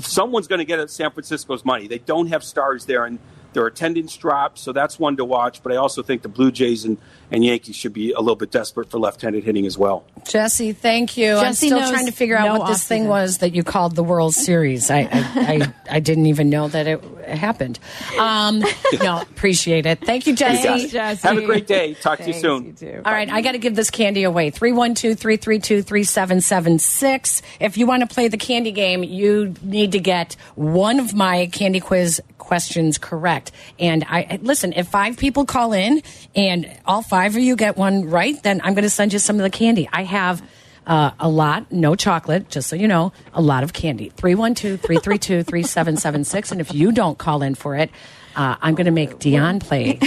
Someone's 0.00 0.46
going 0.48 0.60
to 0.60 0.64
get 0.64 0.78
at 0.78 0.90
San 0.90 1.10
Francisco's 1.10 1.62
money. 1.66 1.86
They 1.86 1.98
don't 1.98 2.28
have 2.28 2.42
stars 2.42 2.86
there, 2.86 3.04
and 3.04 3.18
their 3.52 3.66
attendance 3.66 4.16
drops, 4.16 4.60
so 4.60 4.72
that's 4.72 4.98
one 4.98 5.16
to 5.16 5.24
watch. 5.24 5.62
But 5.62 5.72
I 5.72 5.76
also 5.76 6.02
think 6.02 6.22
the 6.22 6.28
Blue 6.28 6.50
Jays 6.50 6.84
and, 6.84 6.98
and 7.30 7.44
Yankees 7.44 7.76
should 7.76 7.92
be 7.92 8.12
a 8.12 8.20
little 8.20 8.36
bit 8.36 8.50
desperate 8.50 8.90
for 8.90 8.98
left-handed 8.98 9.44
hitting 9.44 9.66
as 9.66 9.76
well. 9.78 10.04
Jesse, 10.26 10.72
thank 10.72 11.16
you. 11.16 11.34
I'm 11.34 11.54
still 11.54 11.78
trying 11.90 12.06
to 12.06 12.12
figure 12.12 12.36
out 12.36 12.46
no 12.46 12.58
what 12.58 12.68
this 12.68 12.86
thing 12.86 13.04
offseason. 13.04 13.08
was 13.08 13.38
that 13.38 13.54
you 13.54 13.62
called 13.64 13.96
the 13.96 14.02
World 14.02 14.34
Series. 14.34 14.90
I 14.90 15.00
I, 15.00 15.08
I, 15.12 15.74
I 15.96 16.00
didn't 16.00 16.26
even 16.26 16.50
know 16.50 16.68
that 16.68 16.86
it 16.86 17.02
happened. 17.26 17.78
Um, 18.18 18.62
no, 19.00 19.20
appreciate 19.20 19.86
it. 19.86 20.04
Thank 20.04 20.26
you, 20.26 20.32
You 20.32 20.38
got 20.38 20.62
Jesse. 20.88 21.26
Have 21.26 21.38
a 21.38 21.46
great 21.46 21.66
day. 21.66 21.94
Talk 21.94 22.18
to 22.18 22.26
you 22.26 22.34
soon. 22.34 22.76
All 23.04 23.12
right, 23.12 23.30
I 23.30 23.40
got 23.40 23.52
to 23.52 23.58
give 23.58 23.74
this 23.74 23.90
candy 23.90 24.24
away. 24.24 24.50
312 24.50 25.18
332 25.18 25.82
3776. 25.82 27.42
If 27.60 27.76
you 27.76 27.86
want 27.86 28.08
to 28.08 28.12
play 28.12 28.28
the 28.28 28.36
candy 28.36 28.72
game, 28.72 29.02
you 29.02 29.54
need 29.62 29.92
to 29.92 30.00
get 30.00 30.36
one 30.54 31.00
of 31.00 31.14
my 31.14 31.46
candy 31.46 31.80
quiz 31.80 32.20
questions 32.38 32.98
correct. 32.98 33.37
And 33.78 34.04
I 34.08 34.38
listen, 34.42 34.72
if 34.74 34.88
five 34.88 35.16
people 35.16 35.44
call 35.44 35.72
in 35.72 36.02
and 36.34 36.70
all 36.84 37.02
five 37.02 37.34
of 37.36 37.42
you 37.42 37.56
get 37.56 37.76
one 37.76 38.08
right, 38.08 38.40
then 38.42 38.60
I'm 38.62 38.74
going 38.74 38.84
to 38.84 38.90
send 38.90 39.12
you 39.12 39.18
some 39.18 39.36
of 39.36 39.42
the 39.42 39.50
candy. 39.50 39.88
I 39.92 40.04
have. 40.04 40.42
Uh, 40.86 41.10
a 41.20 41.28
lot, 41.28 41.70
no 41.70 41.94
chocolate, 41.94 42.48
just 42.48 42.66
so 42.66 42.74
you 42.74 42.88
know, 42.88 43.12
a 43.34 43.42
lot 43.42 43.62
of 43.62 43.74
candy. 43.74 44.08
312 44.16 44.80
332 44.80 45.42
3776. 45.42 46.50
And 46.50 46.62
if 46.62 46.72
you 46.72 46.92
don't 46.92 47.18
call 47.18 47.42
in 47.42 47.54
for 47.54 47.76
it, 47.76 47.90
uh, 48.36 48.56
I'm 48.62 48.74
going 48.74 48.86
to 48.86 48.90
make 48.90 49.18
Dionne 49.18 49.60
play 49.60 49.98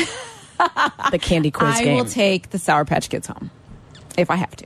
the 1.12 1.20
candy 1.22 1.52
quiz 1.58 1.76
I 1.76 1.84
game. 1.84 1.98
will 1.98 2.06
take 2.06 2.50
the 2.50 2.58
Sour 2.58 2.86
Patch 2.86 3.10
Kids 3.10 3.28
home 3.28 3.52
if 4.18 4.32
I 4.32 4.38
have 4.38 4.56
to. 4.56 4.66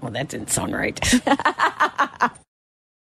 Well, 0.00 0.12
that 0.12 0.28
didn't 0.28 0.50
sound 0.50 0.72
right. 0.72 1.00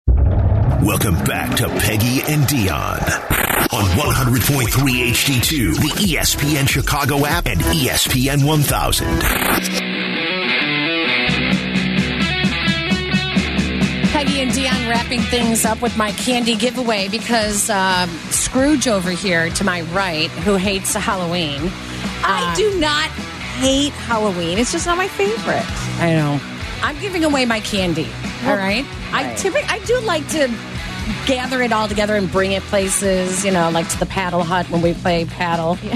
Welcome 0.06 1.22
back 1.24 1.54
to 1.56 1.68
Peggy 1.68 2.22
and 2.32 2.44
Dionne 2.44 3.43
on 3.72 3.84
100.3 3.84 4.66
HD2, 4.68 5.74
the 5.76 6.14
ESPN 6.14 6.68
Chicago 6.68 7.24
app, 7.26 7.46
and 7.46 7.60
ESPN 7.60 8.44
1000. 8.44 9.20
Peggy 14.12 14.40
and 14.40 14.50
Dionne 14.52 14.88
wrapping 14.88 15.20
things 15.22 15.64
up 15.64 15.80
with 15.82 15.96
my 15.96 16.12
candy 16.12 16.54
giveaway 16.54 17.08
because 17.08 17.68
um, 17.70 18.08
Scrooge 18.30 18.86
over 18.86 19.10
here 19.10 19.50
to 19.50 19.64
my 19.64 19.80
right, 19.82 20.30
who 20.30 20.56
hates 20.56 20.94
Halloween. 20.94 21.60
I 22.22 22.54
do 22.56 22.78
not 22.78 23.08
hate 23.58 23.92
Halloween. 23.92 24.58
It's 24.58 24.72
just 24.72 24.86
not 24.86 24.96
my 24.96 25.08
favorite. 25.08 25.64
I 26.00 26.14
know. 26.14 26.40
I'm 26.82 26.98
giving 27.00 27.24
away 27.24 27.44
my 27.46 27.60
candy. 27.60 28.08
all 28.44 28.56
right. 28.56 28.84
I 29.12 29.34
typically 29.36 29.68
I 29.68 29.78
do 29.80 29.98
like 30.00 30.28
to 30.30 30.48
gather 31.26 31.62
it 31.62 31.72
all 31.72 31.88
together 31.88 32.16
and 32.16 32.30
bring 32.30 32.52
it 32.52 32.62
places. 32.64 33.44
You 33.44 33.50
know, 33.52 33.70
like 33.70 33.88
to 33.90 33.98
the 33.98 34.06
paddle 34.06 34.42
hut 34.42 34.68
when 34.70 34.82
we 34.82 34.94
play 34.94 35.24
paddle. 35.24 35.78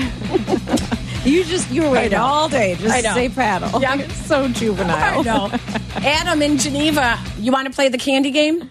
You 1.24 1.44
just 1.44 1.70
you 1.70 1.82
were 1.82 1.90
waiting 1.90 2.16
all 2.16 2.48
day 2.48 2.76
just 2.76 3.04
to 3.04 3.12
say 3.12 3.28
paddle. 3.28 3.82
Yeah. 3.82 3.94
You're 3.94 4.08
so 4.08 4.48
juvenile. 4.48 5.18
I 5.18 5.22
know. 5.22 5.50
Adam 5.96 6.40
in 6.40 6.56
Geneva, 6.58 7.18
you 7.38 7.52
want 7.52 7.66
to 7.66 7.74
play 7.74 7.88
the 7.88 7.98
candy 7.98 8.30
game? 8.30 8.70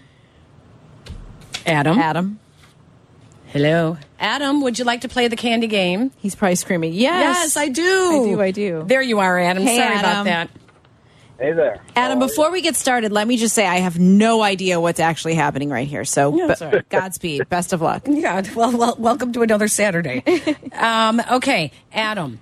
Adam. 1.66 1.98
Adam. 1.98 2.40
Hello. 3.48 3.96
Adam, 4.18 4.62
would 4.62 4.78
you 4.78 4.84
like 4.84 5.02
to 5.02 5.08
play 5.08 5.28
the 5.28 5.36
candy 5.36 5.68
game? 5.68 6.10
He's 6.18 6.34
probably 6.34 6.56
screaming, 6.56 6.92
Yes. 6.94 7.36
Yes, 7.54 7.56
I 7.56 7.68
do. 7.68 7.82
I 7.82 8.28
do, 8.28 8.40
I 8.40 8.50
do. 8.50 8.84
There 8.86 9.02
you 9.02 9.20
are, 9.20 9.38
Adam. 9.38 9.62
Hey, 9.62 9.76
Sorry 9.78 9.98
about 9.98 10.24
that. 10.24 10.50
Hey 11.38 11.52
there. 11.52 11.80
Adam, 11.94 12.18
before 12.18 12.50
we 12.50 12.62
get 12.62 12.74
started, 12.74 13.12
let 13.12 13.28
me 13.28 13.36
just 13.36 13.54
say 13.54 13.64
I 13.64 13.76
have 13.76 13.96
no 13.96 14.42
idea 14.42 14.80
what's 14.80 14.98
actually 14.98 15.34
happening 15.34 15.70
right 15.70 15.86
here. 15.86 16.04
So, 16.04 16.36
Yeah, 16.36 16.46
but- 16.48 16.62
all 16.62 16.70
right. 16.72 16.88
Godspeed. 16.88 17.48
Best 17.48 17.72
of 17.72 17.80
luck. 17.80 18.02
Yeah, 18.08 18.42
well, 18.56 18.76
well, 18.76 18.96
welcome 18.98 19.32
to 19.34 19.42
another 19.42 19.68
Saturday. 19.68 20.24
um, 20.72 21.22
okay, 21.30 21.70
Adam, 21.92 22.40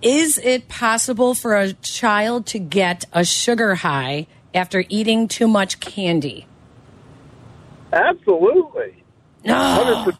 is 0.00 0.38
it 0.38 0.68
possible 0.68 1.34
for 1.34 1.56
a 1.56 1.74
child 1.74 2.46
to 2.46 2.58
get 2.58 3.04
a 3.12 3.24
sugar 3.24 3.76
high 3.76 4.26
after 4.52 4.84
eating 4.88 5.28
too 5.28 5.46
much 5.46 5.78
candy? 5.78 6.46
Absolutely. 7.92 9.04
No. 9.44 10.10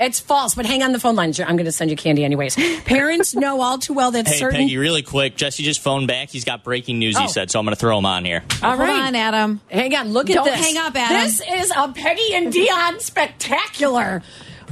It's 0.00 0.18
false, 0.18 0.54
but 0.54 0.64
hang 0.64 0.82
on 0.82 0.92
the 0.92 0.98
phone 0.98 1.14
line. 1.14 1.34
I'm 1.46 1.56
going 1.56 1.66
to 1.66 1.72
send 1.72 1.90
you 1.90 1.96
candy 1.96 2.24
anyways. 2.24 2.56
Parents 2.84 3.34
know 3.34 3.60
all 3.60 3.76
too 3.76 3.92
well 3.92 4.10
that 4.12 4.26
Hey, 4.26 4.38
certain. 4.38 4.60
Peggy, 4.60 4.78
really 4.78 5.02
quick. 5.02 5.36
Jesse 5.36 5.62
just 5.62 5.80
phoned 5.80 6.08
back. 6.08 6.30
He's 6.30 6.44
got 6.44 6.64
breaking 6.64 6.98
news, 6.98 7.16
Oh. 7.18 7.20
he 7.20 7.28
said, 7.28 7.50
so 7.50 7.58
I'm 7.58 7.66
going 7.66 7.74
to 7.76 7.78
throw 7.80 7.98
him 7.98 8.06
on 8.06 8.24
here. 8.24 8.42
All 8.62 8.70
Hold 8.76 8.80
right. 8.80 9.08
on, 9.08 9.14
Adam. 9.14 9.60
Hang 9.70 9.94
on, 9.94 10.12
look 10.14 10.30
at 10.30 10.34
Don't 10.36 10.46
this. 10.46 10.54
hang 10.58 10.78
up, 10.78 10.96
Adam. 10.96 11.18
This 11.18 11.42
is 11.46 11.70
a 11.76 11.92
Peggy 11.92 12.32
and 12.34 12.50
Dionne 12.50 12.98
spectacular. 13.02 14.22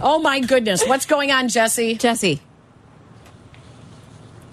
Oh 0.01 0.19
my 0.19 0.41
goodness. 0.41 0.83
What's 0.87 1.05
going 1.05 1.31
on, 1.31 1.49
Jesse? 1.49 1.95
Jesse. 1.97 2.41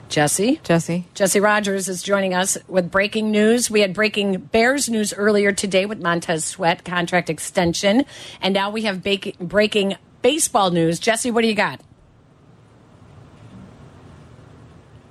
Jesse? 0.09 0.59
Jesse. 0.63 1.05
Jesse 1.13 1.39
Rogers 1.39 1.88
is 1.89 2.03
joining 2.03 2.34
us 2.34 2.57
with 2.67 2.91
breaking 2.91 3.32
news. 3.32 3.69
We 3.71 3.82
had 3.82 3.93
breaking 3.93 4.38
Bears 4.38 4.88
news 4.88 5.13
earlier 5.13 5.51
today 5.51 5.86
with 5.86 6.01
Montez 6.01 6.45
Sweat 6.45 6.86
contract 6.86 7.30
extension, 7.30 8.05
and 8.41 8.53
now 8.53 8.69
we 8.69 8.84
have 8.84 9.01
bake- 9.03 9.38
breaking 9.39 9.95
baseball 10.26 10.71
news. 10.71 10.97
Jesse, 10.97 11.30
what 11.30 11.43
do 11.43 11.47
you 11.47 11.53
got? 11.53 11.80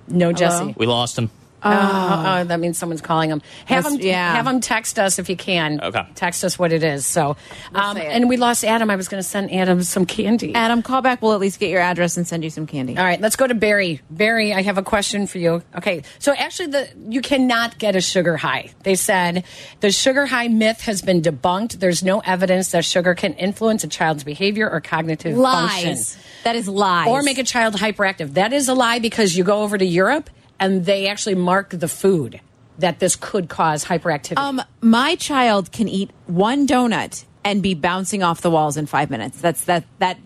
No, 0.09 0.33
Jesse. 0.33 0.75
We 0.77 0.87
lost 0.87 1.17
him. 1.17 1.31
Oh, 1.65 2.25
oh, 2.41 2.45
that 2.45 2.61
means 2.61 2.79
someone's 2.79 3.01
calling 3.01 3.31
them. 3.31 3.43
Have 3.67 3.85
That's- 3.85 4.01
him, 4.01 4.07
yeah. 4.07 4.35
have 4.35 4.47
him 4.47 4.61
text 4.61 4.99
us 4.99 5.19
if 5.19 5.29
you 5.29 5.37
can. 5.37 5.81
Okay. 5.81 6.07
Text 6.15 6.45
us 6.45 6.59
what 6.59 6.73
it 6.73 6.83
is. 6.85 7.07
So, 7.07 7.37
um, 7.75 7.97
it. 7.97 8.05
and 8.05 8.29
we 8.29 8.37
lost 8.37 8.65
Adam. 8.65 8.91
I 8.91 8.97
was 8.97 9.09
going 9.09 9.23
to 9.23 9.29
send 9.29 9.53
Adam 9.53 9.83
some 9.83 10.05
candy. 10.07 10.55
Adam, 10.55 10.83
call 10.83 11.01
back. 11.03 11.23
We'll 11.23 11.33
at 11.33 11.41
least 11.41 11.59
get 11.61 11.71
your 11.71 11.81
address 11.81 12.17
and 12.17 12.27
send 12.27 12.45
you 12.45 12.51
some 12.51 12.67
candy. 12.67 12.97
All 12.97 13.05
right, 13.05 13.21
let's 13.21 13.37
go 13.37 13.47
to 13.47 13.55
Barry. 13.55 14.01
Barry, 14.11 14.53
I 14.53 14.63
have 14.63 14.79
a 14.79 14.83
question 14.83 15.27
for 15.27 15.39
you. 15.39 15.63
Okay, 15.77 16.03
so 16.19 16.33
actually, 16.35 16.69
the 16.69 16.89
you 17.09 17.21
cannot 17.21 17.79
get 17.79 17.97
a 17.97 18.01
sugar 18.01 18.37
high. 18.37 18.71
They 18.83 18.95
said 18.95 19.45
the 19.81 19.91
sugar 19.91 20.27
high 20.27 20.49
myth 20.49 20.83
has 20.83 21.03
been 21.03 21.23
debunked. 21.23 21.79
There's 21.81 22.03
no 22.03 22.21
evidence 22.21 22.71
that 22.73 22.85
sugar 22.85 23.15
can 23.15 23.33
influence 23.35 23.85
a 23.85 23.89
child's 23.89 24.25
behavior 24.25 24.69
or 24.69 24.81
cognitive 24.81 25.37
function 25.37 25.89
Lies. 25.91 26.19
That 26.45 26.57
is 26.57 26.69
lies. 26.69 27.09
or 27.09 27.23
make 27.23 27.39
a 27.39 27.45
child 27.45 27.75
hyperactive. 27.75 28.35
That 28.35 28.53
is 28.53 28.69
a 28.69 28.75
lie 28.75 28.99
because 28.99 29.37
you 29.37 29.45
go 29.45 29.63
over 29.63 29.79
to 29.79 29.85
Europe 29.85 30.29
and 30.61 30.85
they 30.85 31.09
actually 31.09 31.35
mark 31.35 31.71
the 31.71 31.89
food 31.89 32.41
that 32.79 32.99
this 32.99 33.17
could 33.17 33.49
cause 33.49 33.85
hyperactivity. 33.85 34.39
Um, 34.39 34.63
my 34.81 35.15
child 35.15 35.73
can 35.73 35.89
eat 35.89 36.11
one 36.27 36.67
donut 36.67 37.25
and 37.45 37.63
be 37.63 37.75
bouncing 37.75 38.23
off 38.23 38.41
the 38.41 38.51
walls 38.51 38.77
in 38.77 38.87
five 38.87 39.11
minutes. 39.11 39.41
That's 39.41 39.65
that 39.65 39.85
that 39.99 40.19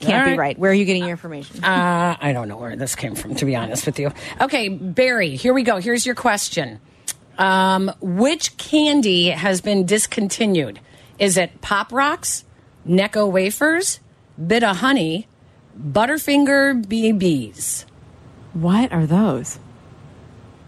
can't 0.00 0.14
All 0.14 0.24
be 0.24 0.30
right. 0.30 0.38
right. 0.38 0.58
Where 0.58 0.70
are 0.70 0.74
you 0.74 0.84
getting 0.84 1.02
your 1.02 1.12
information? 1.12 1.62
Uh, 1.62 2.16
I 2.20 2.32
don't 2.32 2.48
know 2.48 2.56
where 2.56 2.74
this 2.74 2.96
came 2.96 3.14
from, 3.14 3.36
to 3.36 3.44
be 3.44 3.54
honest 3.54 3.86
with 3.86 3.98
you. 3.98 4.10
Okay, 4.40 4.68
Barry, 4.68 5.36
here 5.36 5.54
we 5.54 5.62
go. 5.62 5.76
Here's 5.78 6.04
your 6.04 6.16
question. 6.16 6.80
Um, 7.38 7.90
which 8.00 8.56
candy 8.56 9.28
has 9.28 9.60
been 9.60 9.86
discontinued? 9.86 10.80
Is 11.18 11.36
it 11.36 11.60
Pop 11.60 11.92
Rocks, 11.92 12.44
Necco 12.86 13.30
wafers, 13.30 14.00
Bit 14.44 14.64
of 14.64 14.78
Honey, 14.78 15.28
Butterfinger 15.80 16.84
BBs? 16.84 17.84
What 18.54 18.92
are 18.92 19.06
those? 19.06 19.58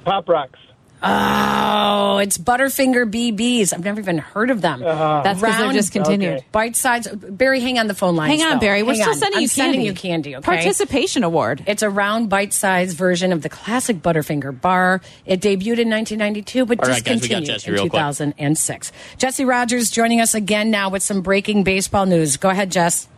Pop 0.05 0.29
Rocks. 0.29 0.59
Oh, 1.07 2.17
it's 2.17 2.39
Butterfinger 2.39 3.05
BBs. 3.11 3.75
I've 3.75 3.85
never 3.85 4.01
even 4.01 4.17
heard 4.17 4.49
of 4.51 4.63
them. 4.63 4.83
Uh-huh. 4.83 5.21
That's 5.23 5.39
'cause 5.39 5.51
they're 5.57 5.65
Round, 5.67 5.77
discontinued. 5.77 6.35
Okay. 6.37 6.47
Bite 6.51 6.77
size. 6.77 7.07
Barry, 7.09 7.61
hang 7.61 7.79
on 7.79 7.89
the 7.89 7.95
phone 7.95 8.17
line. 8.17 8.31
Hang 8.31 8.43
on, 8.43 8.59
Barry. 8.59 8.83
We're 8.83 8.95
still 8.95 9.13
sending 9.13 9.37
I'm 9.37 9.43
you 9.43 9.49
sending 9.49 9.81
candy. 9.81 9.87
you 9.89 9.93
candy. 9.95 10.37
Okay. 10.37 10.45
Participation 10.45 11.23
award. 11.23 11.63
It's 11.67 11.83
a 11.83 11.91
round, 11.91 12.31
bite-sized 12.31 12.97
version 12.97 13.33
of 13.35 13.43
the 13.43 13.51
classic 13.51 14.01
Butterfinger 14.01 14.59
bar. 14.59 15.03
It 15.27 15.43
debuted 15.43 15.79
in 15.79 15.91
1992, 15.91 16.65
but 16.65 16.81
All 16.83 16.89
right, 16.89 17.05
guys, 17.05 17.21
we 17.21 17.29
got 17.29 17.41
discontinued 17.41 17.47
Jesse 17.49 17.69
in 17.69 17.75
real 17.75 17.83
quick. 17.83 17.91
2006. 17.93 18.93
Jesse 19.19 19.45
Rogers 19.45 19.91
joining 19.91 20.23
us 20.23 20.35
again 20.35 20.71
now 20.71 20.89
with 20.89 21.03
some 21.03 21.21
breaking 21.21 21.65
baseball 21.65 22.07
news. 22.07 22.39
Go 22.39 22.49
ahead, 22.49 22.71
Jess. 22.71 23.09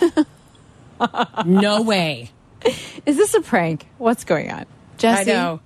no 1.46 1.82
way. 1.82 2.30
Is 3.06 3.16
this 3.16 3.34
a 3.34 3.40
prank? 3.40 3.86
What's 3.98 4.24
going 4.24 4.50
on? 4.50 4.66
Jesse? 4.98 5.30
I 5.30 5.34
know. 5.34 5.60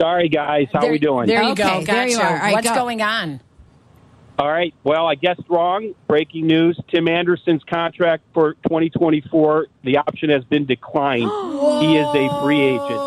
Sorry, 0.00 0.28
guys. 0.28 0.68
How 0.72 0.80
there, 0.80 0.92
we 0.92 0.98
doing? 0.98 1.26
There 1.26 1.42
you 1.42 1.50
Okay, 1.50 1.80
go. 1.80 1.92
there 1.92 2.06
you 2.06 2.18
are. 2.18 2.26
All 2.26 2.34
right, 2.34 2.52
What's 2.52 2.68
go. 2.68 2.74
going 2.74 3.02
on? 3.02 3.40
All 4.38 4.48
right. 4.48 4.72
Well, 4.84 5.06
I 5.08 5.16
guessed 5.16 5.42
wrong. 5.48 5.94
Breaking 6.06 6.46
news: 6.46 6.78
Tim 6.88 7.08
Anderson's 7.08 7.64
contract 7.64 8.22
for 8.32 8.54
2024, 8.68 9.66
the 9.82 9.96
option 9.96 10.30
has 10.30 10.44
been 10.44 10.64
declined. 10.64 11.22
he 11.82 11.96
is 11.96 12.06
a 12.06 12.40
free 12.42 12.60
agent. 12.60 13.00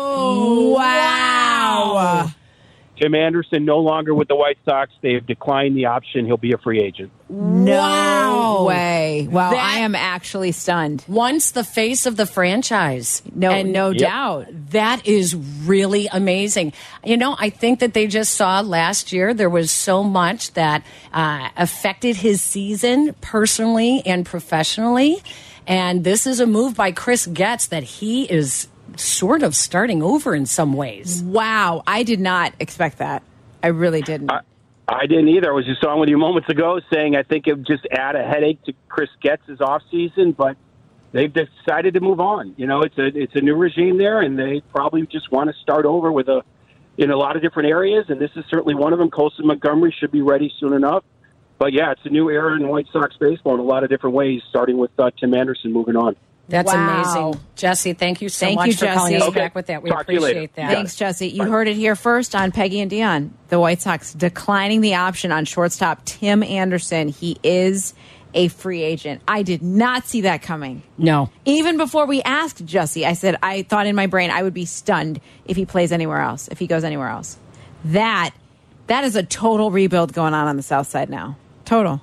Wow. 0.74 2.30
Tim 3.00 3.14
Anderson 3.14 3.64
no 3.64 3.78
longer 3.78 4.14
with 4.14 4.28
the 4.28 4.36
White 4.36 4.58
Sox. 4.64 4.92
They 5.02 5.14
have 5.14 5.26
declined 5.26 5.76
the 5.76 5.86
option. 5.86 6.24
He'll 6.26 6.36
be 6.36 6.52
a 6.52 6.58
free 6.58 6.80
agent. 6.80 7.10
No 7.30 7.72
Wow. 7.78 8.64
way. 8.66 9.28
Wow, 9.30 9.50
That- 9.50 9.58
I 9.76 9.78
am 9.78 9.94
actually 9.94 10.52
stunned. 10.52 11.02
Once 11.08 11.50
the 11.52 11.64
face 11.64 12.04
of 12.06 12.16
the 12.16 12.26
franchise. 12.26 13.22
No, 13.34 13.50
And 13.50 13.72
no 13.72 13.90
Yep. 13.90 13.98
doubt. 13.98 14.46
That 14.70 15.06
is 15.06 15.34
really 15.64 16.06
amazing. 16.12 16.74
You 17.04 17.16
know, 17.16 17.34
I 17.38 17.48
think 17.50 17.80
that 17.80 17.94
they 17.94 18.06
just 18.06 18.34
saw 18.34 18.60
last 18.60 19.12
year 19.12 19.32
there 19.34 19.50
was 19.50 19.70
so 19.70 20.04
much 20.04 20.52
that 20.54 20.82
uh, 21.12 21.48
affected 21.56 22.16
his 22.16 22.40
season 22.42 23.14
personally 23.20 24.02
and 24.06 24.24
professionally. 24.26 25.18
And 25.66 26.04
this 26.04 26.26
is 26.26 26.40
a 26.40 26.46
move 26.46 26.74
by 26.74 26.90
Chris 26.92 27.26
Getz 27.26 27.66
that 27.68 27.82
he 27.84 28.24
is 28.24 28.66
sort 28.98 29.42
of 29.42 29.54
starting 29.54 30.02
over 30.02 30.34
in 30.34 30.46
some 30.46 30.72
ways. 30.72 31.22
Wow, 31.22 31.82
I 31.86 32.02
did 32.02 32.20
not 32.20 32.54
expect 32.60 32.98
that. 32.98 33.22
I 33.62 33.68
really 33.68 34.02
didn't. 34.02 34.30
I 34.88 35.06
didn't 35.06 35.28
either. 35.28 35.50
I 35.50 35.54
was 35.54 35.64
just 35.64 35.84
on 35.84 36.00
with 36.00 36.08
you 36.08 36.18
moments 36.18 36.48
ago 36.48 36.80
saying 36.92 37.16
I 37.16 37.22
think 37.22 37.46
it 37.46 37.54
would 37.54 37.66
just 37.66 37.86
add 37.90 38.16
a 38.16 38.24
headache 38.24 38.62
to 38.64 38.74
Chris 38.88 39.08
Getz's 39.22 39.60
offseason, 39.60 40.36
but 40.36 40.56
they've 41.12 41.32
decided 41.32 41.94
to 41.94 42.00
move 42.00 42.20
on. 42.20 42.54
You 42.56 42.66
know, 42.66 42.82
it's 42.82 42.98
a 42.98 43.06
it's 43.06 43.34
a 43.34 43.40
new 43.40 43.54
regime 43.54 43.98
there, 43.98 44.20
and 44.20 44.38
they 44.38 44.62
probably 44.72 45.06
just 45.06 45.30
want 45.30 45.50
to 45.50 45.56
start 45.62 45.86
over 45.86 46.10
with 46.10 46.28
a 46.28 46.42
in 46.98 47.10
a 47.10 47.16
lot 47.16 47.36
of 47.36 47.42
different 47.42 47.70
areas, 47.70 48.06
and 48.08 48.20
this 48.20 48.30
is 48.36 48.44
certainly 48.50 48.74
one 48.74 48.92
of 48.92 48.98
them. 48.98 49.10
Colson 49.10 49.46
Montgomery 49.46 49.94
should 49.98 50.12
be 50.12 50.20
ready 50.20 50.52
soon 50.58 50.72
enough. 50.72 51.04
But 51.58 51.72
yeah, 51.72 51.92
it's 51.92 52.04
a 52.04 52.08
new 52.08 52.28
era 52.28 52.56
in 52.56 52.66
White 52.66 52.88
Sox 52.92 53.16
baseball 53.18 53.54
in 53.54 53.60
a 53.60 53.64
lot 53.64 53.84
of 53.84 53.88
different 53.88 54.16
ways, 54.16 54.42
starting 54.50 54.78
with 54.78 54.90
uh, 54.98 55.10
Tim 55.18 55.32
Anderson 55.32 55.72
moving 55.72 55.96
on. 55.96 56.16
That's 56.52 56.70
Wow. 56.70 57.24
amazing. 57.24 57.40
Jesse, 57.56 57.92
thank 57.94 58.20
you 58.20 58.28
so 58.28 58.44
Thank 58.44 58.56
much 58.56 58.66
you, 58.68 58.74
for 58.74 58.86
calling 58.86 59.12
Jesse. 59.14 59.22
us 59.22 59.28
Okay. 59.30 59.40
back 59.40 59.54
with 59.54 59.66
that. 59.68 59.82
We 59.82 59.88
Talk 59.88 60.06
to 60.06 60.12
you 60.12 60.20
later. 60.20 60.40
appreciate 60.40 60.54
that. 60.56 60.70
Thanks, 60.70 60.96
Jesse. 60.96 61.28
You 61.28 61.44
heard 61.44 61.66
it 61.66 61.76
here 61.76 61.96
first 61.96 62.34
on 62.34 62.52
Peggy 62.52 62.80
and 62.80 62.90
Dionne. 62.90 63.30
The 63.48 63.58
White 63.58 63.80
Sox 63.80 64.12
declining 64.12 64.82
the 64.82 64.96
option 64.96 65.32
on 65.32 65.46
shortstop 65.46 66.04
Tim 66.04 66.42
Anderson. 66.42 67.08
He 67.08 67.38
is 67.42 67.94
a 68.34 68.48
free 68.48 68.82
agent. 68.82 69.22
I 69.26 69.42
did 69.42 69.62
not 69.62 70.06
see 70.06 70.20
that 70.22 70.42
coming. 70.42 70.82
No. 70.98 71.30
Even 71.46 71.78
before 71.78 72.04
we 72.04 72.20
asked 72.22 72.64
Jesse, 72.66 73.06
I 73.06 73.14
said 73.14 73.36
I 73.42 73.62
thought 73.62 73.86
in 73.86 73.96
my 73.96 74.06
brain 74.06 74.30
I 74.30 74.42
would 74.42 74.54
be 74.54 74.66
stunned 74.66 75.20
if 75.46 75.56
he 75.56 75.64
plays 75.64 75.90
anywhere 75.90 76.20
else, 76.20 76.48
if 76.48 76.58
he 76.58 76.66
goes 76.66 76.84
anywhere 76.84 77.08
else. 77.08 77.38
That 77.86 78.30
that 78.88 79.04
is 79.04 79.16
a 79.16 79.22
total 79.22 79.70
rebuild 79.70 80.12
going 80.12 80.34
on 80.34 80.48
on 80.48 80.56
the 80.58 80.62
South 80.62 80.86
Side 80.86 81.08
now. 81.08 81.36
Total. 81.64 82.02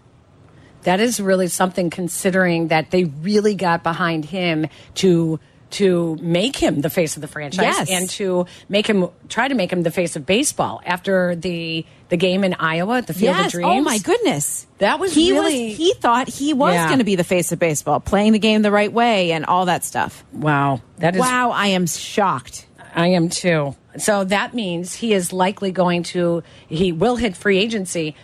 That 0.83 0.99
is 0.99 1.19
really 1.19 1.47
something 1.47 1.89
considering 1.89 2.69
that 2.69 2.91
they 2.91 3.03
really 3.05 3.55
got 3.55 3.83
behind 3.83 4.25
him 4.25 4.67
to 4.95 5.39
to 5.71 6.17
make 6.19 6.55
him 6.55 6.81
the 6.81 6.89
face 6.89 7.15
of 7.15 7.21
the 7.21 7.27
franchise 7.27 7.61
Yes. 7.61 7.89
and 7.91 8.09
to 8.11 8.47
make 8.69 8.87
him 8.87 9.07
try 9.27 9.47
to 9.47 9.53
make 9.53 9.71
him 9.71 9.83
the 9.83 9.91
face 9.91 10.15
of 10.15 10.25
baseball 10.25 10.81
after 10.83 11.35
the 11.35 11.85
the 12.07 12.17
game 12.17 12.43
in 12.43 12.55
Iowa 12.55 12.97
at 12.97 13.05
the 13.07 13.13
Field 13.13 13.35
yes. 13.35 13.45
of 13.45 13.51
Dreams. 13.51 13.69
Oh 13.69 13.81
my 13.81 13.99
goodness. 13.99 14.65
That 14.79 14.99
was 14.99 15.13
he 15.13 15.31
really- 15.31 15.67
was 15.69 15.77
he 15.77 15.93
thought 15.93 16.27
he 16.27 16.53
was 16.55 16.73
Yeah. 16.73 16.87
going 16.87 16.97
to 16.97 17.05
be 17.05 17.15
the 17.15 17.23
face 17.23 17.51
of 17.51 17.59
baseball, 17.59 17.99
playing 17.99 18.31
the 18.33 18.39
game 18.39 18.63
the 18.63 18.71
right 18.71 18.91
way 18.91 19.31
and 19.31 19.45
all 19.45 19.65
that 19.65 19.83
stuff. 19.83 20.23
Wow. 20.33 20.81
That 20.97 21.13
is 21.15 21.19
wow, 21.21 21.51
I 21.51 21.67
am 21.67 21.85
shocked. 21.85 22.65
I 22.95 23.09
am 23.09 23.29
too. 23.29 23.75
So 23.99 24.23
that 24.23 24.55
means 24.55 24.95
he 24.95 25.13
is 25.13 25.31
likely 25.31 25.71
going 25.71 26.01
to 26.03 26.41
he 26.67 26.91
will 26.93 27.15
hit 27.17 27.37
free 27.37 27.59
agency. 27.59 28.15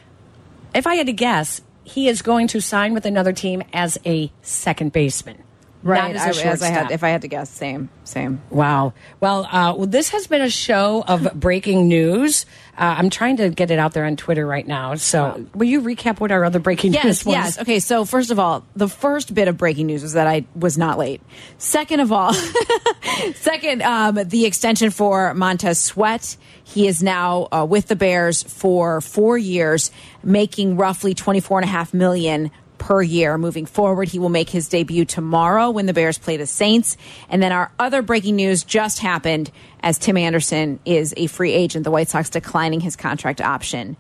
If 0.73 0.87
I 0.87 0.95
had 0.95 1.05
to 1.05 1.13
guess, 1.13 1.61
he 1.85 2.09
is 2.09 2.21
going 2.21 2.47
to 2.47 2.59
sign 2.59 2.93
with 2.93 3.05
another 3.05 3.31
team 3.31 3.63
as 3.71 3.97
a 4.05 4.31
second 4.41 4.91
baseman. 4.91 5.44
Right, 5.85 6.15
I- 6.15 6.29
as 6.29 6.63
I 6.63 6.67
had, 6.69 6.89
if 6.89 7.03
I 7.03 7.09
had 7.09 7.21
to 7.21 7.27
guess, 7.27 7.47
same, 7.49 7.89
same. 8.05 8.41
Wow. 8.49 8.93
Well, 9.19 9.45
uh, 9.45 9.75
well, 9.77 9.85
this 9.85 10.09
has 10.09 10.25
been 10.25 10.41
a 10.41 10.49
show 10.49 11.03
of 11.07 11.29
breaking 11.35 11.87
news. 11.87 12.47
Uh, 12.75 12.95
I'm 12.97 13.11
trying 13.11 13.37
to 13.37 13.49
get 13.51 13.69
it 13.69 13.77
out 13.77 13.93
there 13.93 14.03
on 14.05 14.15
Twitter 14.17 14.47
right 14.47 14.65
now. 14.67 14.95
So, 14.95 15.45
will 15.53 15.67
you 15.67 15.81
recap 15.81 16.19
what 16.19 16.31
our 16.31 16.43
other 16.43 16.57
breaking 16.57 16.93
news 16.93 17.03
Yes, 17.03 17.25
was? 17.25 17.33
yes. 17.35 17.59
Okay, 17.59 17.79
so 17.79 18.03
first 18.03 18.31
of 18.31 18.39
all, 18.39 18.65
the 18.75 18.89
first 18.89 19.31
bit 19.35 19.47
of 19.47 19.57
breaking 19.57 19.85
news 19.85 20.01
was 20.01 20.13
that 20.13 20.25
I 20.25 20.45
was 20.55 20.75
not 20.75 20.97
late. 20.97 21.21
Second 21.59 21.99
of 21.99 22.11
all, 22.11 22.33
second, 23.35 23.81
um, 23.83 24.15
the 24.25 24.45
extension 24.45 24.89
for 24.89 25.33
Montez 25.33 25.79
Sweat. 25.79 26.35
He 26.63 26.87
is 26.87 27.03
now 27.03 27.47
uh, 27.51 27.65
with 27.69 27.87
the 27.87 27.95
Bears 27.95 28.41
for 28.41 28.99
four 29.01 29.37
years, 29.37 29.91
making 30.23 30.77
roughly 30.77 31.13
twenty 31.13 31.39
four 31.39 31.59
and 31.59 31.65
a 31.67 31.71
half 31.71 31.93
million 31.93 32.49
per 32.77 33.01
year 33.01 33.37
moving 33.37 33.65
forward. 33.65 34.07
He 34.07 34.19
will 34.19 34.29
make 34.29 34.49
his 34.49 34.67
debut 34.67 35.05
tomorrow 35.05 35.69
when 35.69 35.85
the 35.85 35.93
Bears 35.93 36.17
play 36.17 36.37
the 36.37 36.47
Saints. 36.47 36.97
And 37.29 37.41
then 37.41 37.51
our 37.51 37.71
other 37.79 38.01
breaking 38.01 38.35
news 38.35 38.63
just 38.63 38.99
happened 38.99 39.51
as 39.81 39.97
Tim 39.97 40.17
Anderson 40.17 40.79
is 40.85 41.13
a 41.17 41.27
free 41.27 41.53
agent, 41.53 41.83
the 41.83 41.91
White 41.91 42.09
Sox 42.09 42.29
declining 42.29 42.81
his 42.81 42.95
contract 42.95 43.41
option 43.41 43.97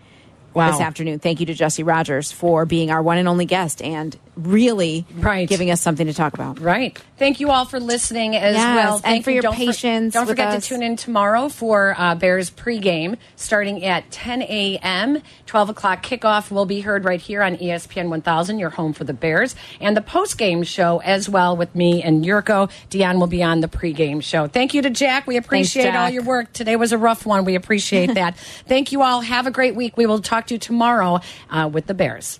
Wow. 0.55 0.71
this 0.71 0.81
afternoon. 0.81 1.19
Thank 1.19 1.39
you 1.39 1.45
to 1.47 1.53
Jesse 1.53 1.83
Rogers 1.83 2.31
for 2.31 2.65
being 2.65 2.89
our 2.91 3.01
one 3.03 3.17
and 3.17 3.27
only 3.27 3.45
guest 3.45 3.81
and 3.81 4.17
really 4.37 5.05
Right. 5.17 5.47
giving 5.47 5.71
us 5.71 5.79
something 5.81 6.07
to 6.07 6.13
talk 6.13 6.33
about. 6.33 6.59
Right. 6.59 6.97
Thank 7.17 7.39
you 7.39 7.51
all 7.51 7.63
for 7.65 7.79
listening 7.79 8.35
as 8.35 8.55
Yes, 8.55 8.75
well. 8.75 8.93
and 8.95 9.03
Thank 9.03 9.23
for 9.23 9.29
you. 9.29 9.35
your 9.35 9.41
Don't 9.43 9.53
for- 9.53 9.59
patience 9.59 10.13
don't 10.13 10.23
with 10.23 10.29
forget 10.31 10.49
us. 10.49 10.63
to 10.63 10.69
tune 10.75 10.83
in 10.83 10.97
tomorrow 10.97 11.47
for 11.47 11.95
uh, 11.97 12.15
Bears 12.15 12.51
pregame 12.51 13.15
starting 13.37 13.83
at 13.85 14.09
10 14.11 14.41
a.m. 14.41 15.21
12 15.45 15.69
o'clock 15.69 16.03
kickoff 16.05 16.51
will 16.51 16.65
be 16.65 16.81
heard 16.81 17.05
right 17.05 17.21
here 17.21 17.41
on 17.41 17.55
ESPN 17.57 18.09
1000, 18.09 18.59
your 18.59 18.71
home 18.71 18.91
for 18.91 19.05
the 19.05 19.13
Bears, 19.13 19.55
and 19.79 19.95
the 19.95 20.01
postgame 20.01 20.65
show 20.67 21.01
as 21.05 21.29
well 21.29 21.55
with 21.55 21.73
me 21.73 22.03
and 22.03 22.25
Yurko. 22.25 22.69
Dionne 22.89 23.19
will 23.19 23.27
be 23.27 23.41
on 23.43 23.61
the 23.61 23.69
pregame 23.69 24.21
show. 24.21 24.47
Thank 24.47 24.73
you 24.73 24.81
to 24.81 24.89
Jack. 24.89 25.27
We 25.27 25.37
appreciate 25.37 25.87
all 25.87 26.07
Jack. 26.07 26.13
your 26.13 26.23
work. 26.23 26.51
Today 26.51 26.75
was 26.75 26.91
a 26.91 26.97
rough 26.97 27.25
one. 27.25 27.45
We 27.45 27.55
appreciate 27.55 28.13
that. 28.15 28.35
Thank 28.67 28.91
you 28.91 29.01
all. 29.01 29.21
Have 29.21 29.47
a 29.47 29.51
great 29.51 29.75
week. 29.75 29.95
We 29.95 30.05
will 30.05 30.19
talk 30.19 30.44
to 30.47 30.55
you 30.55 30.59
tomorrow 30.59 31.19
uh, 31.49 31.69
with 31.71 31.87
the 31.87 31.93
Bears. 31.93 32.39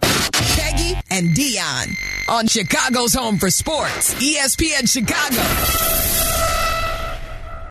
Peggy 0.00 0.98
and 1.10 1.30
Dionne 1.36 1.96
on 2.28 2.46
Chicago's 2.46 3.14
Home 3.14 3.38
for 3.38 3.50
Sports, 3.50 4.14
ESPN 4.14 4.88
Chicago. 4.90 6.17